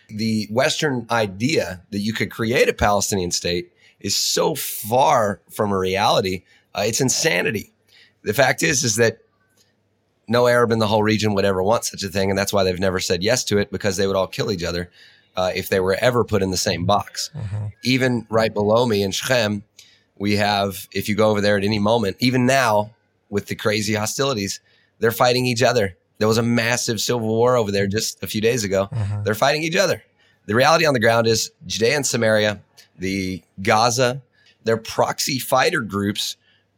The 0.07 0.47
Western 0.49 1.05
idea 1.11 1.81
that 1.91 1.99
you 1.99 2.13
could 2.13 2.31
create 2.31 2.69
a 2.69 2.73
Palestinian 2.73 3.31
state 3.31 3.71
is 3.99 4.15
so 4.15 4.55
far 4.55 5.41
from 5.49 5.71
a 5.71 5.77
reality. 5.77 6.43
Uh, 6.73 6.83
it's 6.85 7.01
insanity. 7.01 7.71
The 8.23 8.33
fact 8.33 8.63
is, 8.63 8.83
is 8.83 8.95
that 8.95 9.19
no 10.27 10.47
Arab 10.47 10.71
in 10.71 10.79
the 10.79 10.87
whole 10.87 11.03
region 11.03 11.33
would 11.33 11.45
ever 11.45 11.61
want 11.61 11.85
such 11.85 12.03
a 12.03 12.07
thing, 12.07 12.29
and 12.29 12.37
that's 12.37 12.53
why 12.53 12.63
they've 12.63 12.79
never 12.79 12.99
said 12.99 13.23
yes 13.23 13.43
to 13.45 13.57
it 13.57 13.71
because 13.71 13.97
they 13.97 14.07
would 14.07 14.15
all 14.15 14.27
kill 14.27 14.51
each 14.51 14.63
other 14.63 14.89
uh, 15.39 15.51
if 15.55 15.69
they 15.69 15.79
were 15.79 15.97
ever 16.01 16.23
put 16.25 16.41
in 16.41 16.51
the 16.51 16.57
same 16.57 16.85
box. 16.85 17.31
Even 17.83 18.27
right 18.29 18.53
below 18.53 18.85
me 18.85 19.01
in 19.03 19.11
Shechem, 19.11 19.63
we 20.17 20.35
have, 20.35 20.87
if 20.91 21.07
you 21.07 21.15
go 21.15 21.29
over 21.31 21.39
there 21.41 21.57
at 21.57 21.63
any 21.63 21.79
moment, 21.79 22.17
even 22.19 22.45
now 22.45 22.91
with 23.29 23.45
the 23.47 23.55
crazy 23.55 23.93
hostilities, 23.93 24.59
they're 24.99 25.11
fighting 25.11 25.45
each 25.45 25.63
other. 25.63 25.95
There 26.17 26.27
was 26.27 26.37
a 26.37 26.43
massive 26.43 26.99
civil 26.99 27.27
war 27.27 27.55
over 27.55 27.71
there 27.71 27.87
just 27.87 28.21
a 28.21 28.27
few 28.27 28.41
days 28.41 28.65
ago. 28.65 28.89
They're 29.23 29.33
fighting 29.35 29.63
each 29.63 29.77
other. 29.77 30.03
The 30.45 30.55
reality 30.55 30.85
on 30.85 30.93
the 30.93 30.99
ground 30.99 31.25
is 31.27 31.51
Judea 31.65 31.95
and 31.95 32.05
Samaria, 32.05 32.59
the 32.97 33.41
Gaza, 33.61 34.21
they're 34.65 34.77
proxy 34.77 35.39
fighter 35.39 35.79
groups 35.81 36.35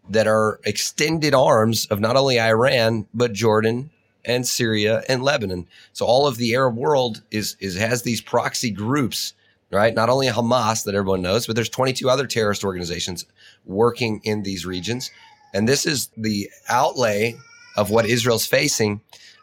that 0.09 0.27
are 0.27 0.59
extended 0.65 1.33
arms 1.33 1.87
of 1.87 1.99
not 1.99 2.15
only 2.15 2.39
Iran, 2.39 3.07
but 3.13 3.33
Jordan 3.33 3.89
and 4.25 4.47
Syria 4.47 5.03
and 5.07 5.23
Lebanon. 5.23 5.67
So 5.93 6.05
all 6.05 6.27
of 6.27 6.37
the 6.37 6.53
Arab 6.53 6.75
world 6.75 7.23
is 7.31 7.55
is 7.59 7.77
has 7.77 8.03
these 8.03 8.21
proxy 8.21 8.71
groups, 8.71 9.33
right? 9.71 9.93
Not 9.93 10.09
only 10.09 10.27
Hamas 10.27 10.85
that 10.85 10.95
everyone 10.95 11.21
knows, 11.21 11.47
but 11.47 11.55
there's 11.55 11.69
22 11.69 12.09
other 12.09 12.27
terrorist 12.27 12.63
organizations 12.63 13.25
working 13.65 14.21
in 14.23 14.43
these 14.43 14.65
regions. 14.65 15.11
And 15.53 15.67
this 15.67 15.85
is 15.85 16.09
the 16.15 16.49
outlay 16.69 17.35
of 17.75 17.89
what 17.89 18.05
Israel's 18.05 18.45
facing 18.45 19.01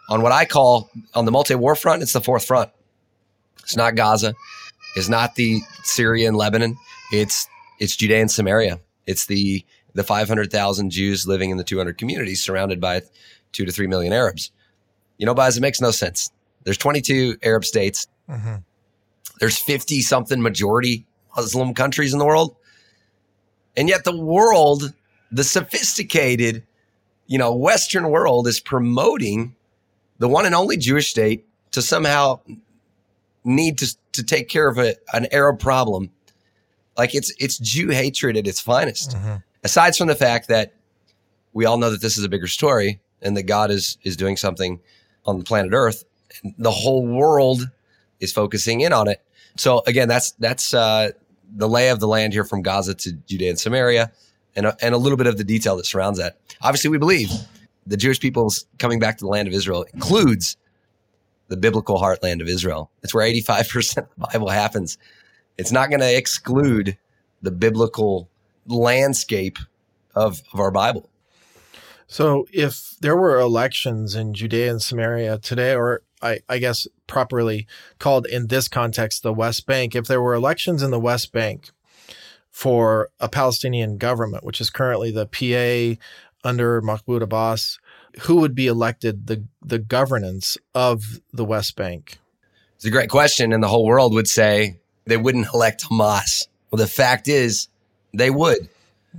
on 0.08 0.22
what 0.22 0.32
I 0.32 0.44
call 0.44 0.90
on 1.14 1.24
the 1.26 1.30
multi-war 1.30 1.76
front, 1.76 2.02
it's 2.02 2.12
the 2.12 2.20
fourth 2.20 2.44
front. 2.44 2.70
It's 3.62 3.76
not 3.76 3.94
Gaza. 3.94 4.34
It's 4.96 5.08
not 5.08 5.34
the 5.34 5.60
Syria 5.84 6.28
and 6.28 6.36
Lebanon. 6.36 6.76
It's 7.12 7.46
it's 7.78 7.94
Judea 7.94 8.20
and 8.20 8.30
Samaria. 8.30 8.80
It's 9.06 9.26
the 9.26 9.64
the 9.94 10.04
500,000 10.04 10.90
Jews 10.90 11.26
living 11.26 11.50
in 11.50 11.56
the 11.56 11.64
200 11.64 11.98
communities 11.98 12.42
surrounded 12.42 12.80
by 12.80 13.02
two 13.52 13.64
to 13.66 13.72
three 13.72 13.86
million 13.86 14.12
Arabs. 14.12 14.50
You 15.18 15.26
know, 15.26 15.34
guys, 15.34 15.56
it 15.56 15.60
makes 15.60 15.80
no 15.80 15.90
sense. 15.90 16.30
There's 16.64 16.78
22 16.78 17.36
Arab 17.42 17.64
states. 17.64 18.06
Mhm. 18.28 18.62
There's 19.40 19.58
50 19.58 20.00
something 20.00 20.40
majority 20.42 21.06
Muslim 21.36 21.74
countries 21.74 22.12
in 22.12 22.18
the 22.18 22.24
world. 22.24 22.56
And 23.76 23.88
yet 23.88 24.04
the 24.04 24.16
world, 24.16 24.92
the 25.30 25.44
sophisticated, 25.44 26.64
you 27.26 27.38
know, 27.38 27.54
Western 27.54 28.10
world 28.10 28.48
is 28.48 28.58
promoting 28.60 29.54
the 30.18 30.28
one 30.28 30.46
and 30.46 30.54
only 30.54 30.76
Jewish 30.76 31.10
state 31.10 31.46
to 31.72 31.82
somehow 31.82 32.40
need 33.44 33.78
to, 33.78 33.96
to 34.12 34.22
take 34.24 34.48
care 34.48 34.68
of 34.68 34.78
a, 34.78 34.96
an 35.12 35.26
Arab 35.30 35.60
problem. 35.60 36.10
Like 36.96 37.14
it's, 37.14 37.32
it's 37.38 37.58
Jew 37.58 37.90
hatred 37.90 38.36
at 38.36 38.46
its 38.48 38.60
finest 38.60 39.10
Mhm. 39.16 39.42
aside 39.62 39.94
from 39.94 40.08
the 40.08 40.16
fact 40.16 40.48
that 40.48 40.74
we 41.52 41.64
all 41.64 41.78
know 41.78 41.90
that 41.90 42.00
this 42.00 42.18
is 42.18 42.24
a 42.24 42.28
bigger 42.28 42.48
story 42.48 43.00
and 43.22 43.36
that 43.36 43.44
God 43.44 43.70
is 43.70 43.96
is 44.02 44.16
doing 44.16 44.36
something 44.36 44.80
on 45.28 45.38
the 45.38 45.44
planet 45.44 45.72
Earth, 45.74 46.04
the 46.58 46.70
whole 46.70 47.06
world 47.06 47.60
is 48.18 48.32
focusing 48.32 48.80
in 48.80 48.92
on 48.92 49.08
it. 49.08 49.20
So 49.56 49.82
again, 49.86 50.08
that's 50.08 50.32
that's 50.32 50.74
uh, 50.74 51.10
the 51.56 51.68
lay 51.68 51.90
of 51.90 52.00
the 52.00 52.08
land 52.08 52.32
here 52.32 52.44
from 52.44 52.62
Gaza 52.62 52.94
to 52.94 53.12
Judea 53.12 53.50
and 53.50 53.58
Samaria, 53.58 54.10
and 54.56 54.66
a, 54.66 54.76
and 54.80 54.94
a 54.94 54.98
little 54.98 55.18
bit 55.18 55.26
of 55.26 55.36
the 55.36 55.44
detail 55.44 55.76
that 55.76 55.86
surrounds 55.86 56.18
that. 56.18 56.38
Obviously, 56.60 56.90
we 56.90 56.98
believe 56.98 57.30
the 57.86 57.96
Jewish 57.96 58.20
people's 58.20 58.66
coming 58.78 58.98
back 58.98 59.18
to 59.18 59.24
the 59.24 59.30
land 59.30 59.48
of 59.48 59.54
Israel 59.54 59.84
includes 59.94 60.56
the 61.48 61.56
biblical 61.56 62.00
heartland 62.00 62.40
of 62.40 62.48
Israel. 62.48 62.90
It's 63.02 63.14
where 63.14 63.26
eighty 63.26 63.42
five 63.42 63.68
percent 63.68 64.06
of 64.06 64.14
the 64.16 64.26
Bible 64.32 64.48
happens. 64.48 64.98
It's 65.56 65.72
not 65.72 65.90
going 65.90 66.00
to 66.00 66.16
exclude 66.16 66.96
the 67.42 67.50
biblical 67.50 68.28
landscape 68.66 69.58
of, 70.14 70.42
of 70.52 70.60
our 70.60 70.70
Bible. 70.70 71.08
So, 72.10 72.46
if 72.52 72.96
there 73.00 73.16
were 73.16 73.38
elections 73.38 74.14
in 74.14 74.32
Judea 74.32 74.70
and 74.70 74.80
Samaria 74.82 75.38
today, 75.38 75.74
or 75.74 76.02
I, 76.22 76.40
I 76.48 76.56
guess 76.56 76.88
properly 77.06 77.66
called 77.98 78.26
in 78.26 78.46
this 78.46 78.66
context 78.66 79.22
the 79.22 79.32
West 79.32 79.66
Bank, 79.66 79.94
if 79.94 80.06
there 80.06 80.22
were 80.22 80.32
elections 80.34 80.82
in 80.82 80.90
the 80.90 80.98
West 80.98 81.32
Bank 81.32 81.70
for 82.50 83.10
a 83.20 83.28
Palestinian 83.28 83.98
government, 83.98 84.42
which 84.42 84.58
is 84.58 84.70
currently 84.70 85.10
the 85.10 85.26
PA 85.26 86.00
under 86.48 86.80
Mahmoud 86.80 87.22
Abbas, 87.22 87.78
who 88.22 88.36
would 88.36 88.54
be 88.54 88.66
elected 88.66 89.26
the 89.26 89.44
the 89.62 89.78
governance 89.78 90.56
of 90.74 91.20
the 91.32 91.44
West 91.44 91.76
Bank? 91.76 92.18
It's 92.76 92.86
a 92.86 92.90
great 92.90 93.10
question, 93.10 93.52
and 93.52 93.62
the 93.62 93.68
whole 93.68 93.84
world 93.84 94.14
would 94.14 94.28
say 94.28 94.78
they 95.04 95.18
wouldn't 95.18 95.48
elect 95.54 95.84
Hamas. 95.84 96.48
Well, 96.70 96.78
the 96.78 96.86
fact 96.86 97.28
is, 97.28 97.68
they 98.14 98.30
would. 98.30 98.70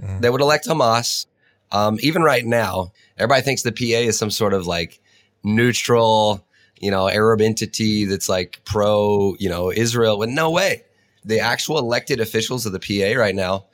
Mhm. 0.02 0.22
They 0.22 0.30
would 0.32 0.42
elect 0.42 0.66
Hamas. 0.68 1.28
Um, 1.72 1.98
even 2.02 2.24
right 2.24 2.46
now, 2.46 2.92
everybody 3.18 3.42
thinks 3.42 3.62
the 3.62 3.72
PA 3.72 4.08
is 4.08 4.18
some 4.18 4.32
sort 4.32 4.54
of 4.54 4.68
like 4.68 5.00
neutral, 5.44 6.46
you 6.80 6.92
know, 6.92 7.08
Arab 7.08 7.42
entity 7.42 8.06
that's 8.06 8.30
like 8.30 8.62
pro, 8.66 9.36
you 9.40 9.50
know, 9.50 9.72
Israel. 9.72 10.18
But 10.18 10.30
no 10.30 10.50
way. 10.50 10.84
The 11.26 11.40
actual 11.40 11.78
elected 11.78 12.20
officials 12.20 12.66
of 12.66 12.72
the 12.72 12.80
PA 12.80 13.20
right 13.20 13.36
now 13.36 13.66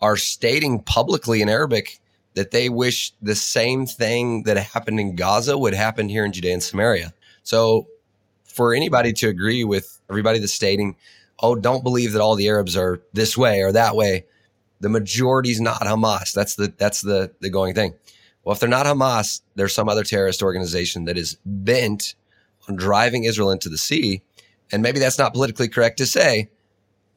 are 0.00 0.16
stating 0.16 0.82
publicly 0.82 1.42
in 1.42 1.48
Arabic 1.48 1.98
that 2.34 2.50
they 2.50 2.68
wish 2.68 3.12
the 3.22 3.34
same 3.34 3.86
thing 3.86 4.42
that 4.44 4.56
happened 4.56 5.00
in 5.00 5.16
Gaza 5.16 5.56
would 5.56 5.74
happen 5.74 6.08
here 6.08 6.24
in 6.24 6.32
Judea 6.32 6.52
and 6.52 6.62
Samaria. 6.62 7.12
So, 7.42 7.86
for 8.44 8.74
anybody 8.74 9.12
to 9.14 9.28
agree 9.28 9.64
with 9.64 10.00
everybody 10.08 10.38
that's 10.38 10.52
stating, 10.52 10.96
oh, 11.40 11.56
don't 11.56 11.82
believe 11.82 12.12
that 12.12 12.20
all 12.20 12.36
the 12.36 12.48
Arabs 12.48 12.76
are 12.76 13.02
this 13.12 13.36
way 13.36 13.62
or 13.62 13.72
that 13.72 13.96
way, 13.96 14.24
the 14.80 14.88
majority's 14.88 15.60
not 15.60 15.80
Hamas. 15.80 16.32
That's 16.32 16.54
the 16.56 16.72
that's 16.76 17.00
the 17.00 17.32
the 17.40 17.50
going 17.50 17.74
thing. 17.74 17.94
Well, 18.44 18.52
if 18.52 18.60
they're 18.60 18.68
not 18.68 18.86
Hamas, 18.86 19.40
there's 19.54 19.74
some 19.74 19.88
other 19.88 20.04
terrorist 20.04 20.42
organization 20.42 21.06
that 21.06 21.16
is 21.16 21.38
bent 21.46 22.14
on 22.68 22.76
driving 22.76 23.24
Israel 23.24 23.50
into 23.50 23.68
the 23.68 23.78
sea. 23.78 24.22
And 24.70 24.82
maybe 24.82 24.98
that's 24.98 25.18
not 25.18 25.32
politically 25.32 25.68
correct 25.68 25.98
to 25.98 26.06
say, 26.06 26.50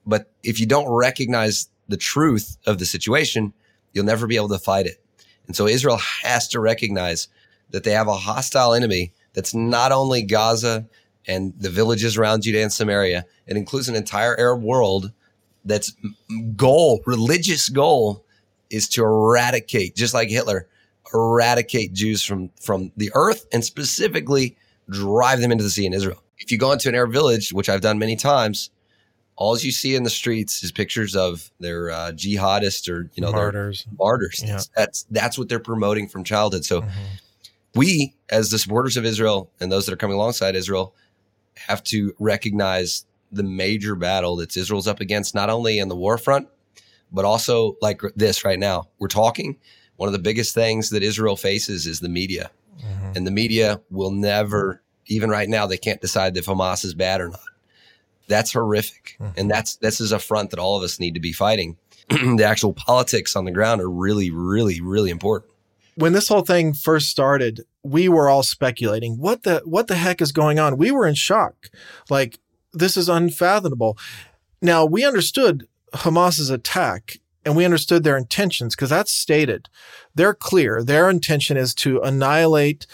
but 0.05 0.31
if 0.43 0.59
you 0.59 0.65
don't 0.65 0.89
recognize 0.89 1.69
the 1.87 1.97
truth 1.97 2.57
of 2.65 2.79
the 2.79 2.85
situation, 2.85 3.53
you'll 3.93 4.05
never 4.05 4.27
be 4.27 4.35
able 4.35 4.49
to 4.49 4.59
fight 4.59 4.85
it. 4.85 5.01
And 5.47 5.55
so 5.55 5.67
Israel 5.67 5.99
has 6.23 6.47
to 6.49 6.59
recognize 6.59 7.27
that 7.71 7.83
they 7.83 7.91
have 7.91 8.07
a 8.07 8.15
hostile 8.15 8.73
enemy 8.73 9.13
that's 9.33 9.53
not 9.53 9.91
only 9.91 10.23
Gaza 10.23 10.87
and 11.27 11.53
the 11.57 11.69
villages 11.69 12.17
around 12.17 12.43
Judea 12.43 12.63
and 12.63 12.71
Samaria, 12.71 13.25
it 13.45 13.57
includes 13.57 13.89
an 13.89 13.95
entire 13.95 14.37
Arab 14.39 14.61
world 14.61 15.11
that's 15.67 15.93
goal, 16.55 17.01
religious 17.05 17.69
goal 17.69 18.23
is 18.69 18.87
to 18.89 19.03
eradicate, 19.03 19.95
just 19.95 20.13
like 20.13 20.29
Hitler, 20.29 20.67
eradicate 21.13 21.93
Jews 21.93 22.23
from, 22.23 22.49
from 22.59 22.91
the 22.97 23.11
earth 23.13 23.45
and 23.53 23.63
specifically 23.63 24.57
drive 24.89 25.39
them 25.39 25.51
into 25.51 25.63
the 25.63 25.69
sea 25.69 25.85
in 25.85 25.93
Israel. 25.93 26.21
If 26.39 26.51
you 26.51 26.57
go 26.57 26.71
into 26.71 26.89
an 26.89 26.95
Arab 26.95 27.11
village, 27.11 27.51
which 27.53 27.69
I've 27.69 27.81
done 27.81 27.99
many 27.99 28.15
times, 28.15 28.69
all 29.35 29.57
you 29.57 29.71
see 29.71 29.95
in 29.95 30.03
the 30.03 30.09
streets 30.09 30.63
is 30.63 30.71
pictures 30.71 31.15
of 31.15 31.51
their 31.59 31.91
uh, 31.91 32.11
jihadists 32.11 32.89
or 32.89 33.09
you 33.13 33.21
know 33.21 33.31
Martyrs. 33.31 33.85
martyrs. 33.97 34.41
Yeah. 34.43 34.53
That's, 34.53 34.67
that's 34.75 35.05
that's 35.11 35.37
what 35.37 35.47
they're 35.47 35.59
promoting 35.59 36.07
from 36.07 36.23
childhood. 36.23 36.65
So 36.65 36.83
we, 37.75 38.15
as 38.29 38.49
the 38.49 38.57
supporters 38.57 38.97
of 38.97 39.05
Israel 39.05 39.51
and 39.59 39.71
those 39.71 39.85
that 39.85 39.93
are 39.93 39.97
coming 39.97 40.15
alongside 40.15 40.55
Israel, 40.55 40.95
have 41.55 41.83
to 41.85 42.13
recognize 42.19 43.05
the 43.31 43.43
major 43.43 43.95
battle 43.95 44.35
that 44.37 44.55
Israel's 44.55 44.87
up 44.87 44.99
against, 44.99 45.35
not 45.35 45.49
only 45.49 45.79
in 45.79 45.87
the 45.87 45.95
war 45.95 46.17
front, 46.17 46.47
but 47.11 47.25
also 47.25 47.77
like 47.81 48.01
this 48.15 48.43
right 48.43 48.59
now. 48.59 48.87
We're 48.99 49.07
talking. 49.07 49.57
One 49.97 50.07
of 50.07 50.13
the 50.13 50.19
biggest 50.19 50.53
things 50.53 50.91
that 50.91 51.03
Israel 51.03 51.35
faces 51.35 51.87
is 51.87 51.99
the 51.99 52.09
media, 52.09 52.51
mm-hmm. 52.79 53.13
and 53.15 53.25
the 53.25 53.31
media 53.31 53.81
will 53.89 54.11
never, 54.11 54.81
even 55.07 55.29
right 55.29 55.49
now, 55.49 55.65
they 55.65 55.77
can't 55.77 56.01
decide 56.01 56.37
if 56.37 56.45
Hamas 56.45 56.85
is 56.85 56.93
bad 56.93 57.21
or 57.21 57.29
not. 57.29 57.39
That's 58.27 58.51
horrific, 58.51 59.15
hmm. 59.17 59.29
and 59.37 59.49
that's 59.49 59.77
this 59.77 60.01
is 60.01 60.11
a 60.11 60.19
front 60.19 60.51
that 60.51 60.59
all 60.59 60.77
of 60.77 60.83
us 60.83 60.99
need 60.99 61.13
to 61.13 61.19
be 61.21 61.31
fighting. 61.31 61.77
the 62.09 62.43
actual 62.45 62.73
politics 62.73 63.35
on 63.35 63.45
the 63.45 63.51
ground 63.51 63.81
are 63.81 63.89
really, 63.89 64.29
really, 64.31 64.81
really 64.81 65.09
important. 65.09 65.51
when 65.95 66.13
this 66.13 66.27
whole 66.27 66.43
thing 66.43 66.73
first 66.73 67.09
started, 67.09 67.61
we 67.83 68.07
were 68.07 68.29
all 68.29 68.43
speculating 68.43 69.17
what 69.17 69.43
the 69.43 69.61
what 69.65 69.87
the 69.87 69.95
heck 69.95 70.21
is 70.21 70.31
going 70.31 70.59
on. 70.59 70.77
We 70.77 70.91
were 70.91 71.07
in 71.07 71.15
shock. 71.15 71.69
Like 72.09 72.37
this 72.79 72.97
is 72.97 73.09
unfathomable. 73.09 73.97
Now 74.61 74.85
we 74.85 75.05
understood 75.05 75.67
Hamas's 75.93 76.49
attack 76.49 77.19
and 77.45 77.55
we 77.55 77.65
understood 77.65 78.03
their 78.03 78.17
intentions 78.17 78.75
because 78.75 78.89
that's 78.89 79.11
stated. 79.11 79.69
They're 80.15 80.33
clear. 80.33 80.83
Their 80.83 81.09
intention 81.09 81.55
is 81.57 81.73
to 81.75 82.01
annihilate 82.01 82.87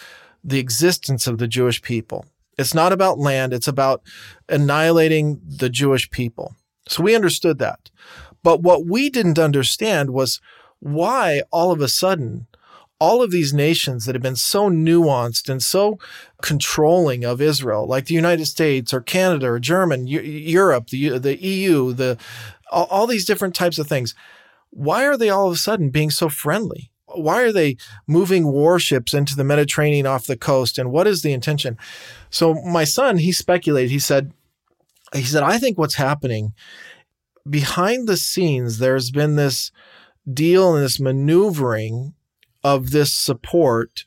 the 0.44 0.60
existence 0.60 1.26
of 1.26 1.38
the 1.38 1.48
Jewish 1.48 1.82
people. 1.82 2.26
It's 2.58 2.74
not 2.74 2.94
about 2.94 3.18
land, 3.18 3.54
it's 3.54 3.68
about 3.68 4.04
annihilating 4.48 5.42
the 5.44 5.70
Jewish 5.70 6.10
people. 6.12 6.56
So 6.88 7.02
we 7.02 7.16
understood 7.16 7.60
that. 7.60 7.90
But 8.44 8.62
what 8.62 8.86
we 8.86 9.10
didn't 9.10 9.40
understand 9.40 10.12
was 10.12 10.42
why 10.80 11.42
all 11.52 11.72
of 11.72 11.82
a 11.82 11.88
sudden 11.88 12.46
all 13.04 13.22
of 13.22 13.32
these 13.32 13.54
nations 13.54 14.06
that 14.06 14.16
have 14.16 14.22
been 14.22 14.38
so 14.38 14.70
nuanced 14.70 15.50
and 15.50 15.62
so 15.62 16.00
controlling 16.42 17.26
of 17.26 17.42
Israel, 17.42 17.86
like 17.86 18.06
the 18.06 18.14
United 18.14 18.46
States 18.46 18.94
or 18.94 19.02
Canada 19.02 19.48
or 19.48 19.60
German, 19.60 20.08
Eu- 20.08 20.22
Europe, 20.22 20.88
the, 20.88 21.18
the 21.18 21.38
EU, 21.44 21.92
the 21.92 22.18
all, 22.72 22.86
all 22.86 23.06
these 23.06 23.26
different 23.26 23.56
types 23.56 23.78
of 23.78 23.88
things, 23.88 24.16
why 24.70 25.06
are 25.06 25.18
they 25.18 25.30
all 25.30 25.48
of 25.48 25.54
a 25.54 25.58
sudden 25.58 25.90
being 25.90 26.12
so 26.12 26.30
friendly? 26.30 26.92
Why 27.08 27.42
are 27.42 27.52
they 27.52 27.76
moving 28.08 28.48
warships 28.48 29.14
into 29.14 29.36
the 29.36 29.44
Mediterranean 29.44 30.08
off 30.08 30.26
the 30.26 30.38
coast? 30.38 30.78
And 30.78 30.90
what 30.90 31.06
is 31.06 31.24
the 31.24 31.34
intention? 31.34 31.78
So 32.30 32.54
my 32.54 32.86
son, 32.86 33.18
he 33.18 33.34
speculated. 33.34 33.92
He 33.92 34.00
said, 34.00 34.32
he 35.12 35.24
said, 35.24 35.44
I 35.44 35.58
think 35.58 35.78
what's 35.78 35.96
happening 35.96 36.54
behind 37.48 38.08
the 38.08 38.16
scenes, 38.16 38.78
there's 38.78 39.12
been 39.12 39.36
this 39.36 39.74
deal 40.32 40.74
and 40.74 40.86
this 40.86 41.02
maneuvering 41.02 42.14
of 42.64 42.92
this 42.92 43.12
support 43.12 44.06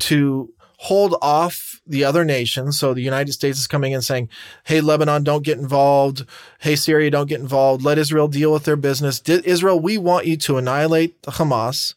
to 0.00 0.52
hold 0.80 1.16
off 1.20 1.80
the 1.86 2.04
other 2.04 2.24
nations. 2.24 2.78
So 2.78 2.94
the 2.94 3.02
United 3.02 3.32
States 3.32 3.58
is 3.58 3.66
coming 3.66 3.92
in 3.92 4.00
saying, 4.00 4.28
Hey, 4.64 4.80
Lebanon, 4.80 5.24
don't 5.24 5.44
get 5.44 5.58
involved. 5.58 6.24
Hey, 6.60 6.76
Syria, 6.76 7.10
don't 7.10 7.28
get 7.28 7.40
involved. 7.40 7.82
Let 7.82 7.98
Israel 7.98 8.28
deal 8.28 8.52
with 8.52 8.64
their 8.64 8.76
business. 8.76 9.20
Israel, 9.20 9.80
we 9.80 9.98
want 9.98 10.26
you 10.26 10.36
to 10.36 10.56
annihilate 10.56 11.20
Hamas. 11.22 11.94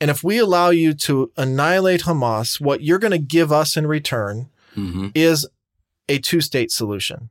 And 0.00 0.10
if 0.10 0.24
we 0.24 0.38
allow 0.38 0.70
you 0.70 0.94
to 0.94 1.30
annihilate 1.36 2.02
Hamas, 2.02 2.60
what 2.60 2.82
you're 2.82 2.98
going 2.98 3.10
to 3.12 3.18
give 3.18 3.52
us 3.52 3.76
in 3.76 3.86
return 3.86 4.48
mm-hmm. 4.74 5.08
is 5.14 5.46
a 6.08 6.18
two 6.18 6.40
state 6.40 6.72
solution. 6.72 7.28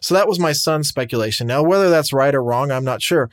So 0.00 0.14
that 0.14 0.28
was 0.28 0.38
my 0.38 0.52
son's 0.52 0.88
speculation. 0.88 1.46
Now, 1.46 1.62
whether 1.62 1.90
that's 1.90 2.12
right 2.12 2.34
or 2.34 2.42
wrong, 2.42 2.70
I'm 2.70 2.84
not 2.84 3.02
sure. 3.02 3.30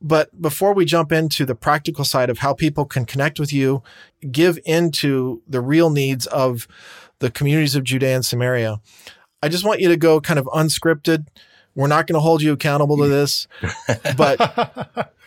But 0.00 0.40
before 0.40 0.74
we 0.74 0.84
jump 0.84 1.10
into 1.10 1.44
the 1.44 1.54
practical 1.54 2.04
side 2.04 2.30
of 2.30 2.38
how 2.38 2.54
people 2.54 2.84
can 2.84 3.04
connect 3.04 3.40
with 3.40 3.52
you, 3.52 3.82
give 4.30 4.58
into 4.64 5.42
the 5.48 5.60
real 5.60 5.90
needs 5.90 6.26
of 6.26 6.68
the 7.18 7.30
communities 7.30 7.74
of 7.74 7.84
Judea 7.84 8.14
and 8.14 8.24
Samaria, 8.24 8.80
I 9.42 9.48
just 9.48 9.64
want 9.64 9.80
you 9.80 9.88
to 9.88 9.96
go 9.96 10.20
kind 10.20 10.38
of 10.38 10.46
unscripted. 10.46 11.26
We're 11.74 11.88
not 11.88 12.06
going 12.06 12.14
to 12.14 12.20
hold 12.20 12.42
you 12.42 12.52
accountable 12.52 12.96
to 12.98 13.04
mm. 13.04 13.08
this, 13.08 13.48
but 14.16 15.12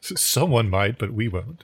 Someone 0.00 0.70
might, 0.70 0.98
but 0.98 1.12
we 1.12 1.28
won't. 1.28 1.60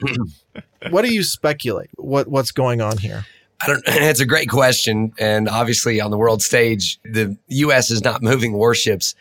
what 0.91 1.05
do 1.05 1.13
you 1.13 1.23
speculate? 1.23 1.91
What 1.97 2.29
what's 2.29 2.51
going 2.51 2.81
on 2.81 2.99
here? 2.99 3.25
I 3.63 3.67
don't. 3.67 3.83
It's 3.87 4.21
a 4.21 4.27
great 4.27 4.49
question, 4.49 5.13
and 5.19 5.49
obviously 5.49 6.01
on 6.01 6.11
the 6.11 6.19
world 6.19 6.43
stage, 6.43 6.99
the 7.05 7.37
U.S. 7.49 7.91
is 7.91 8.03
not 8.03 8.23
moving 8.23 8.53
warships 8.53 9.15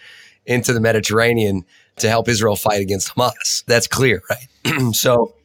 into 0.46 0.74
the 0.74 0.80
Mediterranean 0.80 1.66
to 1.98 2.10
help 2.10 2.28
Israel 2.28 2.56
fight 2.56 2.82
against 2.82 3.16
Hamas. 3.16 3.64
That's 3.66 3.88
clear, 3.88 4.22
right? 4.30 4.96
so, 4.96 5.36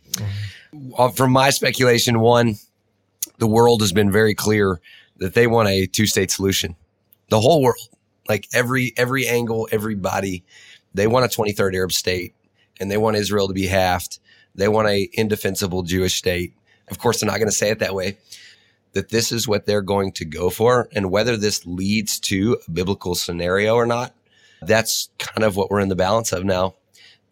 uh, 0.97 1.11
from 1.11 1.33
my 1.33 1.51
speculation, 1.51 2.21
one, 2.21 2.57
the 3.39 3.47
world 3.47 3.81
has 3.81 3.93
been 3.93 4.11
very 4.11 4.35
clear 4.35 4.81
that 5.19 5.35
they 5.35 5.47
want 5.47 5.69
a 5.69 5.87
two-state 5.87 6.31
solution. 6.31 6.77
The 7.31 7.41
whole 7.41 7.63
world, 7.63 7.89
like 8.29 8.49
every 8.53 8.93
every 8.97 9.27
angle, 9.27 9.69
everybody, 9.71 10.45
they 10.95 11.07
want 11.07 11.25
a 11.25 11.29
23rd 11.29 11.75
Arab 11.75 11.93
state, 11.93 12.35
and 12.81 12.91
they 12.91 12.97
want 12.97 13.17
Israel 13.17 13.49
to 13.49 13.55
be 13.55 13.67
halved. 13.67 14.19
They 14.55 14.69
want 14.69 14.89
a 14.89 15.09
indefensible 15.13 15.83
Jewish 15.83 16.15
state. 16.15 16.55
Of 16.91 16.99
course, 16.99 17.21
they're 17.21 17.31
not 17.31 17.39
going 17.39 17.49
to 17.49 17.55
say 17.55 17.71
it 17.71 17.81
that 17.81 17.95
way 17.95 18.17
that 18.93 19.11
this 19.11 19.31
is 19.31 19.47
what 19.47 19.67
they're 19.67 19.83
going 19.83 20.13
to 20.13 20.25
go 20.25 20.51
for. 20.51 20.89
And 20.93 21.11
whether 21.11 21.37
this 21.37 21.67
leads 21.67 22.19
to 22.21 22.59
a 22.67 22.71
biblical 22.71 23.15
scenario 23.15 23.75
or 23.75 23.87
not, 23.87 24.13
that's 24.63 25.11
kind 25.19 25.45
of 25.45 25.57
what 25.57 25.71
we're 25.71 25.81
in 25.81 25.89
the 25.89 25.97
balance 25.97 26.33
of 26.33 26.45
now. 26.45 26.75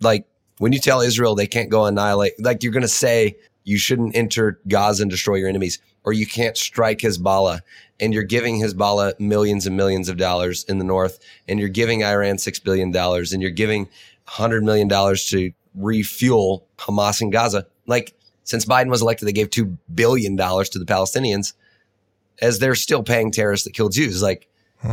Like 0.00 0.26
when 0.58 0.72
you 0.72 0.78
tell 0.78 1.00
Israel 1.00 1.34
they 1.34 1.46
can't 1.46 1.70
go 1.70 1.86
annihilate, 1.86 2.32
like 2.38 2.62
you're 2.62 2.72
going 2.72 2.82
to 2.82 2.88
say 2.88 3.36
you 3.64 3.78
shouldn't 3.78 4.16
enter 4.16 4.60
Gaza 4.68 5.02
and 5.02 5.10
destroy 5.10 5.36
your 5.36 5.48
enemies, 5.48 5.80
or 6.04 6.12
you 6.12 6.26
can't 6.26 6.56
strike 6.56 6.98
Hezbollah, 7.00 7.60
and 7.98 8.14
you're 8.14 8.22
giving 8.22 8.60
Hezbollah 8.60 9.18
millions 9.18 9.66
and 9.66 9.76
millions 9.76 10.08
of 10.08 10.16
dollars 10.16 10.64
in 10.64 10.78
the 10.78 10.84
north, 10.84 11.18
and 11.48 11.58
you're 11.58 11.68
giving 11.68 12.04
Iran 12.04 12.36
$6 12.36 12.62
billion, 12.62 12.94
and 12.96 13.42
you're 13.42 13.50
giving 13.50 13.88
$100 14.28 14.62
million 14.62 14.88
to 14.88 15.52
refuel 15.74 16.64
Hamas 16.78 17.20
in 17.20 17.30
Gaza. 17.30 17.66
Like 17.86 18.14
since 18.44 18.64
Biden 18.64 18.88
was 18.88 19.02
elected, 19.02 19.26
they 19.26 19.32
gave 19.32 19.50
$2 19.50 19.76
billion 19.92 20.36
to 20.36 20.78
the 20.78 20.84
Palestinians 20.86 21.54
as 22.40 22.60
they're 22.60 22.76
still 22.76 23.02
paying 23.02 23.32
terrorists 23.32 23.64
that 23.64 23.74
kill 23.74 23.88
Jews. 23.88 24.22
Like, 24.22 24.48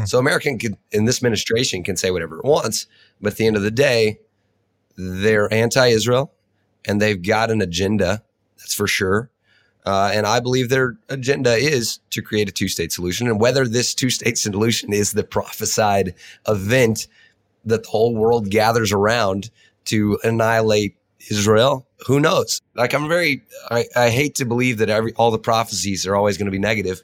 so 0.05 0.19
American 0.19 0.59
could, 0.59 0.77
in 0.91 1.05
this 1.05 1.17
administration 1.17 1.83
can 1.83 1.95
say 1.97 2.11
whatever 2.11 2.37
it 2.39 2.45
wants, 2.45 2.87
but 3.21 3.33
at 3.33 3.37
the 3.37 3.47
end 3.47 3.55
of 3.55 3.63
the 3.63 3.71
day, 3.71 4.19
they're 4.95 5.51
anti-Israel 5.53 6.31
and 6.85 7.01
they've 7.01 7.21
got 7.21 7.51
an 7.51 7.61
agenda. 7.61 8.23
That's 8.57 8.73
for 8.73 8.87
sure. 8.87 9.29
Uh, 9.85 10.11
and 10.13 10.25
I 10.25 10.39
believe 10.39 10.69
their 10.69 10.97
agenda 11.09 11.55
is 11.55 11.99
to 12.11 12.21
create 12.21 12.47
a 12.47 12.51
two-state 12.51 12.91
solution. 12.91 13.27
And 13.27 13.39
whether 13.39 13.67
this 13.67 13.93
two-state 13.93 14.37
solution 14.47 14.93
is 14.93 15.11
the 15.11 15.23
prophesied 15.23 16.15
event 16.47 17.07
that 17.65 17.83
the 17.83 17.89
whole 17.89 18.15
world 18.15 18.49
gathers 18.49 18.91
around 18.91 19.49
to 19.85 20.19
annihilate 20.23 20.95
Israel, 21.29 21.87
who 22.05 22.19
knows? 22.19 22.61
Like 22.75 22.93
I'm 22.93 23.07
very, 23.07 23.43
I, 23.71 23.85
I 23.95 24.09
hate 24.09 24.35
to 24.35 24.45
believe 24.45 24.77
that 24.79 24.89
every 24.89 25.13
all 25.13 25.31
the 25.31 25.39
prophecies 25.39 26.05
are 26.05 26.15
always 26.15 26.37
going 26.37 26.45
to 26.45 26.51
be 26.51 26.59
negative. 26.59 27.01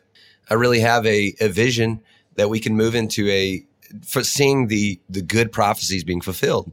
I 0.50 0.56
really 0.56 0.80
have 0.80 1.06
a, 1.06 1.34
a 1.40 1.48
vision 1.48 2.02
that 2.40 2.50
we 2.50 2.62
can 2.62 2.78
move 2.78 2.96
into 2.96 3.30
a 3.30 3.66
for 4.06 4.24
seeing 4.24 4.68
the 4.68 4.98
the 5.10 5.22
good 5.22 5.52
prophecies 5.52 6.06
being 6.06 6.22
fulfilled. 6.22 6.72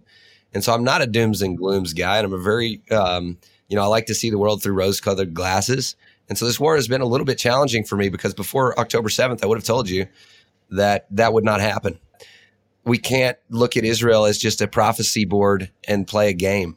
And 0.55 0.63
so 0.63 0.73
I'm 0.73 0.85
not 0.85 1.03
a 1.03 1.09
dooms 1.09 1.43
and 1.43 1.59
glooms 1.59 1.93
guy, 1.93 2.19
and 2.19 2.27
I'm 2.27 2.33
a 2.33 2.39
very 2.39 2.81
um, 2.93 3.39
You 3.69 3.77
know, 3.77 3.83
I 3.83 3.87
like 3.87 4.07
to 4.07 4.15
see 4.15 4.31
the 4.31 4.39
world 4.39 4.63
through 4.63 4.75
rose 4.75 5.01
colored 5.01 5.35
glasses. 5.35 5.97
And 6.29 6.39
so 6.39 6.45
this 6.45 6.61
war 6.61 6.77
has 6.77 6.87
been 6.87 7.01
a 7.01 7.07
little 7.07 7.25
bit 7.25 7.37
challenging 7.37 7.83
for 7.83 7.97
me 7.97 8.09
because 8.09 8.33
before 8.33 8.79
October 8.79 9.09
7th, 9.09 9.43
I 9.43 9.47
would 9.47 9.59
have 9.59 9.65
told 9.65 9.89
you 9.89 10.07
that 10.71 11.07
that 11.11 11.33
would 11.33 11.45
not 11.45 11.61
happen. 11.61 11.99
We 12.85 12.99
can't 12.99 13.37
look 13.51 13.77
at 13.77 13.85
Israel 13.85 14.25
as 14.25 14.39
just 14.39 14.61
a 14.61 14.69
prophecy 14.69 15.25
board 15.25 15.71
and 15.89 16.07
play 16.07 16.29
a 16.29 16.33
game. 16.33 16.77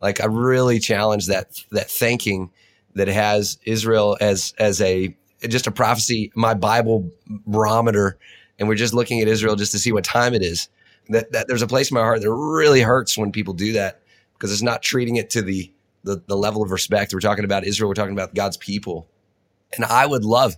Like 0.00 0.20
I 0.20 0.26
really 0.26 0.78
challenge 0.78 1.26
that 1.26 1.64
that 1.72 1.90
thinking 1.90 2.52
that 2.94 3.08
has 3.08 3.58
Israel 3.64 4.16
as 4.20 4.54
as 4.56 4.80
a 4.80 5.16
just 5.48 5.66
a 5.66 5.70
prophecy, 5.70 6.30
my 6.34 6.54
Bible 6.54 7.10
barometer, 7.46 8.18
and 8.58 8.68
we're 8.68 8.74
just 8.74 8.94
looking 8.94 9.20
at 9.20 9.28
Israel 9.28 9.56
just 9.56 9.72
to 9.72 9.78
see 9.78 9.92
what 9.92 10.04
time 10.04 10.34
it 10.34 10.42
is. 10.42 10.68
That, 11.08 11.32
that 11.32 11.48
there's 11.48 11.62
a 11.62 11.66
place 11.66 11.90
in 11.90 11.96
my 11.96 12.02
heart 12.02 12.20
that 12.20 12.30
really 12.30 12.82
hurts 12.82 13.18
when 13.18 13.32
people 13.32 13.54
do 13.54 13.72
that 13.72 14.00
because 14.34 14.52
it's 14.52 14.62
not 14.62 14.82
treating 14.82 15.16
it 15.16 15.30
to 15.30 15.42
the, 15.42 15.72
the 16.04 16.22
the 16.26 16.36
level 16.36 16.62
of 16.62 16.70
respect. 16.70 17.12
We're 17.12 17.20
talking 17.20 17.44
about 17.44 17.64
Israel. 17.64 17.88
We're 17.88 17.94
talking 17.94 18.12
about 18.12 18.34
God's 18.34 18.56
people, 18.56 19.08
and 19.74 19.84
I 19.84 20.06
would 20.06 20.24
love 20.24 20.56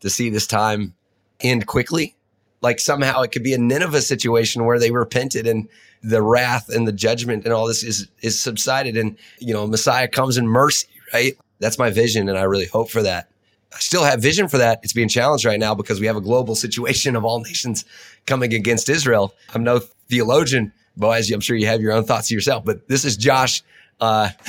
to 0.00 0.10
see 0.10 0.30
this 0.30 0.46
time 0.46 0.94
end 1.40 1.66
quickly. 1.66 2.14
Like 2.60 2.80
somehow 2.80 3.22
it 3.22 3.32
could 3.32 3.42
be 3.42 3.54
a 3.54 3.58
Nineveh 3.58 4.02
situation 4.02 4.64
where 4.64 4.78
they 4.78 4.90
repented 4.90 5.46
and 5.46 5.68
the 6.02 6.22
wrath 6.22 6.68
and 6.68 6.86
the 6.86 6.92
judgment 6.92 7.44
and 7.44 7.52
all 7.52 7.66
this 7.66 7.82
is 7.82 8.08
is 8.22 8.40
subsided, 8.40 8.96
and 8.96 9.16
you 9.38 9.54
know 9.54 9.66
Messiah 9.66 10.08
comes 10.08 10.36
in 10.36 10.46
mercy. 10.46 10.88
Right? 11.12 11.38
That's 11.58 11.78
my 11.78 11.90
vision, 11.90 12.28
and 12.28 12.36
I 12.36 12.42
really 12.42 12.66
hope 12.66 12.90
for 12.90 13.02
that. 13.02 13.30
I 13.74 13.78
still 13.78 14.04
have 14.04 14.22
vision 14.22 14.48
for 14.48 14.58
that. 14.58 14.80
It's 14.82 14.92
being 14.92 15.08
challenged 15.08 15.44
right 15.44 15.60
now 15.60 15.74
because 15.74 16.00
we 16.00 16.06
have 16.06 16.16
a 16.16 16.20
global 16.20 16.54
situation 16.64 17.16
of 17.16 17.24
all 17.24 17.40
nations 17.40 17.84
coming 18.26 18.54
against 18.54 18.88
Israel. 18.88 19.34
I'm 19.54 19.64
no 19.64 19.80
theologian, 20.08 20.72
Boaz. 20.96 21.30
I'm 21.30 21.40
sure 21.40 21.56
you 21.56 21.66
have 21.66 21.80
your 21.80 21.92
own 21.92 22.04
thoughts 22.04 22.30
yourself, 22.30 22.64
but 22.64 22.88
this 22.88 23.04
is 23.04 23.16
Josh, 23.16 23.62
uh, 24.00 24.30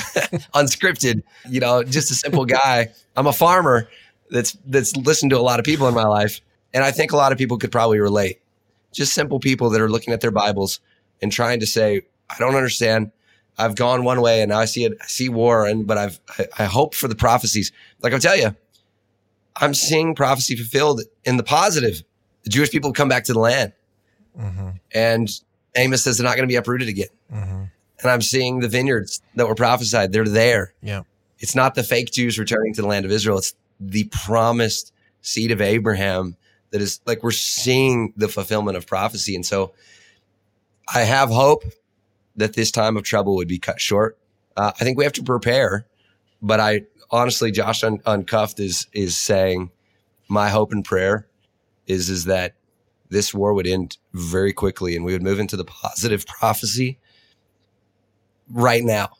unscripted. 0.54 1.22
You 1.48 1.60
know, 1.60 1.82
just 1.82 2.10
a 2.10 2.14
simple 2.14 2.44
guy. 2.44 2.88
I'm 3.16 3.26
a 3.26 3.32
farmer 3.32 3.88
that's 4.30 4.56
that's 4.66 4.96
listened 4.96 5.30
to 5.30 5.38
a 5.38 5.42
lot 5.42 5.58
of 5.58 5.64
people 5.64 5.88
in 5.88 5.94
my 5.94 6.06
life, 6.06 6.40
and 6.72 6.84
I 6.84 6.90
think 6.90 7.12
a 7.12 7.16
lot 7.16 7.32
of 7.32 7.38
people 7.38 7.58
could 7.58 7.72
probably 7.72 7.98
relate. 7.98 8.40
Just 8.92 9.12
simple 9.12 9.38
people 9.38 9.70
that 9.70 9.80
are 9.80 9.90
looking 9.90 10.14
at 10.14 10.20
their 10.20 10.30
Bibles 10.30 10.80
and 11.20 11.30
trying 11.30 11.60
to 11.60 11.66
say, 11.66 12.02
"I 12.30 12.36
don't 12.38 12.54
understand." 12.54 13.12
I've 13.60 13.74
gone 13.74 14.04
one 14.04 14.20
way 14.20 14.40
and 14.40 14.50
now 14.50 14.60
I 14.60 14.66
see 14.66 14.84
it. 14.84 14.96
I 15.02 15.06
see 15.06 15.28
war, 15.28 15.66
and 15.66 15.86
but 15.86 15.98
I've 15.98 16.20
I, 16.38 16.46
I 16.60 16.64
hope 16.64 16.94
for 16.94 17.08
the 17.08 17.16
prophecies. 17.16 17.72
Like 18.00 18.12
I'll 18.12 18.20
tell 18.20 18.36
you, 18.36 18.54
I'm 19.60 19.74
seeing 19.74 20.14
prophecy 20.14 20.56
fulfilled 20.56 21.02
in 21.24 21.36
the 21.36 21.42
positive. 21.42 22.02
The 22.44 22.50
Jewish 22.50 22.70
people 22.70 22.92
come 22.92 23.08
back 23.08 23.24
to 23.24 23.32
the 23.32 23.40
land. 23.40 23.72
Mm-hmm. 24.38 24.68
And 24.94 25.28
Amos 25.76 26.04
says 26.04 26.18
they're 26.18 26.24
not 26.24 26.36
going 26.36 26.48
to 26.48 26.52
be 26.52 26.56
uprooted 26.56 26.88
again. 26.88 27.08
Mm-hmm. 27.32 27.64
And 28.00 28.10
I'm 28.10 28.22
seeing 28.22 28.60
the 28.60 28.68
vineyards 28.68 29.20
that 29.34 29.48
were 29.48 29.54
prophesied. 29.54 30.12
They're 30.12 30.24
there. 30.24 30.74
Yeah. 30.82 31.02
It's 31.40 31.54
not 31.54 31.74
the 31.74 31.82
fake 31.82 32.12
Jews 32.12 32.38
returning 32.38 32.74
to 32.74 32.82
the 32.82 32.88
land 32.88 33.04
of 33.04 33.10
Israel. 33.10 33.38
It's 33.38 33.54
the 33.80 34.04
promised 34.04 34.92
seed 35.22 35.50
of 35.50 35.60
Abraham 35.60 36.36
that 36.70 36.80
is 36.80 37.00
like 37.06 37.22
we're 37.22 37.30
seeing 37.30 38.12
the 38.16 38.28
fulfillment 38.28 38.76
of 38.76 38.86
prophecy. 38.86 39.34
And 39.34 39.44
so 39.44 39.72
I 40.92 41.00
have 41.00 41.30
hope 41.30 41.64
that 42.36 42.54
this 42.54 42.70
time 42.70 42.96
of 42.96 43.02
trouble 43.02 43.34
would 43.36 43.48
be 43.48 43.58
cut 43.58 43.80
short. 43.80 44.18
Uh, 44.56 44.72
I 44.80 44.84
think 44.84 44.98
we 44.98 45.04
have 45.04 45.12
to 45.14 45.22
prepare, 45.22 45.86
but 46.40 46.60
I 46.60 46.82
honestly, 47.10 47.50
Josh 47.50 47.82
Un- 47.84 48.00
Uncuffed 48.06 48.60
is 48.60 48.86
is 48.92 49.16
saying, 49.16 49.70
my 50.28 50.50
hope 50.50 50.72
and 50.72 50.84
prayer 50.84 51.26
is 51.86 52.10
is 52.10 52.26
that 52.26 52.54
this 53.08 53.32
war 53.32 53.54
would 53.54 53.66
end 53.66 53.96
very 54.12 54.52
quickly 54.52 54.94
and 54.94 55.04
we 55.04 55.12
would 55.12 55.22
move 55.22 55.40
into 55.40 55.56
the 55.56 55.64
positive 55.64 56.26
prophecy 56.38 56.98
right 58.50 58.84
now 58.84 59.10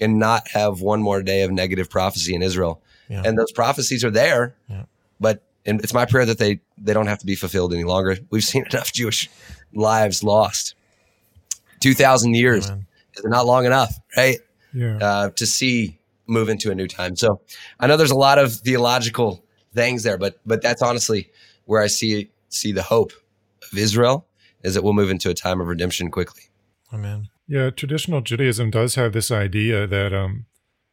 and 0.00 0.18
not 0.18 0.48
have 0.48 0.80
one 0.80 1.02
more 1.02 1.22
day 1.22 1.42
of 1.42 1.50
negative 1.50 1.90
prophecy 1.90 2.34
in 2.34 2.42
Israel. 2.42 2.80
Yeah. 3.08 3.22
And 3.24 3.38
those 3.38 3.52
prophecies 3.52 4.04
are 4.04 4.10
there, 4.10 4.54
yeah. 4.68 4.84
but 5.20 5.42
and 5.66 5.80
it's 5.82 5.92
my 5.92 6.06
prayer 6.06 6.24
that 6.24 6.38
they 6.38 6.60
they 6.78 6.94
don't 6.94 7.08
have 7.08 7.18
to 7.18 7.26
be 7.26 7.34
fulfilled 7.34 7.74
any 7.74 7.84
longer. 7.84 8.16
We've 8.30 8.44
seen 8.44 8.64
enough 8.70 8.92
Jewish 8.92 9.28
lives 9.74 10.22
lost. 10.22 10.74
Two 11.80 11.94
thousand 11.94 12.34
years 12.34 12.68
Amen. 12.70 12.86
is 13.14 13.24
not 13.24 13.44
long 13.46 13.66
enough, 13.66 13.98
right? 14.16 14.38
Yeah. 14.72 14.98
Uh, 14.98 15.30
to 15.30 15.46
see 15.46 15.98
move 16.32 16.48
into 16.48 16.70
a 16.70 16.74
new 16.74 16.88
time. 16.88 17.16
So 17.16 17.40
I 17.78 17.86
know 17.86 17.96
there's 17.96 18.10
a 18.10 18.16
lot 18.16 18.38
of 18.38 18.52
theological 18.52 19.44
things 19.74 20.02
there, 20.02 20.18
but 20.18 20.40
but 20.46 20.62
that's 20.62 20.82
honestly 20.82 21.30
where 21.64 21.82
I 21.82 21.86
see 21.86 22.30
see 22.48 22.72
the 22.72 22.82
hope 22.82 23.12
of 23.70 23.78
Israel 23.78 24.26
is 24.62 24.74
that 24.74 24.82
we'll 24.82 24.92
move 24.92 25.10
into 25.10 25.30
a 25.30 25.34
time 25.34 25.60
of 25.60 25.66
redemption 25.66 26.10
quickly. 26.10 26.42
Amen. 26.92 27.28
Yeah, 27.48 27.70
traditional 27.70 28.20
Judaism 28.20 28.70
does 28.70 28.94
have 28.94 29.12
this 29.12 29.30
idea 29.30 29.86
that 29.86 30.12
um 30.12 30.46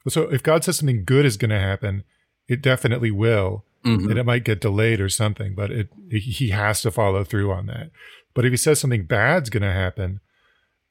so 0.07 0.23
if 0.23 0.43
God 0.43 0.63
says 0.63 0.77
something 0.77 1.03
good 1.03 1.25
is 1.25 1.37
going 1.37 1.49
to 1.49 1.59
happen, 1.59 2.03
it 2.47 2.61
definitely 2.61 3.11
will. 3.11 3.65
Mm-hmm. 3.85 4.09
And 4.09 4.19
it 4.19 4.25
might 4.25 4.43
get 4.43 4.59
delayed 4.59 4.99
or 4.99 5.07
something, 5.07 5.55
but 5.55 5.71
it, 5.71 5.89
he 6.11 6.49
has 6.49 6.81
to 6.81 6.91
follow 6.91 7.23
through 7.23 7.51
on 7.51 7.67
that. 7.67 7.91
But 8.33 8.45
if 8.45 8.51
he 8.51 8.57
says 8.57 8.79
something 8.79 9.05
bad's 9.05 9.49
going 9.49 9.63
to 9.63 9.71
happen, 9.71 10.19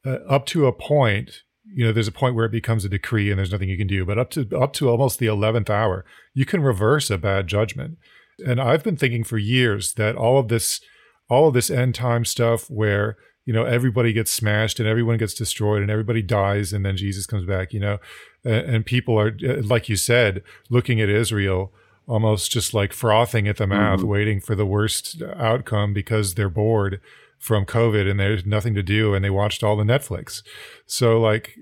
uh, 0.06 0.20
up 0.28 0.46
to 0.46 0.66
a 0.66 0.72
point, 0.72 1.42
you 1.74 1.84
know 1.84 1.92
there's 1.92 2.08
a 2.08 2.12
point 2.12 2.34
where 2.34 2.46
it 2.46 2.52
becomes 2.52 2.84
a 2.84 2.88
decree 2.88 3.30
and 3.30 3.38
there's 3.38 3.52
nothing 3.52 3.68
you 3.68 3.76
can 3.76 3.86
do 3.86 4.04
but 4.04 4.18
up 4.18 4.30
to 4.30 4.48
up 4.58 4.72
to 4.72 4.88
almost 4.88 5.18
the 5.18 5.26
11th 5.26 5.70
hour 5.70 6.04
you 6.34 6.44
can 6.44 6.62
reverse 6.62 7.10
a 7.10 7.18
bad 7.18 7.46
judgment 7.46 7.98
and 8.46 8.60
i've 8.60 8.84
been 8.84 8.96
thinking 8.96 9.24
for 9.24 9.38
years 9.38 9.94
that 9.94 10.16
all 10.16 10.38
of 10.38 10.48
this 10.48 10.80
all 11.28 11.48
of 11.48 11.54
this 11.54 11.70
end 11.70 11.94
time 11.94 12.24
stuff 12.24 12.70
where 12.70 13.16
you 13.44 13.52
know 13.52 13.64
everybody 13.64 14.12
gets 14.12 14.30
smashed 14.30 14.78
and 14.78 14.88
everyone 14.88 15.18
gets 15.18 15.34
destroyed 15.34 15.82
and 15.82 15.90
everybody 15.90 16.22
dies 16.22 16.72
and 16.72 16.84
then 16.84 16.96
jesus 16.96 17.26
comes 17.26 17.44
back 17.44 17.72
you 17.72 17.80
know 17.80 17.98
and, 18.44 18.74
and 18.74 18.86
people 18.86 19.18
are 19.18 19.36
like 19.62 19.88
you 19.88 19.96
said 19.96 20.42
looking 20.70 21.00
at 21.00 21.08
israel 21.08 21.72
almost 22.06 22.50
just 22.50 22.72
like 22.72 22.92
frothing 22.92 23.46
at 23.46 23.58
the 23.58 23.66
mouth 23.66 24.00
mm-hmm. 24.00 24.08
waiting 24.08 24.40
for 24.40 24.54
the 24.54 24.66
worst 24.66 25.22
outcome 25.36 25.92
because 25.92 26.34
they're 26.34 26.48
bored 26.48 27.00
from 27.38 27.64
COVID 27.64 28.10
and 28.10 28.18
there's 28.18 28.44
nothing 28.44 28.74
to 28.74 28.82
do 28.82 29.14
and 29.14 29.24
they 29.24 29.30
watched 29.30 29.62
all 29.62 29.76
the 29.76 29.84
Netflix. 29.84 30.42
So 30.86 31.20
like 31.20 31.56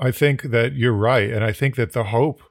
I 0.00 0.10
think 0.10 0.42
that 0.42 0.74
you're 0.74 0.92
right. 0.92 1.30
And 1.30 1.44
I 1.44 1.52
think 1.52 1.76
that 1.76 1.92
the 1.92 2.04
hope 2.04 2.42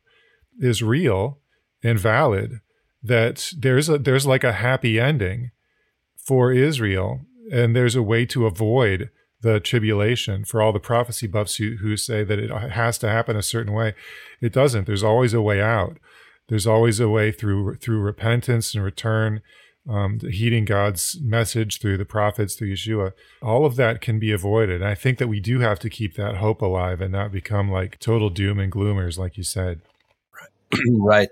is 0.59 0.83
real 0.83 1.39
and 1.83 1.99
valid 1.99 2.61
that 3.01 3.51
there's 3.57 3.89
a 3.89 3.97
there's 3.97 4.25
like 4.25 4.43
a 4.43 4.53
happy 4.53 4.99
ending 4.99 5.51
for 6.15 6.51
Israel 6.51 7.21
and 7.51 7.75
there's 7.75 7.95
a 7.95 8.03
way 8.03 8.25
to 8.27 8.45
avoid 8.45 9.09
the 9.41 9.59
tribulation 9.59 10.45
for 10.45 10.61
all 10.61 10.71
the 10.71 10.79
prophecy 10.79 11.27
buffs 11.27 11.57
who, 11.57 11.75
who 11.81 11.97
say 11.97 12.23
that 12.23 12.39
it 12.39 12.49
has 12.49 12.97
to 12.97 13.09
happen 13.09 13.35
a 13.35 13.41
certain 13.41 13.73
way. 13.73 13.93
It 14.41 14.53
doesn't. 14.53 14.87
There's 14.87 15.03
always 15.03 15.33
a 15.33 15.41
way 15.41 15.61
out. 15.61 15.97
There's 16.47 16.65
always 16.65 17.01
a 17.01 17.09
way 17.09 17.31
through 17.31 17.75
through 17.75 17.99
repentance 17.99 18.73
and 18.73 18.83
return 18.83 19.41
um, 19.89 20.19
heeding 20.19 20.65
God's 20.65 21.19
message 21.21 21.79
through 21.79 21.97
the 21.97 22.05
prophets, 22.05 22.55
through 22.55 22.73
Yeshua, 22.73 23.11
all 23.41 23.65
of 23.65 23.75
that 23.75 24.01
can 24.01 24.19
be 24.19 24.31
avoided. 24.31 24.81
And 24.81 24.89
I 24.89 24.95
think 24.95 25.17
that 25.17 25.27
we 25.27 25.39
do 25.39 25.59
have 25.59 25.79
to 25.79 25.89
keep 25.89 26.15
that 26.15 26.37
hope 26.37 26.61
alive 26.61 27.01
and 27.01 27.11
not 27.11 27.31
become 27.31 27.69
like 27.69 27.99
total 27.99 28.29
doom 28.29 28.59
and 28.59 28.71
gloomers, 28.71 29.17
like 29.17 29.37
you 29.37 29.43
said. 29.43 29.81
right. 30.99 31.29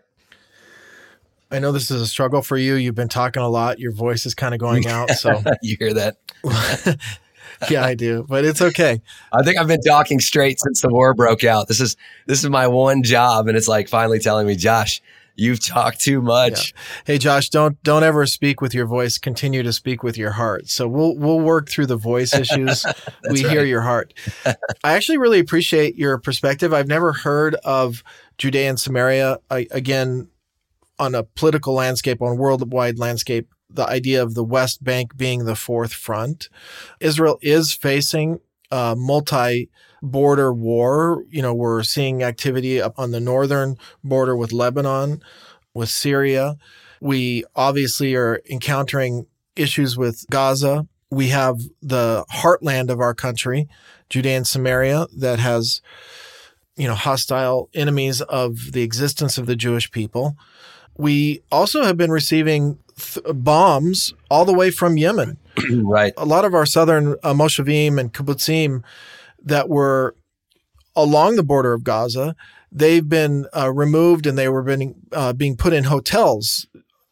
I 1.49 1.59
know 1.59 1.71
this 1.71 1.91
is 1.91 2.01
a 2.01 2.07
struggle 2.07 2.41
for 2.41 2.57
you. 2.57 2.75
You've 2.75 2.95
been 2.95 3.09
talking 3.09 3.43
a 3.43 3.49
lot. 3.49 3.79
Your 3.79 3.91
voice 3.91 4.25
is 4.25 4.33
kind 4.33 4.53
of 4.53 4.59
going 4.59 4.87
out. 4.87 5.11
So 5.11 5.41
you 5.61 5.77
hear 5.79 5.93
that? 5.93 6.17
yeah, 7.69 7.83
I 7.85 7.93
do, 7.93 8.25
but 8.27 8.45
it's 8.45 8.61
okay. 8.61 9.01
I 9.31 9.43
think 9.43 9.57
I've 9.57 9.67
been 9.67 9.81
talking 9.81 10.19
straight 10.19 10.59
since 10.59 10.81
the 10.81 10.89
war 10.89 11.13
broke 11.13 11.43
out. 11.43 11.67
This 11.67 11.79
is 11.79 11.95
this 12.25 12.43
is 12.43 12.49
my 12.49 12.67
one 12.67 13.03
job, 13.03 13.47
and 13.47 13.57
it's 13.57 13.67
like 13.67 13.89
finally 13.89 14.19
telling 14.19 14.47
me, 14.47 14.55
Josh, 14.55 15.01
You've 15.35 15.65
talked 15.65 16.01
too 16.01 16.21
much. 16.21 16.73
Yeah. 16.73 16.81
Hey 17.05 17.17
Josh, 17.17 17.49
don't 17.49 17.81
don't 17.83 18.03
ever 18.03 18.25
speak 18.25 18.61
with 18.61 18.73
your 18.73 18.85
voice. 18.85 19.17
Continue 19.17 19.63
to 19.63 19.73
speak 19.73 20.03
with 20.03 20.17
your 20.17 20.31
heart. 20.31 20.67
So 20.67 20.87
we'll 20.87 21.17
we'll 21.17 21.39
work 21.39 21.69
through 21.69 21.87
the 21.87 21.97
voice 21.97 22.33
issues. 22.33 22.85
we 23.29 23.43
right. 23.43 23.51
hear 23.51 23.65
your 23.65 23.81
heart. 23.81 24.13
I 24.45 24.93
actually 24.93 25.17
really 25.17 25.39
appreciate 25.39 25.95
your 25.95 26.17
perspective. 26.17 26.73
I've 26.73 26.87
never 26.87 27.13
heard 27.13 27.55
of 27.63 28.03
Judea 28.37 28.69
and 28.69 28.79
Samaria 28.79 29.37
I, 29.49 29.67
again 29.71 30.27
on 30.99 31.15
a 31.15 31.23
political 31.23 31.73
landscape, 31.73 32.21
on 32.21 32.37
worldwide 32.37 32.99
landscape. 32.99 33.47
The 33.69 33.87
idea 33.87 34.21
of 34.21 34.35
the 34.35 34.43
West 34.43 34.83
Bank 34.83 35.15
being 35.15 35.45
the 35.45 35.55
fourth 35.55 35.93
front. 35.93 36.49
Israel 36.99 37.39
is 37.41 37.73
facing 37.73 38.39
a 38.69 38.95
multi 38.97 39.69
border 40.01 40.53
war. 40.53 41.23
You 41.29 41.41
know, 41.41 41.53
we're 41.53 41.83
seeing 41.83 42.23
activity 42.23 42.81
up 42.81 42.97
on 42.97 43.11
the 43.11 43.19
northern 43.19 43.77
border 44.03 44.35
with 44.35 44.51
Lebanon, 44.51 45.21
with 45.73 45.89
Syria. 45.89 46.57
We 46.99 47.43
obviously 47.55 48.15
are 48.15 48.41
encountering 48.49 49.25
issues 49.55 49.97
with 49.97 50.25
Gaza. 50.29 50.87
We 51.09 51.29
have 51.29 51.59
the 51.81 52.25
heartland 52.31 52.89
of 52.89 52.99
our 52.99 53.13
country, 53.13 53.67
Judea 54.09 54.37
and 54.37 54.47
Samaria, 54.47 55.07
that 55.17 55.39
has, 55.39 55.81
you 56.77 56.87
know, 56.87 56.95
hostile 56.95 57.69
enemies 57.73 58.21
of 58.21 58.71
the 58.71 58.81
existence 58.81 59.37
of 59.37 59.45
the 59.45 59.55
Jewish 59.55 59.91
people. 59.91 60.37
We 60.97 61.41
also 61.51 61.83
have 61.83 61.97
been 61.97 62.11
receiving 62.11 62.77
th- 62.97 63.25
bombs 63.33 64.13
all 64.29 64.45
the 64.45 64.53
way 64.53 64.71
from 64.71 64.97
Yemen. 64.97 65.37
right. 65.83 66.13
A 66.17 66.25
lot 66.25 66.45
of 66.45 66.53
our 66.53 66.65
southern 66.65 67.15
uh, 67.23 67.33
Moshavim 67.33 67.99
and 67.99 68.13
kibbutzim 68.13 68.83
that 69.43 69.69
were 69.69 70.15
along 70.95 71.35
the 71.35 71.43
border 71.43 71.73
of 71.73 71.83
Gaza 71.83 72.35
they've 72.71 73.07
been 73.07 73.45
uh, 73.55 73.71
removed 73.71 74.25
and 74.25 74.37
they 74.37 74.47
were 74.47 74.63
being, 74.63 74.95
uh, 75.11 75.33
being 75.33 75.57
put 75.57 75.73
in 75.73 75.85
hotels 75.85 76.67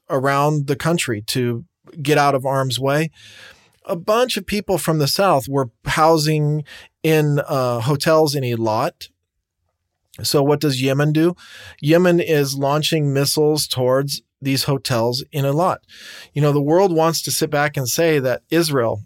around 0.10 0.68
the 0.68 0.76
country 0.76 1.22
to 1.22 1.66
get 2.02 2.18
out 2.18 2.36
of 2.36 2.44
harm's 2.44 2.80
way. 2.80 3.12
A 3.86 3.96
bunch 3.96 4.38
of 4.38 4.46
people 4.46 4.78
from 4.78 5.00
the 5.00 5.08
South 5.08 5.48
were 5.48 5.70
housing 5.86 6.64
in 7.04 7.40
uh, 7.40 7.82
hotels 7.82 8.36
in 8.36 8.44
Eilat. 8.44 9.10
So, 10.22 10.44
what 10.44 10.60
does 10.60 10.82
Yemen 10.82 11.14
do? 11.14 11.36
Yemen 11.82 12.20
is 12.20 12.56
launching 12.56 13.14
missiles 13.14 13.68
towards 13.68 14.22
these 14.42 14.66
hotels 14.66 15.24
in 15.32 15.46
Eilat. 15.46 15.78
You 16.34 16.42
know, 16.42 16.52
the 16.52 16.62
world 16.62 16.94
wants 16.94 17.22
to 17.24 17.32
sit 17.32 17.50
back 17.50 17.78
and 17.78 17.88
say 17.88 18.20
that 18.20 18.44
Israel 18.50 19.04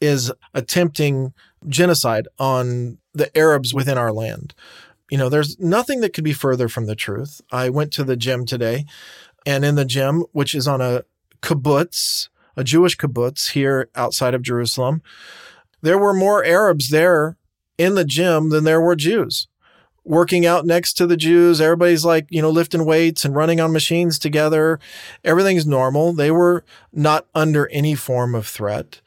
is 0.00 0.32
attempting 0.54 1.32
genocide 1.68 2.28
on 2.38 2.98
the 3.14 3.36
Arabs 3.36 3.72
within 3.74 3.98
our 3.98 4.12
land. 4.12 4.54
You 5.10 5.18
know, 5.18 5.28
there's 5.28 5.58
nothing 5.58 6.00
that 6.00 6.12
could 6.12 6.24
be 6.24 6.32
further 6.32 6.68
from 6.68 6.86
the 6.86 6.96
truth. 6.96 7.40
I 7.50 7.70
went 7.70 7.92
to 7.92 8.04
the 8.04 8.16
gym 8.16 8.44
today, 8.44 8.84
and 9.44 9.64
in 9.64 9.76
the 9.76 9.84
gym, 9.84 10.24
which 10.32 10.54
is 10.54 10.66
on 10.66 10.80
a 10.80 11.04
kibbutz, 11.42 12.28
a 12.56 12.64
Jewish 12.64 12.96
kibbutz 12.96 13.52
here 13.52 13.88
outside 13.94 14.34
of 14.34 14.42
Jerusalem, 14.42 15.02
there 15.82 15.98
were 15.98 16.14
more 16.14 16.44
Arabs 16.44 16.90
there 16.90 17.36
in 17.78 17.94
the 17.94 18.04
gym 18.04 18.50
than 18.50 18.64
there 18.64 18.80
were 18.80 18.96
Jews. 18.96 19.46
Working 20.04 20.46
out 20.46 20.64
next 20.64 20.94
to 20.94 21.06
the 21.06 21.16
Jews, 21.16 21.60
everybody's 21.60 22.04
like, 22.04 22.26
you 22.30 22.40
know, 22.40 22.50
lifting 22.50 22.84
weights 22.84 23.24
and 23.24 23.34
running 23.34 23.60
on 23.60 23.72
machines 23.72 24.18
together. 24.18 24.78
Everything's 25.24 25.66
normal. 25.66 26.12
They 26.12 26.30
were 26.30 26.64
not 26.92 27.26
under 27.34 27.68
any 27.70 27.94
form 27.94 28.34
of 28.34 28.46
threat. 28.46 29.00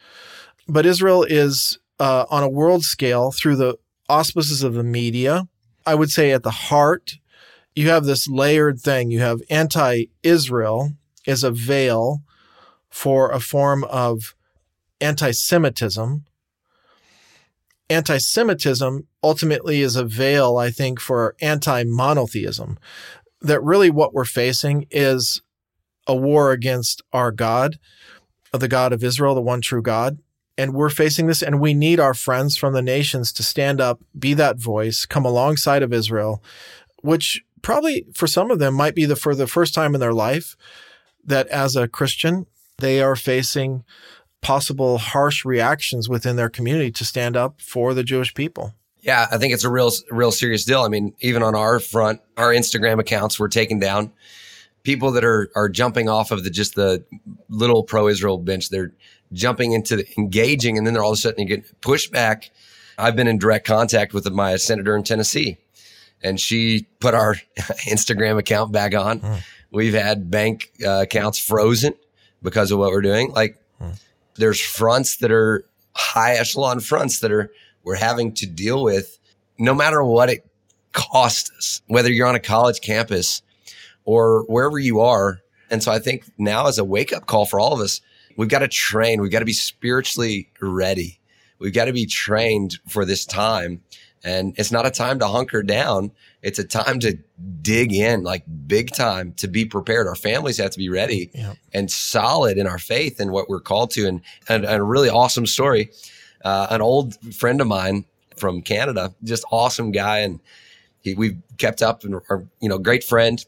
But 0.69 0.85
Israel 0.85 1.23
is 1.23 1.79
uh, 1.99 2.25
on 2.29 2.43
a 2.43 2.49
world 2.49 2.83
scale 2.83 3.31
through 3.31 3.55
the 3.55 3.77
auspices 4.07 4.63
of 4.63 4.75
the 4.75 4.83
media. 4.83 5.47
I 5.85 5.95
would 5.95 6.11
say 6.11 6.31
at 6.31 6.43
the 6.43 6.51
heart, 6.51 7.17
you 7.75 7.89
have 7.89 8.05
this 8.05 8.27
layered 8.27 8.79
thing. 8.79 9.09
You 9.09 9.19
have 9.19 9.41
anti 9.49 10.05
Israel 10.21 10.93
as 11.25 11.43
a 11.43 11.51
veil 11.51 12.21
for 12.89 13.31
a 13.31 13.39
form 13.39 13.83
of 13.85 14.35
anti 15.01 15.31
Semitism. 15.31 16.25
Anti 17.89 18.17
Semitism 18.19 19.07
ultimately 19.23 19.81
is 19.81 19.95
a 19.95 20.05
veil, 20.05 20.57
I 20.57 20.69
think, 20.69 20.99
for 20.99 21.35
anti 21.41 21.83
monotheism. 21.83 22.77
That 23.41 23.63
really 23.63 23.89
what 23.89 24.13
we're 24.13 24.25
facing 24.25 24.85
is 24.91 25.41
a 26.05 26.15
war 26.15 26.51
against 26.51 27.01
our 27.11 27.31
God, 27.31 27.79
the 28.51 28.67
God 28.67 28.93
of 28.93 29.03
Israel, 29.03 29.33
the 29.33 29.41
one 29.41 29.61
true 29.61 29.81
God. 29.81 30.19
And 30.59 30.73
we're 30.73 30.89
facing 30.89 31.27
this, 31.27 31.41
and 31.41 31.61
we 31.61 31.73
need 31.73 32.01
our 32.01 32.13
friends 32.13 32.57
from 32.57 32.73
the 32.73 32.81
nations 32.81 33.31
to 33.31 33.43
stand 33.43 33.79
up, 33.79 34.01
be 34.17 34.33
that 34.33 34.57
voice, 34.57 35.05
come 35.05 35.23
alongside 35.23 35.83
of 35.83 35.93
Israel, 35.93 36.43
which 37.01 37.41
probably 37.61 38.05
for 38.13 38.27
some 38.27 38.51
of 38.51 38.59
them 38.59 38.73
might 38.73 38.93
be 38.93 39.05
the 39.05 39.15
for 39.15 39.33
the 39.33 39.47
first 39.47 39.73
time 39.73 39.93
in 39.93 40.01
their 40.01 40.13
life 40.13 40.57
that 41.23 41.47
as 41.47 41.77
a 41.77 41.87
Christian 41.87 42.45
they 42.79 43.01
are 43.01 43.15
facing 43.15 43.85
possible 44.41 44.97
harsh 44.97 45.45
reactions 45.45 46.09
within 46.09 46.35
their 46.35 46.49
community 46.49 46.91
to 46.91 47.05
stand 47.05 47.37
up 47.37 47.61
for 47.61 47.93
the 47.93 48.03
Jewish 48.03 48.33
people. 48.33 48.73
Yeah, 49.01 49.27
I 49.31 49.37
think 49.37 49.53
it's 49.53 49.63
a 49.63 49.69
real, 49.69 49.91
real 50.11 50.31
serious 50.31 50.65
deal. 50.65 50.81
I 50.81 50.89
mean, 50.89 51.13
even 51.21 51.41
on 51.41 51.55
our 51.55 51.79
front, 51.79 52.21
our 52.35 52.49
Instagram 52.49 52.99
accounts 52.99 53.39
were 53.39 53.47
taken 53.47 53.79
down. 53.79 54.11
People 54.83 55.11
that 55.11 55.23
are 55.23 55.49
are 55.55 55.69
jumping 55.69 56.09
off 56.09 56.31
of 56.31 56.43
the 56.43 56.49
just 56.49 56.75
the 56.75 57.03
little 57.47 57.83
pro-Israel 57.83 58.37
bench, 58.37 58.69
they're 58.69 58.91
jumping 59.33 59.71
into 59.73 59.97
the, 59.97 60.07
engaging, 60.17 60.77
and 60.77 60.85
then 60.85 60.93
they're 60.93 61.03
all 61.03 61.11
of 61.11 61.17
a 61.17 61.21
sudden 61.21 61.39
you 61.39 61.45
get 61.45 61.81
pushed 61.81 62.11
back. 62.11 62.51
I've 62.97 63.15
been 63.15 63.27
in 63.27 63.37
direct 63.37 63.65
contact 63.65 64.13
with 64.13 64.29
my 64.31 64.55
senator 64.57 64.95
in 64.95 65.03
Tennessee, 65.03 65.57
and 66.21 66.39
she 66.39 66.87
put 66.99 67.13
our 67.13 67.35
Instagram 67.87 68.37
account 68.37 68.71
back 68.71 68.93
on. 68.95 69.21
Mm. 69.21 69.39
We've 69.71 69.93
had 69.93 70.31
bank 70.31 70.71
uh, 70.85 71.01
accounts 71.03 71.39
frozen 71.39 71.93
because 72.41 72.71
of 72.71 72.79
what 72.79 72.91
we're 72.91 73.01
doing. 73.01 73.31
Like 73.31 73.61
hmm. 73.77 73.91
there's 74.35 74.59
fronts 74.59 75.17
that 75.17 75.31
are 75.31 75.65
high 75.93 76.33
echelon 76.33 76.79
fronts 76.79 77.19
that 77.19 77.31
are 77.31 77.51
we're 77.83 77.95
having 77.95 78.33
to 78.33 78.45
deal 78.45 78.83
with 78.83 79.19
no 79.57 79.73
matter 79.73 80.03
what 80.03 80.29
it 80.29 80.45
costs 80.93 81.51
us, 81.57 81.81
whether 81.87 82.11
you're 82.11 82.27
on 82.27 82.35
a 82.35 82.39
college 82.39 82.81
campus 82.81 83.41
or 84.05 84.43
wherever 84.45 84.79
you 84.79 85.01
are. 85.01 85.41
And 85.69 85.83
so 85.83 85.91
I 85.91 85.99
think 85.99 86.25
now 86.37 86.67
is 86.67 86.79
a 86.79 86.83
wake 86.83 87.13
up 87.13 87.25
call 87.25 87.45
for 87.45 87.59
all 87.59 87.73
of 87.73 87.79
us. 87.79 88.01
We've 88.39 88.47
got 88.47 88.59
to 88.59 88.69
train. 88.69 89.19
We've 89.19 89.31
got 89.31 89.39
to 89.39 89.45
be 89.45 89.51
spiritually 89.51 90.49
ready. 90.61 91.19
We've 91.59 91.73
got 91.73 91.85
to 91.85 91.91
be 91.91 92.05
trained 92.05 92.79
for 92.87 93.03
this 93.03 93.25
time. 93.25 93.81
And 94.23 94.57
it's 94.57 94.71
not 94.71 94.85
a 94.85 94.91
time 94.91 95.19
to 95.19 95.27
hunker 95.27 95.61
down. 95.61 96.11
It's 96.41 96.57
a 96.57 96.63
time 96.63 97.01
to 97.01 97.17
dig 97.61 97.91
in 97.91 98.23
like 98.23 98.45
big 98.65 98.91
time 98.91 99.33
to 99.33 99.49
be 99.49 99.65
prepared. 99.65 100.07
Our 100.07 100.15
families 100.15 100.57
have 100.57 100.71
to 100.71 100.77
be 100.77 100.87
ready 100.87 101.29
yeah. 101.33 101.55
and 101.73 101.91
solid 101.91 102.57
in 102.57 102.65
our 102.65 102.79
faith 102.79 103.19
and 103.19 103.31
what 103.31 103.49
we're 103.49 103.59
called 103.59 103.91
to. 103.91 104.07
And, 104.07 104.21
and, 104.47 104.63
and 104.63 104.79
a 104.79 104.83
really 104.83 105.09
awesome 105.09 105.45
story. 105.45 105.91
Uh, 106.45 106.67
an 106.69 106.81
old 106.81 107.15
friend 107.35 107.59
of 107.59 107.67
mine 107.67 108.05
from 108.37 108.61
Canada, 108.61 109.13
just 109.21 109.43
awesome 109.51 109.91
guy. 109.91 110.19
And 110.19 110.39
he, 111.01 111.13
we've 111.13 111.37
kept 111.57 111.81
up 111.81 112.05
and 112.05 112.15
are, 112.29 112.45
you 112.61 112.69
know, 112.69 112.77
great 112.77 113.03
friend. 113.03 113.45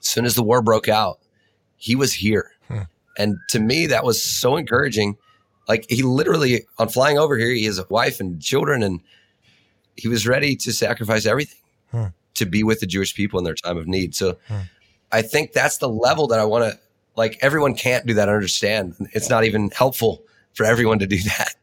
As 0.00 0.08
soon 0.08 0.24
as 0.24 0.34
the 0.34 0.42
war 0.42 0.62
broke 0.62 0.88
out, 0.88 1.18
he 1.76 1.94
was 1.94 2.14
here. 2.14 2.52
And 3.18 3.36
to 3.50 3.60
me, 3.60 3.86
that 3.86 4.04
was 4.04 4.22
so 4.22 4.56
encouraging. 4.56 5.16
Like 5.68 5.86
he 5.88 6.02
literally 6.02 6.64
on 6.78 6.88
flying 6.88 7.18
over 7.18 7.36
here, 7.36 7.50
he 7.50 7.64
has 7.64 7.78
a 7.78 7.86
wife 7.88 8.20
and 8.20 8.40
children 8.40 8.82
and 8.82 9.00
he 9.96 10.08
was 10.08 10.26
ready 10.26 10.56
to 10.56 10.72
sacrifice 10.72 11.26
everything 11.26 11.58
hmm. 11.90 12.06
to 12.34 12.46
be 12.46 12.62
with 12.62 12.80
the 12.80 12.86
Jewish 12.86 13.14
people 13.14 13.38
in 13.38 13.44
their 13.44 13.54
time 13.54 13.76
of 13.76 13.86
need. 13.86 14.14
So 14.14 14.36
hmm. 14.48 14.60
I 15.10 15.22
think 15.22 15.52
that's 15.52 15.78
the 15.78 15.88
level 15.88 16.26
that 16.28 16.38
I 16.38 16.44
want 16.44 16.64
to 16.64 16.78
like 17.16 17.38
everyone 17.40 17.74
can't 17.74 18.06
do 18.06 18.14
that 18.14 18.28
I 18.28 18.32
understand. 18.32 18.94
It's 19.12 19.30
not 19.30 19.44
even 19.44 19.70
helpful 19.70 20.22
for 20.52 20.64
everyone 20.64 20.98
to 21.00 21.06
do 21.06 21.18
that. 21.38 21.54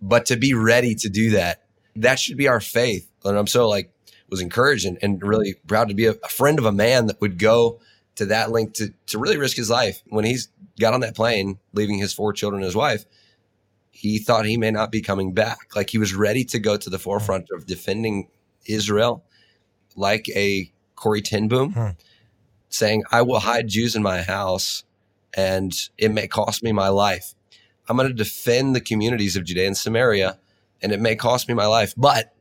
But 0.00 0.26
to 0.26 0.36
be 0.36 0.54
ready 0.54 0.94
to 0.96 1.08
do 1.08 1.30
that, 1.30 1.64
that 1.96 2.18
should 2.18 2.36
be 2.36 2.48
our 2.48 2.60
faith. 2.60 3.10
And 3.24 3.36
I'm 3.36 3.46
so 3.46 3.68
like 3.68 3.90
was 4.28 4.40
encouraged 4.40 4.86
and, 4.86 4.98
and 5.02 5.22
really 5.22 5.54
proud 5.66 5.88
to 5.88 5.94
be 5.94 6.06
a, 6.06 6.12
a 6.12 6.28
friend 6.28 6.58
of 6.58 6.64
a 6.64 6.72
man 6.72 7.06
that 7.06 7.20
would 7.20 7.38
go 7.38 7.80
to 8.16 8.26
that 8.26 8.50
length 8.50 8.74
to 8.74 8.92
to 9.06 9.18
really 9.18 9.36
risk 9.36 9.56
his 9.56 9.70
life 9.70 10.02
when 10.08 10.24
he's 10.24 10.48
got 10.78 10.94
on 10.94 11.00
that 11.00 11.16
plane, 11.16 11.58
leaving 11.72 11.98
his 11.98 12.12
four 12.12 12.32
children 12.32 12.62
and 12.62 12.66
his 12.66 12.76
wife 12.76 13.04
he 13.96 14.18
thought 14.18 14.44
he 14.44 14.58
may 14.58 14.70
not 14.70 14.92
be 14.92 15.00
coming 15.00 15.32
back. 15.32 15.74
Like 15.74 15.88
he 15.88 15.96
was 15.96 16.14
ready 16.14 16.44
to 16.44 16.58
go 16.58 16.76
to 16.76 16.90
the 16.90 16.98
forefront 16.98 17.48
of 17.50 17.64
defending 17.64 18.28
Israel, 18.66 19.24
like 19.96 20.28
a 20.36 20.70
Corrie 20.96 21.22
ten 21.22 21.48
Boom, 21.48 21.72
hmm. 21.72 21.88
saying, 22.68 23.04
I 23.10 23.22
will 23.22 23.38
hide 23.38 23.68
Jews 23.68 23.96
in 23.96 24.02
my 24.02 24.20
house 24.20 24.84
and 25.32 25.72
it 25.96 26.12
may 26.12 26.28
cost 26.28 26.62
me 26.62 26.72
my 26.72 26.88
life. 26.88 27.34
I'm 27.88 27.96
going 27.96 28.08
to 28.08 28.14
defend 28.14 28.76
the 28.76 28.82
communities 28.82 29.34
of 29.34 29.44
Judea 29.44 29.66
and 29.66 29.76
Samaria 29.76 30.38
and 30.82 30.92
it 30.92 31.00
may 31.00 31.16
cost 31.16 31.48
me 31.48 31.54
my 31.54 31.66
life. 31.66 31.94
But 31.96 32.34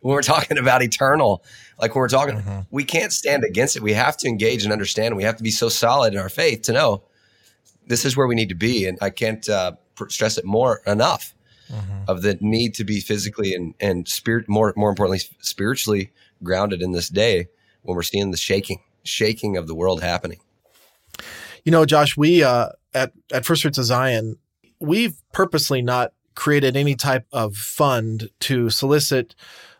when 0.00 0.14
we're 0.14 0.22
talking 0.22 0.58
about 0.58 0.82
eternal, 0.82 1.44
like 1.80 1.94
when 1.94 2.00
we're 2.00 2.08
talking, 2.08 2.38
mm-hmm. 2.38 2.60
we 2.72 2.82
can't 2.82 3.12
stand 3.12 3.44
against 3.44 3.76
it. 3.76 3.84
We 3.84 3.92
have 3.92 4.16
to 4.16 4.28
engage 4.28 4.64
and 4.64 4.72
understand. 4.72 5.16
We 5.16 5.22
have 5.22 5.36
to 5.36 5.44
be 5.44 5.52
so 5.52 5.68
solid 5.68 6.12
in 6.12 6.18
our 6.18 6.28
faith 6.28 6.62
to 6.62 6.72
know 6.72 7.04
this 7.86 8.04
is 8.04 8.16
where 8.16 8.26
we 8.26 8.34
need 8.34 8.48
to 8.48 8.54
be. 8.54 8.86
And 8.86 8.98
I 9.00 9.10
can't 9.10 9.48
uh, 9.48 9.72
stress 10.08 10.38
it 10.38 10.44
more 10.44 10.80
enough 10.86 11.34
mm-hmm. 11.70 12.04
of 12.08 12.22
the 12.22 12.38
need 12.40 12.74
to 12.74 12.84
be 12.84 13.00
physically 13.00 13.54
and 13.54 13.74
and 13.80 14.08
spirit 14.08 14.48
more 14.48 14.72
more 14.76 14.90
importantly 14.90 15.20
spiritually 15.40 16.12
grounded 16.42 16.82
in 16.82 16.92
this 16.92 17.08
day 17.08 17.48
when 17.82 17.96
we're 17.96 18.02
seeing 18.02 18.30
the 18.30 18.36
shaking 18.36 18.80
shaking 19.04 19.56
of 19.56 19.66
the 19.66 19.74
world 19.74 20.02
happening. 20.02 20.40
You 21.64 21.72
know, 21.72 21.84
Josh, 21.84 22.16
we 22.16 22.42
uh, 22.42 22.70
at 22.94 23.12
at 23.32 23.44
First 23.44 23.62
Fruits 23.62 23.78
of 23.78 23.84
Zion, 23.84 24.36
we've 24.80 25.14
purposely 25.32 25.82
not 25.82 26.12
created 26.34 26.76
any 26.76 26.94
type 26.94 27.26
of 27.32 27.56
fund 27.56 28.30
to 28.40 28.70
solicit 28.70 29.34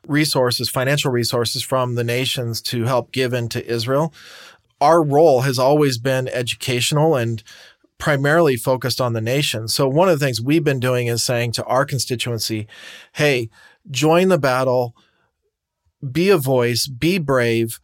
resources, 0.07 0.69
financial 0.69 1.11
resources 1.11 1.63
from 1.63 1.95
the 1.95 2.05
nations 2.05 2.61
to 2.61 2.85
help 2.85 3.13
give 3.13 3.33
into 3.33 3.65
Israel. 3.67 4.13
Our 4.81 5.03
role 5.03 5.43
has 5.43 5.59
always 5.59 5.99
been 5.99 6.29
educational 6.29 7.15
and 7.15 7.43
primarily 7.99 8.57
focused 8.57 9.01
on 9.01 9.13
the 9.13 9.21
nation. 9.21 9.69
So 9.69 9.89
one 9.89 10.09
of 10.09 10.19
the 10.19 10.25
things 10.25 10.41
we've 10.41 10.65
been 10.65 10.81
doing 10.81 11.07
is 11.07 11.23
saying 11.23 11.53
to 11.53 11.65
our 11.65 11.85
constituency, 11.85 12.67
hey, 13.13 13.49
join 13.91 14.29
the 14.29 14.39
battle, 14.39 14.97
be 16.11 16.31
a 16.31 16.39
voice, 16.39 16.87
be 16.89 17.19
brave, 17.19 17.79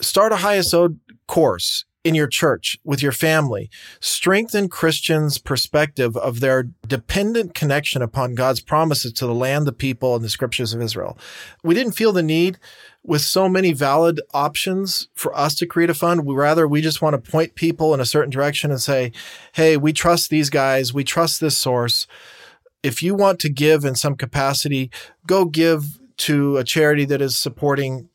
start 0.00 0.32
a 0.32 0.36
HaYesod 0.36 0.98
course 1.26 1.84
in 2.04 2.14
your 2.14 2.28
church 2.28 2.78
with 2.84 3.02
your 3.02 3.10
family. 3.10 3.68
Strengthen 3.98 4.68
Christians' 4.68 5.38
perspective 5.38 6.16
of 6.16 6.38
their 6.38 6.68
dependent 6.86 7.52
connection 7.52 8.00
upon 8.00 8.36
God's 8.36 8.60
promises 8.60 9.12
to 9.14 9.26
the 9.26 9.34
land, 9.34 9.66
the 9.66 9.72
people, 9.72 10.14
and 10.14 10.24
the 10.24 10.28
scriptures 10.28 10.72
of 10.72 10.80
Israel. 10.80 11.18
We 11.64 11.74
didn't 11.74 11.94
feel 11.94 12.12
the 12.12 12.22
need 12.22 12.58
with 13.06 13.22
so 13.22 13.48
many 13.48 13.72
valid 13.72 14.20
options 14.34 15.08
for 15.14 15.36
us 15.36 15.54
to 15.56 15.66
create 15.66 15.90
a 15.90 15.94
fund. 15.94 16.26
We 16.26 16.34
rather 16.34 16.66
we 16.66 16.80
just 16.80 17.00
want 17.00 17.14
to 17.14 17.30
point 17.30 17.54
people 17.54 17.94
in 17.94 18.00
a 18.00 18.06
certain 18.06 18.30
direction 18.30 18.70
and 18.70 18.80
say, 18.80 19.12
"Hey, 19.52 19.76
we 19.76 19.92
trust 19.92 20.30
these 20.30 20.50
guys. 20.50 20.92
We 20.92 21.04
trust 21.04 21.40
this 21.40 21.56
source. 21.56 22.06
If 22.82 23.02
you 23.02 23.14
want 23.14 23.40
to 23.40 23.48
give 23.48 23.84
in 23.84 23.94
some 23.94 24.16
capacity, 24.16 24.90
go 25.26 25.44
give 25.44 25.98
to 26.18 26.56
a 26.56 26.64
charity 26.64 27.04
that 27.06 27.20
is 27.20 27.36
supporting 27.36 28.08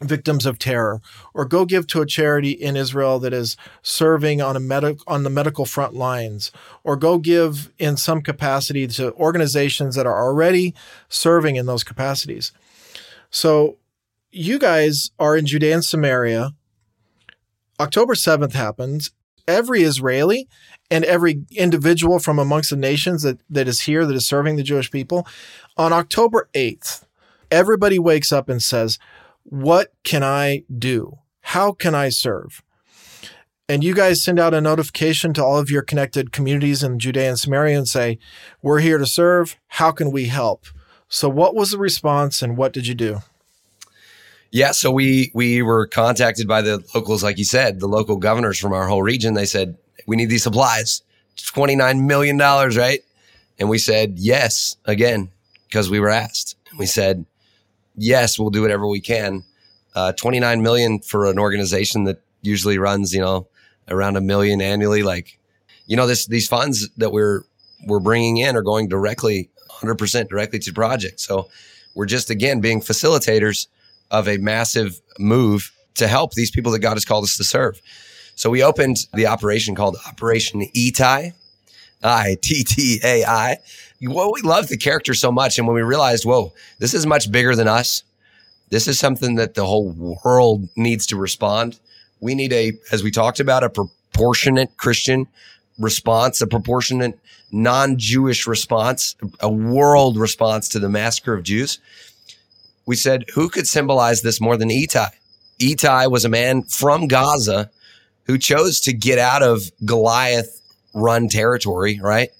victims 0.00 0.46
of 0.46 0.58
terror 0.58 1.00
or 1.34 1.44
go 1.44 1.64
give 1.64 1.86
to 1.88 2.00
a 2.00 2.06
charity 2.06 2.50
in 2.50 2.76
Israel 2.76 3.18
that 3.20 3.32
is 3.32 3.56
serving 3.82 4.40
on 4.40 4.56
a 4.56 4.60
medic 4.60 4.98
on 5.06 5.22
the 5.22 5.30
medical 5.30 5.64
front 5.64 5.94
lines 5.94 6.50
or 6.84 6.96
go 6.96 7.18
give 7.18 7.70
in 7.78 7.96
some 7.96 8.20
capacity 8.20 8.86
to 8.86 9.12
organizations 9.14 9.94
that 9.94 10.06
are 10.06 10.22
already 10.22 10.74
serving 11.08 11.56
in 11.56 11.66
those 11.66 11.84
capacities. 11.84 12.52
So 13.30 13.76
you 14.32 14.58
guys 14.58 15.10
are 15.18 15.36
in 15.36 15.46
Judea 15.46 15.74
and 15.74 15.84
Samaria. 15.84 16.52
October 17.78 18.14
7th 18.14 18.54
happens. 18.54 19.10
Every 19.46 19.82
Israeli 19.82 20.48
and 20.90 21.04
every 21.04 21.44
individual 21.50 22.18
from 22.18 22.38
amongst 22.38 22.70
the 22.70 22.76
nations 22.76 23.22
that, 23.22 23.40
that 23.50 23.68
is 23.68 23.82
here 23.82 24.06
that 24.06 24.14
is 24.14 24.26
serving 24.26 24.56
the 24.56 24.62
Jewish 24.62 24.90
people 24.90 25.26
on 25.76 25.92
October 25.92 26.48
8th, 26.54 27.04
everybody 27.50 27.98
wakes 27.98 28.32
up 28.32 28.48
and 28.48 28.62
says, 28.62 28.98
what 29.44 29.92
can 30.04 30.22
I 30.22 30.64
do? 30.76 31.18
How 31.40 31.72
can 31.72 31.94
I 31.94 32.08
serve? 32.08 32.62
And 33.68 33.82
you 33.82 33.94
guys 33.94 34.22
send 34.22 34.38
out 34.38 34.54
a 34.54 34.60
notification 34.60 35.32
to 35.34 35.44
all 35.44 35.58
of 35.58 35.70
your 35.70 35.82
connected 35.82 36.32
communities 36.32 36.82
in 36.82 36.98
Judea 36.98 37.30
and 37.30 37.38
Samaria 37.38 37.78
and 37.78 37.88
say, 37.88 38.18
We're 38.60 38.80
here 38.80 38.98
to 38.98 39.06
serve. 39.06 39.56
How 39.68 39.92
can 39.92 40.10
we 40.10 40.26
help? 40.26 40.66
So, 41.08 41.28
what 41.28 41.54
was 41.54 41.70
the 41.70 41.78
response 41.78 42.42
and 42.42 42.56
what 42.56 42.72
did 42.72 42.86
you 42.86 42.94
do? 42.94 43.20
Yeah, 44.52 44.72
so 44.72 44.90
we 44.92 45.32
we 45.34 45.62
were 45.62 45.86
contacted 45.86 46.46
by 46.46 46.62
the 46.62 46.84
locals, 46.94 47.24
like 47.24 47.38
you 47.38 47.44
said, 47.44 47.80
the 47.80 47.88
local 47.88 48.16
governors 48.16 48.58
from 48.58 48.72
our 48.72 48.86
whole 48.86 49.02
region. 49.02 49.34
They 49.34 49.46
said 49.46 49.76
we 50.06 50.14
need 50.14 50.26
these 50.28 50.42
supplies, 50.44 51.02
twenty 51.36 51.74
nine 51.74 52.06
million 52.06 52.36
dollars, 52.36 52.76
right? 52.76 53.00
And 53.58 53.68
we 53.68 53.78
said 53.78 54.18
yes 54.18 54.76
again 54.84 55.30
because 55.66 55.88
we 55.90 56.00
were 56.00 56.10
asked. 56.10 56.56
We 56.78 56.86
said 56.86 57.24
yes, 57.96 58.38
we'll 58.38 58.50
do 58.50 58.62
whatever 58.62 58.86
we 58.86 59.00
can. 59.00 59.44
Uh, 59.94 60.12
29 60.12 60.62
million 60.62 60.98
for 61.00 61.26
an 61.26 61.38
organization 61.38 62.04
that 62.04 62.20
usually 62.40 62.78
runs, 62.78 63.12
you 63.12 63.20
know, 63.20 63.46
around 63.88 64.16
a 64.16 64.20
million 64.20 64.60
annually. 64.62 65.02
Like, 65.02 65.38
you 65.86 65.96
know, 65.96 66.06
this, 66.06 66.26
these 66.26 66.48
funds 66.48 66.88
that 66.96 67.10
we're, 67.10 67.42
we're 67.86 68.00
bringing 68.00 68.38
in 68.38 68.56
are 68.56 68.62
going 68.62 68.88
directly 68.88 69.50
100% 69.70 70.28
directly 70.28 70.58
to 70.60 70.72
projects. 70.72 71.24
So 71.24 71.50
we're 71.94 72.06
just, 72.06 72.30
again, 72.30 72.60
being 72.60 72.80
facilitators 72.80 73.66
of 74.12 74.28
a 74.28 74.36
massive 74.36 75.00
move 75.18 75.72
to 75.94 76.06
help 76.06 76.34
these 76.34 76.50
people 76.50 76.70
that 76.72 76.78
God 76.78 76.94
has 76.94 77.04
called 77.04 77.24
us 77.24 77.36
to 77.38 77.44
serve. 77.44 77.80
So 78.36 78.48
we 78.50 78.62
opened 78.62 78.98
the 79.12 79.26
operation 79.26 79.74
called 79.74 79.96
Operation 80.06 80.62
Ittai, 80.74 81.32
I 82.04 82.36
T 82.40 82.64
T 82.64 83.00
A 83.02 83.24
I. 83.24 83.56
Well, 84.00 84.32
we 84.32 84.42
loved 84.42 84.68
the 84.68 84.76
character 84.76 85.14
so 85.14 85.30
much. 85.30 85.58
And 85.58 85.66
when 85.66 85.74
we 85.74 85.82
realized, 85.82 86.24
whoa, 86.24 86.52
this 86.78 86.94
is 86.94 87.06
much 87.06 87.30
bigger 87.30 87.54
than 87.54 87.68
us, 87.68 88.02
this 88.70 88.88
is 88.88 88.98
something 88.98 89.36
that 89.36 89.54
the 89.54 89.66
whole 89.66 89.92
world 90.24 90.68
needs 90.76 91.06
to 91.08 91.16
respond. 91.16 91.78
We 92.20 92.34
need 92.34 92.52
a, 92.52 92.72
as 92.90 93.02
we 93.02 93.10
talked 93.10 93.38
about, 93.38 93.62
a 93.62 93.70
proportionate 93.70 94.76
Christian 94.76 95.26
response, 95.78 96.40
a 96.40 96.46
proportionate 96.46 97.18
non 97.52 97.98
Jewish 97.98 98.46
response, 98.46 99.14
a 99.40 99.50
world 99.50 100.16
response 100.16 100.68
to 100.70 100.78
the 100.78 100.88
massacre 100.88 101.34
of 101.34 101.44
Jews. 101.44 101.78
We 102.86 102.96
said, 102.96 103.24
who 103.34 103.48
could 103.48 103.68
symbolize 103.68 104.22
this 104.22 104.40
more 104.40 104.56
than 104.56 104.70
Ittai? 104.70 105.10
Ittai 105.60 106.06
was 106.06 106.24
a 106.24 106.28
man 106.28 106.62
from 106.64 107.06
Gaza 107.06 107.70
who 108.24 108.38
chose 108.38 108.80
to 108.80 108.92
get 108.92 109.18
out 109.18 109.42
of 109.42 109.70
Goliath 109.84 110.60
run 110.94 111.28
territory, 111.28 112.00
right? 112.02 112.30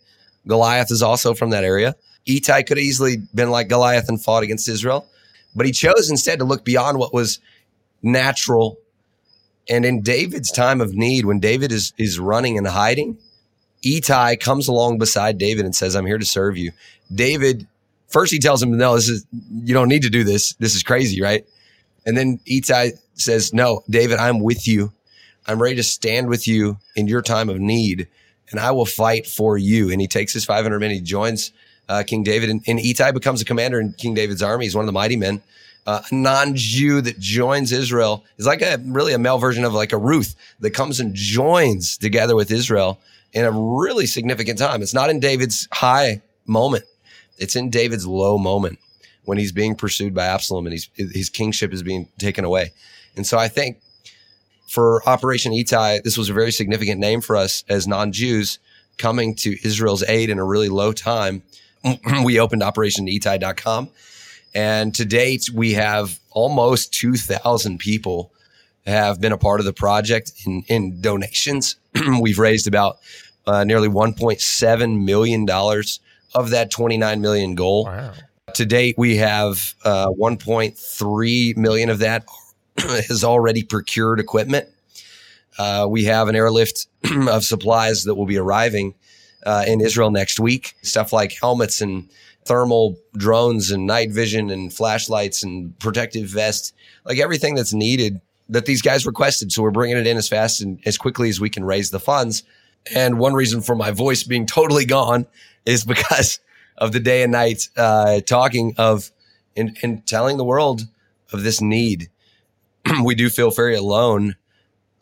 Goliath 0.46 0.90
is 0.90 1.02
also 1.02 1.34
from 1.34 1.50
that 1.50 1.64
area. 1.64 1.94
Ittai 2.26 2.62
could 2.62 2.76
have 2.76 2.84
easily 2.84 3.18
been 3.34 3.50
like 3.50 3.68
Goliath 3.68 4.08
and 4.08 4.22
fought 4.22 4.42
against 4.42 4.68
Israel, 4.68 5.06
but 5.54 5.66
he 5.66 5.72
chose 5.72 6.10
instead 6.10 6.38
to 6.38 6.44
look 6.44 6.64
beyond 6.64 6.98
what 6.98 7.14
was 7.14 7.40
natural. 8.02 8.78
And 9.68 9.84
in 9.84 10.02
David's 10.02 10.50
time 10.50 10.80
of 10.80 10.94
need, 10.94 11.24
when 11.24 11.40
David 11.40 11.72
is, 11.72 11.92
is 11.98 12.18
running 12.18 12.58
and 12.58 12.66
hiding, 12.66 13.18
Ittai 13.84 14.36
comes 14.36 14.68
along 14.68 14.98
beside 14.98 15.38
David 15.38 15.64
and 15.64 15.74
says, 15.74 15.94
I'm 15.96 16.06
here 16.06 16.18
to 16.18 16.24
serve 16.24 16.56
you. 16.56 16.72
David, 17.12 17.66
first 18.12 18.32
he 18.32 18.38
tells 18.38 18.62
him, 18.62 18.76
no, 18.76 18.94
this 18.94 19.08
is, 19.08 19.26
you 19.50 19.74
don't 19.74 19.88
need 19.88 20.02
to 20.02 20.10
do 20.10 20.24
this. 20.24 20.54
This 20.54 20.74
is 20.74 20.82
crazy, 20.82 21.22
right? 21.22 21.44
And 22.06 22.16
then 22.16 22.40
Ittai 22.46 22.90
says, 23.14 23.52
no, 23.52 23.82
David, 23.88 24.18
I'm 24.18 24.40
with 24.40 24.66
you. 24.66 24.92
I'm 25.46 25.60
ready 25.60 25.76
to 25.76 25.82
stand 25.82 26.28
with 26.28 26.46
you 26.46 26.78
in 26.94 27.08
your 27.08 27.22
time 27.22 27.48
of 27.48 27.58
need 27.58 28.08
and 28.52 28.60
I 28.60 28.70
will 28.70 28.86
fight 28.86 29.26
for 29.26 29.58
you. 29.58 29.90
And 29.90 30.00
he 30.00 30.06
takes 30.06 30.32
his 30.32 30.44
500 30.44 30.78
men, 30.78 30.90
he 30.90 31.00
joins 31.00 31.52
uh, 31.88 32.04
King 32.06 32.22
David, 32.22 32.50
and, 32.50 32.62
and 32.66 32.78
Ittai 32.78 33.10
becomes 33.10 33.40
a 33.40 33.44
commander 33.44 33.80
in 33.80 33.92
King 33.94 34.14
David's 34.14 34.42
army. 34.42 34.66
He's 34.66 34.76
one 34.76 34.84
of 34.84 34.86
the 34.86 34.92
mighty 34.92 35.16
men. 35.16 35.42
Uh, 35.84 36.00
a 36.08 36.14
non-Jew 36.14 37.00
that 37.00 37.18
joins 37.18 37.72
Israel 37.72 38.24
is 38.36 38.46
like 38.46 38.62
a 38.62 38.78
really 38.84 39.14
a 39.14 39.18
male 39.18 39.38
version 39.38 39.64
of 39.64 39.72
like 39.72 39.92
a 39.92 39.98
Ruth 39.98 40.36
that 40.60 40.70
comes 40.70 41.00
and 41.00 41.12
joins 41.12 41.98
together 41.98 42.36
with 42.36 42.52
Israel 42.52 43.00
in 43.32 43.44
a 43.44 43.50
really 43.50 44.06
significant 44.06 44.60
time. 44.60 44.80
It's 44.80 44.94
not 44.94 45.10
in 45.10 45.18
David's 45.18 45.66
high 45.72 46.22
moment; 46.46 46.84
it's 47.42 47.56
in 47.56 47.70
David's 47.70 48.06
low 48.06 48.38
moment 48.38 48.78
when 49.24 49.36
he's 49.36 49.52
being 49.52 49.74
pursued 49.74 50.14
by 50.14 50.26
Absalom 50.26 50.66
and 50.66 50.78
his 50.96 51.28
kingship 51.28 51.72
is 51.72 51.82
being 51.82 52.08
taken 52.18 52.44
away. 52.44 52.72
And 53.16 53.26
so 53.26 53.38
I 53.38 53.48
think 53.48 53.80
for 54.68 55.06
Operation 55.08 55.52
Ittai, 55.52 56.00
this 56.02 56.16
was 56.16 56.30
a 56.30 56.32
very 56.32 56.52
significant 56.52 56.98
name 57.00 57.20
for 57.20 57.36
us 57.36 57.64
as 57.68 57.86
non-Jews 57.86 58.58
coming 58.96 59.34
to 59.36 59.56
Israel's 59.66 60.02
aid 60.04 60.30
in 60.30 60.38
a 60.38 60.44
really 60.44 60.68
low 60.68 60.92
time. 60.92 61.42
we 62.24 62.38
opened 62.38 62.62
OperationIttai.com. 62.62 63.90
And 64.54 64.94
to 64.94 65.04
date, 65.04 65.50
we 65.52 65.72
have 65.72 66.18
almost 66.30 66.92
2,000 66.94 67.78
people 67.78 68.32
have 68.86 69.20
been 69.20 69.32
a 69.32 69.38
part 69.38 69.60
of 69.60 69.66
the 69.66 69.72
project 69.72 70.32
in, 70.46 70.64
in 70.68 71.00
donations. 71.00 71.76
We've 72.20 72.38
raised 72.38 72.66
about 72.66 72.98
uh, 73.46 73.64
nearly 73.64 73.88
$1.7 73.88 75.04
million 75.04 75.46
of 76.34 76.50
that 76.50 76.70
29 76.70 77.20
million 77.20 77.54
goal. 77.54 77.84
Wow. 77.84 78.12
To 78.54 78.66
date, 78.66 78.96
we 78.98 79.16
have 79.16 79.74
uh, 79.84 80.08
1.3 80.08 81.56
million 81.56 81.90
of 81.90 82.00
that 82.00 82.26
has 82.78 83.24
already 83.24 83.62
procured 83.62 84.20
equipment. 84.20 84.68
Uh, 85.58 85.86
we 85.88 86.04
have 86.04 86.28
an 86.28 86.36
airlift 86.36 86.86
of 87.28 87.44
supplies 87.44 88.04
that 88.04 88.14
will 88.14 88.26
be 88.26 88.38
arriving 88.38 88.94
uh, 89.44 89.64
in 89.66 89.80
Israel 89.80 90.10
next 90.10 90.40
week. 90.40 90.74
Stuff 90.82 91.12
like 91.12 91.32
helmets 91.40 91.80
and 91.80 92.08
thermal 92.44 92.98
drones 93.16 93.70
and 93.70 93.86
night 93.86 94.10
vision 94.10 94.50
and 94.50 94.72
flashlights 94.72 95.42
and 95.42 95.78
protective 95.78 96.28
vests, 96.28 96.72
like 97.04 97.18
everything 97.18 97.54
that's 97.54 97.72
needed 97.72 98.20
that 98.48 98.66
these 98.66 98.82
guys 98.82 99.06
requested. 99.06 99.52
So 99.52 99.62
we're 99.62 99.70
bringing 99.70 99.96
it 99.96 100.06
in 100.06 100.16
as 100.16 100.28
fast 100.28 100.60
and 100.60 100.80
as 100.84 100.98
quickly 100.98 101.28
as 101.28 101.40
we 101.40 101.50
can 101.50 101.64
raise 101.64 101.90
the 101.90 102.00
funds. 102.00 102.42
And 102.94 103.18
one 103.18 103.34
reason 103.34 103.60
for 103.60 103.74
my 103.74 103.90
voice 103.90 104.22
being 104.22 104.46
totally 104.46 104.84
gone 104.84 105.26
is 105.64 105.84
because 105.84 106.40
of 106.78 106.92
the 106.92 107.00
day 107.00 107.22
and 107.22 107.32
night 107.32 107.68
uh, 107.76 108.20
talking 108.20 108.74
of 108.78 109.10
and, 109.56 109.76
and 109.82 110.06
telling 110.06 110.36
the 110.36 110.44
world 110.44 110.82
of 111.32 111.42
this 111.42 111.60
need 111.60 112.10
we 113.04 113.14
do 113.14 113.28
feel 113.28 113.50
very 113.50 113.76
alone 113.76 114.36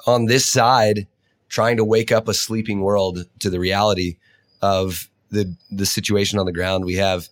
on 0.06 0.26
this 0.26 0.46
side 0.46 1.06
trying 1.48 1.76
to 1.76 1.84
wake 1.84 2.12
up 2.12 2.28
a 2.28 2.34
sleeping 2.34 2.80
world 2.80 3.26
to 3.40 3.50
the 3.50 3.58
reality 3.58 4.16
of 4.62 5.08
the 5.30 5.54
the 5.70 5.86
situation 5.86 6.38
on 6.38 6.46
the 6.46 6.52
ground. 6.52 6.84
We 6.84 6.94
have 6.94 7.28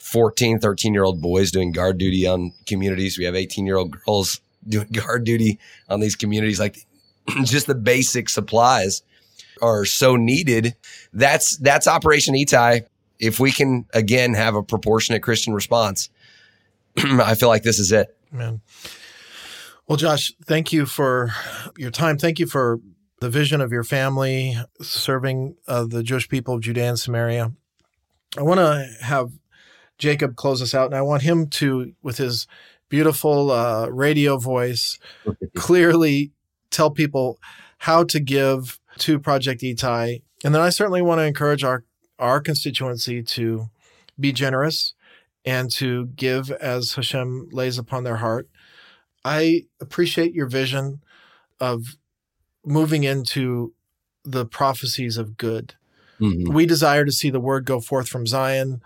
14, 0.00 0.58
13 0.58 0.94
year 0.94 1.04
old 1.04 1.20
boys 1.20 1.50
doing 1.50 1.72
guard 1.72 1.98
duty 1.98 2.26
on 2.26 2.52
communities. 2.66 3.18
We 3.18 3.24
have 3.24 3.34
18 3.34 3.66
year 3.66 3.76
old 3.76 3.96
girls 4.04 4.40
doing 4.66 4.88
guard 4.92 5.24
duty 5.24 5.58
on 5.88 6.00
these 6.00 6.16
communities. 6.16 6.60
Like 6.60 6.86
just 7.44 7.66
the 7.66 7.74
basic 7.74 8.28
supplies 8.28 9.02
are 9.62 9.84
so 9.84 10.16
needed. 10.16 10.74
That's 11.12 11.56
that's 11.56 11.86
Operation 11.86 12.34
Ittai. 12.34 12.82
If 13.18 13.38
we 13.38 13.52
can 13.52 13.86
again 13.94 14.34
have 14.34 14.54
a 14.54 14.62
proportionate 14.62 15.22
Christian 15.22 15.54
response, 15.54 16.10
I 16.96 17.34
feel 17.34 17.48
like 17.48 17.62
this 17.62 17.78
is 17.78 17.92
it. 17.92 18.14
Man. 18.30 18.60
Well, 19.86 19.96
Josh, 19.96 20.32
thank 20.44 20.72
you 20.72 20.86
for 20.86 21.30
your 21.76 21.90
time. 21.90 22.18
Thank 22.18 22.38
you 22.38 22.46
for 22.46 22.80
the 23.20 23.30
vision 23.30 23.60
of 23.60 23.72
your 23.72 23.84
family 23.84 24.56
serving 24.80 25.56
uh, 25.68 25.84
the 25.84 26.02
Jewish 26.02 26.28
people 26.28 26.54
of 26.54 26.60
Judea 26.60 26.88
and 26.88 26.98
Samaria. 26.98 27.52
I 28.36 28.42
want 28.42 28.58
to 28.58 28.88
have 29.00 29.30
Jacob 29.98 30.34
close 30.34 30.62
us 30.62 30.74
out, 30.74 30.86
and 30.86 30.94
I 30.94 31.02
want 31.02 31.22
him 31.22 31.46
to, 31.48 31.92
with 32.02 32.18
his 32.18 32.46
beautiful 32.88 33.50
uh, 33.50 33.86
radio 33.88 34.38
voice, 34.38 34.98
clearly 35.54 36.32
tell 36.70 36.90
people 36.90 37.38
how 37.78 38.04
to 38.04 38.18
give 38.18 38.80
to 38.98 39.18
Project 39.18 39.62
Ittai. 39.62 40.20
And 40.44 40.54
then 40.54 40.62
I 40.62 40.70
certainly 40.70 41.02
want 41.02 41.18
to 41.20 41.24
encourage 41.24 41.64
our 41.64 41.84
our 42.18 42.40
constituency 42.40 43.22
to 43.22 43.68
be 44.18 44.32
generous 44.32 44.94
and 45.44 45.70
to 45.72 46.06
give 46.06 46.50
as 46.52 46.94
Hashem 46.94 47.48
lays 47.50 47.78
upon 47.78 48.04
their 48.04 48.16
heart. 48.16 48.48
I 49.24 49.66
appreciate 49.80 50.34
your 50.34 50.46
vision 50.46 51.02
of 51.60 51.96
moving 52.64 53.04
into 53.04 53.74
the 54.24 54.46
prophecies 54.46 55.16
of 55.16 55.36
good. 55.36 55.74
Mm-hmm. 56.20 56.52
We 56.52 56.66
desire 56.66 57.04
to 57.04 57.12
see 57.12 57.30
the 57.30 57.40
word 57.40 57.64
go 57.64 57.80
forth 57.80 58.08
from 58.08 58.26
Zion. 58.26 58.82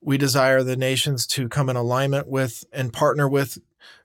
We 0.00 0.16
desire 0.16 0.62
the 0.62 0.76
nations 0.76 1.26
to 1.28 1.48
come 1.48 1.68
in 1.68 1.76
alignment 1.76 2.28
with 2.28 2.64
and 2.72 2.92
partner 2.92 3.28
with 3.28 3.58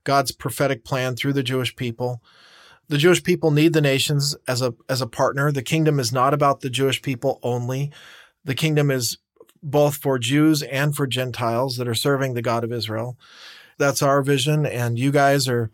God's 0.03 0.31
prophetic 0.31 0.83
plan 0.83 1.15
through 1.15 1.33
the 1.33 1.43
Jewish 1.43 1.75
people. 1.75 2.21
The 2.89 2.97
Jewish 2.97 3.23
people 3.23 3.51
need 3.51 3.73
the 3.73 3.81
nations 3.81 4.35
as 4.47 4.61
a 4.61 4.73
as 4.89 5.01
a 5.01 5.07
partner. 5.07 5.51
The 5.51 5.61
kingdom 5.61 5.99
is 5.99 6.11
not 6.11 6.33
about 6.33 6.61
the 6.61 6.69
Jewish 6.69 7.01
people 7.01 7.39
only. 7.41 7.91
The 8.45 8.55
kingdom 8.55 8.91
is 8.91 9.17
both 9.61 9.95
for 9.95 10.19
Jews 10.19 10.61
and 10.63 10.95
for 10.95 11.07
Gentiles 11.07 11.77
that 11.77 11.87
are 11.87 11.95
serving 11.95 12.33
the 12.33 12.41
God 12.41 12.63
of 12.63 12.73
Israel. 12.73 13.17
That's 13.77 14.01
our 14.01 14.21
vision 14.21 14.65
and 14.65 14.99
you 14.99 15.11
guys 15.11 15.47
are 15.47 15.71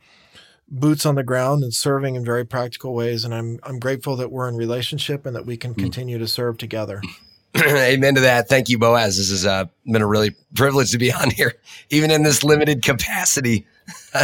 boots 0.69 1.05
on 1.05 1.15
the 1.15 1.23
ground 1.23 1.63
and 1.63 1.73
serving 1.73 2.13
in 2.15 2.23
very 2.23 2.45
practical 2.45 2.93
ways 2.93 3.25
and 3.25 3.33
I'm 3.33 3.59
I'm 3.63 3.79
grateful 3.79 4.15
that 4.17 4.31
we're 4.31 4.47
in 4.47 4.55
relationship 4.55 5.25
and 5.25 5.35
that 5.35 5.47
we 5.47 5.57
can 5.57 5.73
continue 5.73 6.19
to 6.19 6.27
serve 6.27 6.57
together. 6.57 7.01
Amen 7.57 8.15
to 8.15 8.21
that. 8.21 8.47
Thank 8.47 8.69
you, 8.69 8.77
Boaz. 8.77 9.17
This 9.17 9.31
has 9.31 9.45
uh, 9.45 9.65
been 9.85 10.03
a 10.03 10.07
really 10.07 10.35
privilege 10.53 10.91
to 10.91 10.99
be 10.99 11.11
on 11.11 11.31
here, 11.31 11.55
even 11.89 12.11
in 12.11 12.21
this 12.21 12.43
limited 12.43 12.83
capacity. 12.83 13.65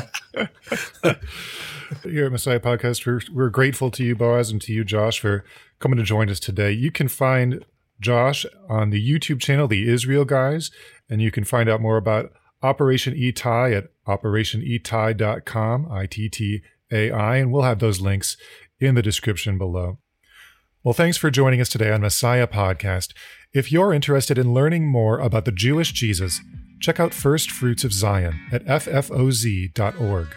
Here 2.03 2.25
at 2.25 2.31
Messiah 2.31 2.59
Podcast, 2.59 3.05
we're, 3.05 3.21
we're 3.31 3.49
grateful 3.49 3.91
to 3.91 4.03
you, 4.03 4.15
Boaz, 4.15 4.49
and 4.49 4.61
to 4.61 4.73
you, 4.73 4.83
Josh, 4.83 5.19
for 5.19 5.43
coming 5.79 5.97
to 5.97 6.03
join 6.03 6.29
us 6.29 6.39
today. 6.39 6.71
You 6.71 6.91
can 6.91 7.07
find 7.07 7.63
Josh 7.99 8.45
on 8.69 8.89
the 8.89 9.11
YouTube 9.11 9.39
channel, 9.39 9.67
The 9.67 9.87
Israel 9.89 10.25
Guys, 10.25 10.71
and 11.09 11.21
you 11.21 11.31
can 11.31 11.43
find 11.43 11.69
out 11.69 11.81
more 11.81 11.97
about 11.97 12.31
Operation 12.63 13.13
Ittai 13.15 13.73
at 13.73 13.89
operationittai.com, 14.07 15.91
I-T-T-A-I, 15.91 17.35
and 17.37 17.51
we'll 17.51 17.61
have 17.63 17.79
those 17.79 18.01
links 18.01 18.37
in 18.79 18.95
the 18.95 19.01
description 19.01 19.57
below. 19.57 19.99
Well, 20.83 20.93
thanks 20.93 21.17
for 21.17 21.31
joining 21.31 21.61
us 21.61 21.69
today 21.69 21.91
on 21.91 22.01
Messiah 22.01 22.47
Podcast. 22.47 23.13
If 23.53 23.71
you're 23.71 23.93
interested 23.93 24.37
in 24.37 24.53
learning 24.53 24.87
more 24.87 25.19
about 25.19 25.45
the 25.45 25.51
Jewish 25.51 25.91
Jesus, 25.91 26.41
check 26.79 26.99
out 26.99 27.13
First 27.13 27.49
Fruits 27.51 27.83
of 27.83 27.93
Zion 27.93 28.39
at 28.51 28.65
ffoz.org. 28.65 30.27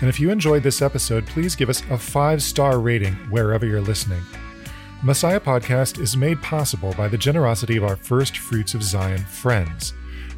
And 0.00 0.08
if 0.08 0.18
you 0.18 0.30
enjoyed 0.30 0.62
this 0.62 0.82
episode, 0.82 1.26
please 1.26 1.54
give 1.54 1.68
us 1.68 1.82
a 1.90 1.98
five 1.98 2.42
star 2.42 2.80
rating 2.80 3.14
wherever 3.30 3.64
you're 3.64 3.80
listening. 3.80 4.22
Messiah 5.02 5.40
Podcast 5.40 6.00
is 6.00 6.16
made 6.16 6.40
possible 6.42 6.94
by 6.96 7.08
the 7.08 7.18
generosity 7.18 7.76
of 7.76 7.84
our 7.84 7.96
First 7.96 8.38
Fruits 8.38 8.74
of 8.74 8.82
Zion 8.82 9.22
friends. 9.24 9.92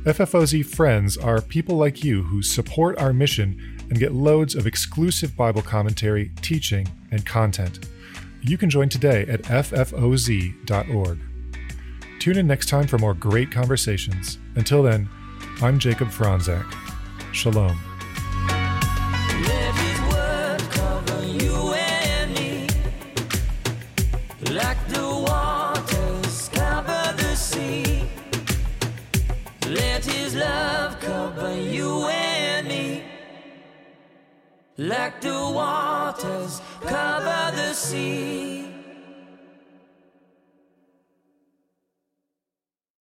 FFOZ 0.04 0.64
friends 0.66 1.16
are 1.16 1.40
people 1.40 1.76
like 1.76 2.04
you 2.04 2.22
who 2.22 2.42
support 2.42 2.98
our 2.98 3.12
mission 3.12 3.61
and 3.90 3.98
get 3.98 4.12
loads 4.12 4.54
of 4.54 4.66
exclusive 4.66 5.36
Bible 5.36 5.62
commentary, 5.62 6.32
teaching, 6.42 6.88
and 7.11 7.24
content. 7.24 7.88
You 8.42 8.59
can 8.59 8.70
join 8.70 8.88
today 8.88 9.22
at 9.28 9.42
ffoz.org. 9.42 11.18
Tune 12.18 12.38
in 12.38 12.46
next 12.46 12.68
time 12.68 12.86
for 12.86 12.98
more 12.98 13.14
great 13.14 13.50
conversations. 13.50 14.38
Until 14.54 14.82
then, 14.82 15.09
I'm 15.62 15.78
Jacob 15.78 16.09
Fronczak. 16.09 16.66
Shalom. 17.32 17.86
Like 34.78 35.22
the 35.22 35.30
waters 35.30 36.61
cover 36.82 37.57
the 37.57 37.72
sea. 37.72 38.76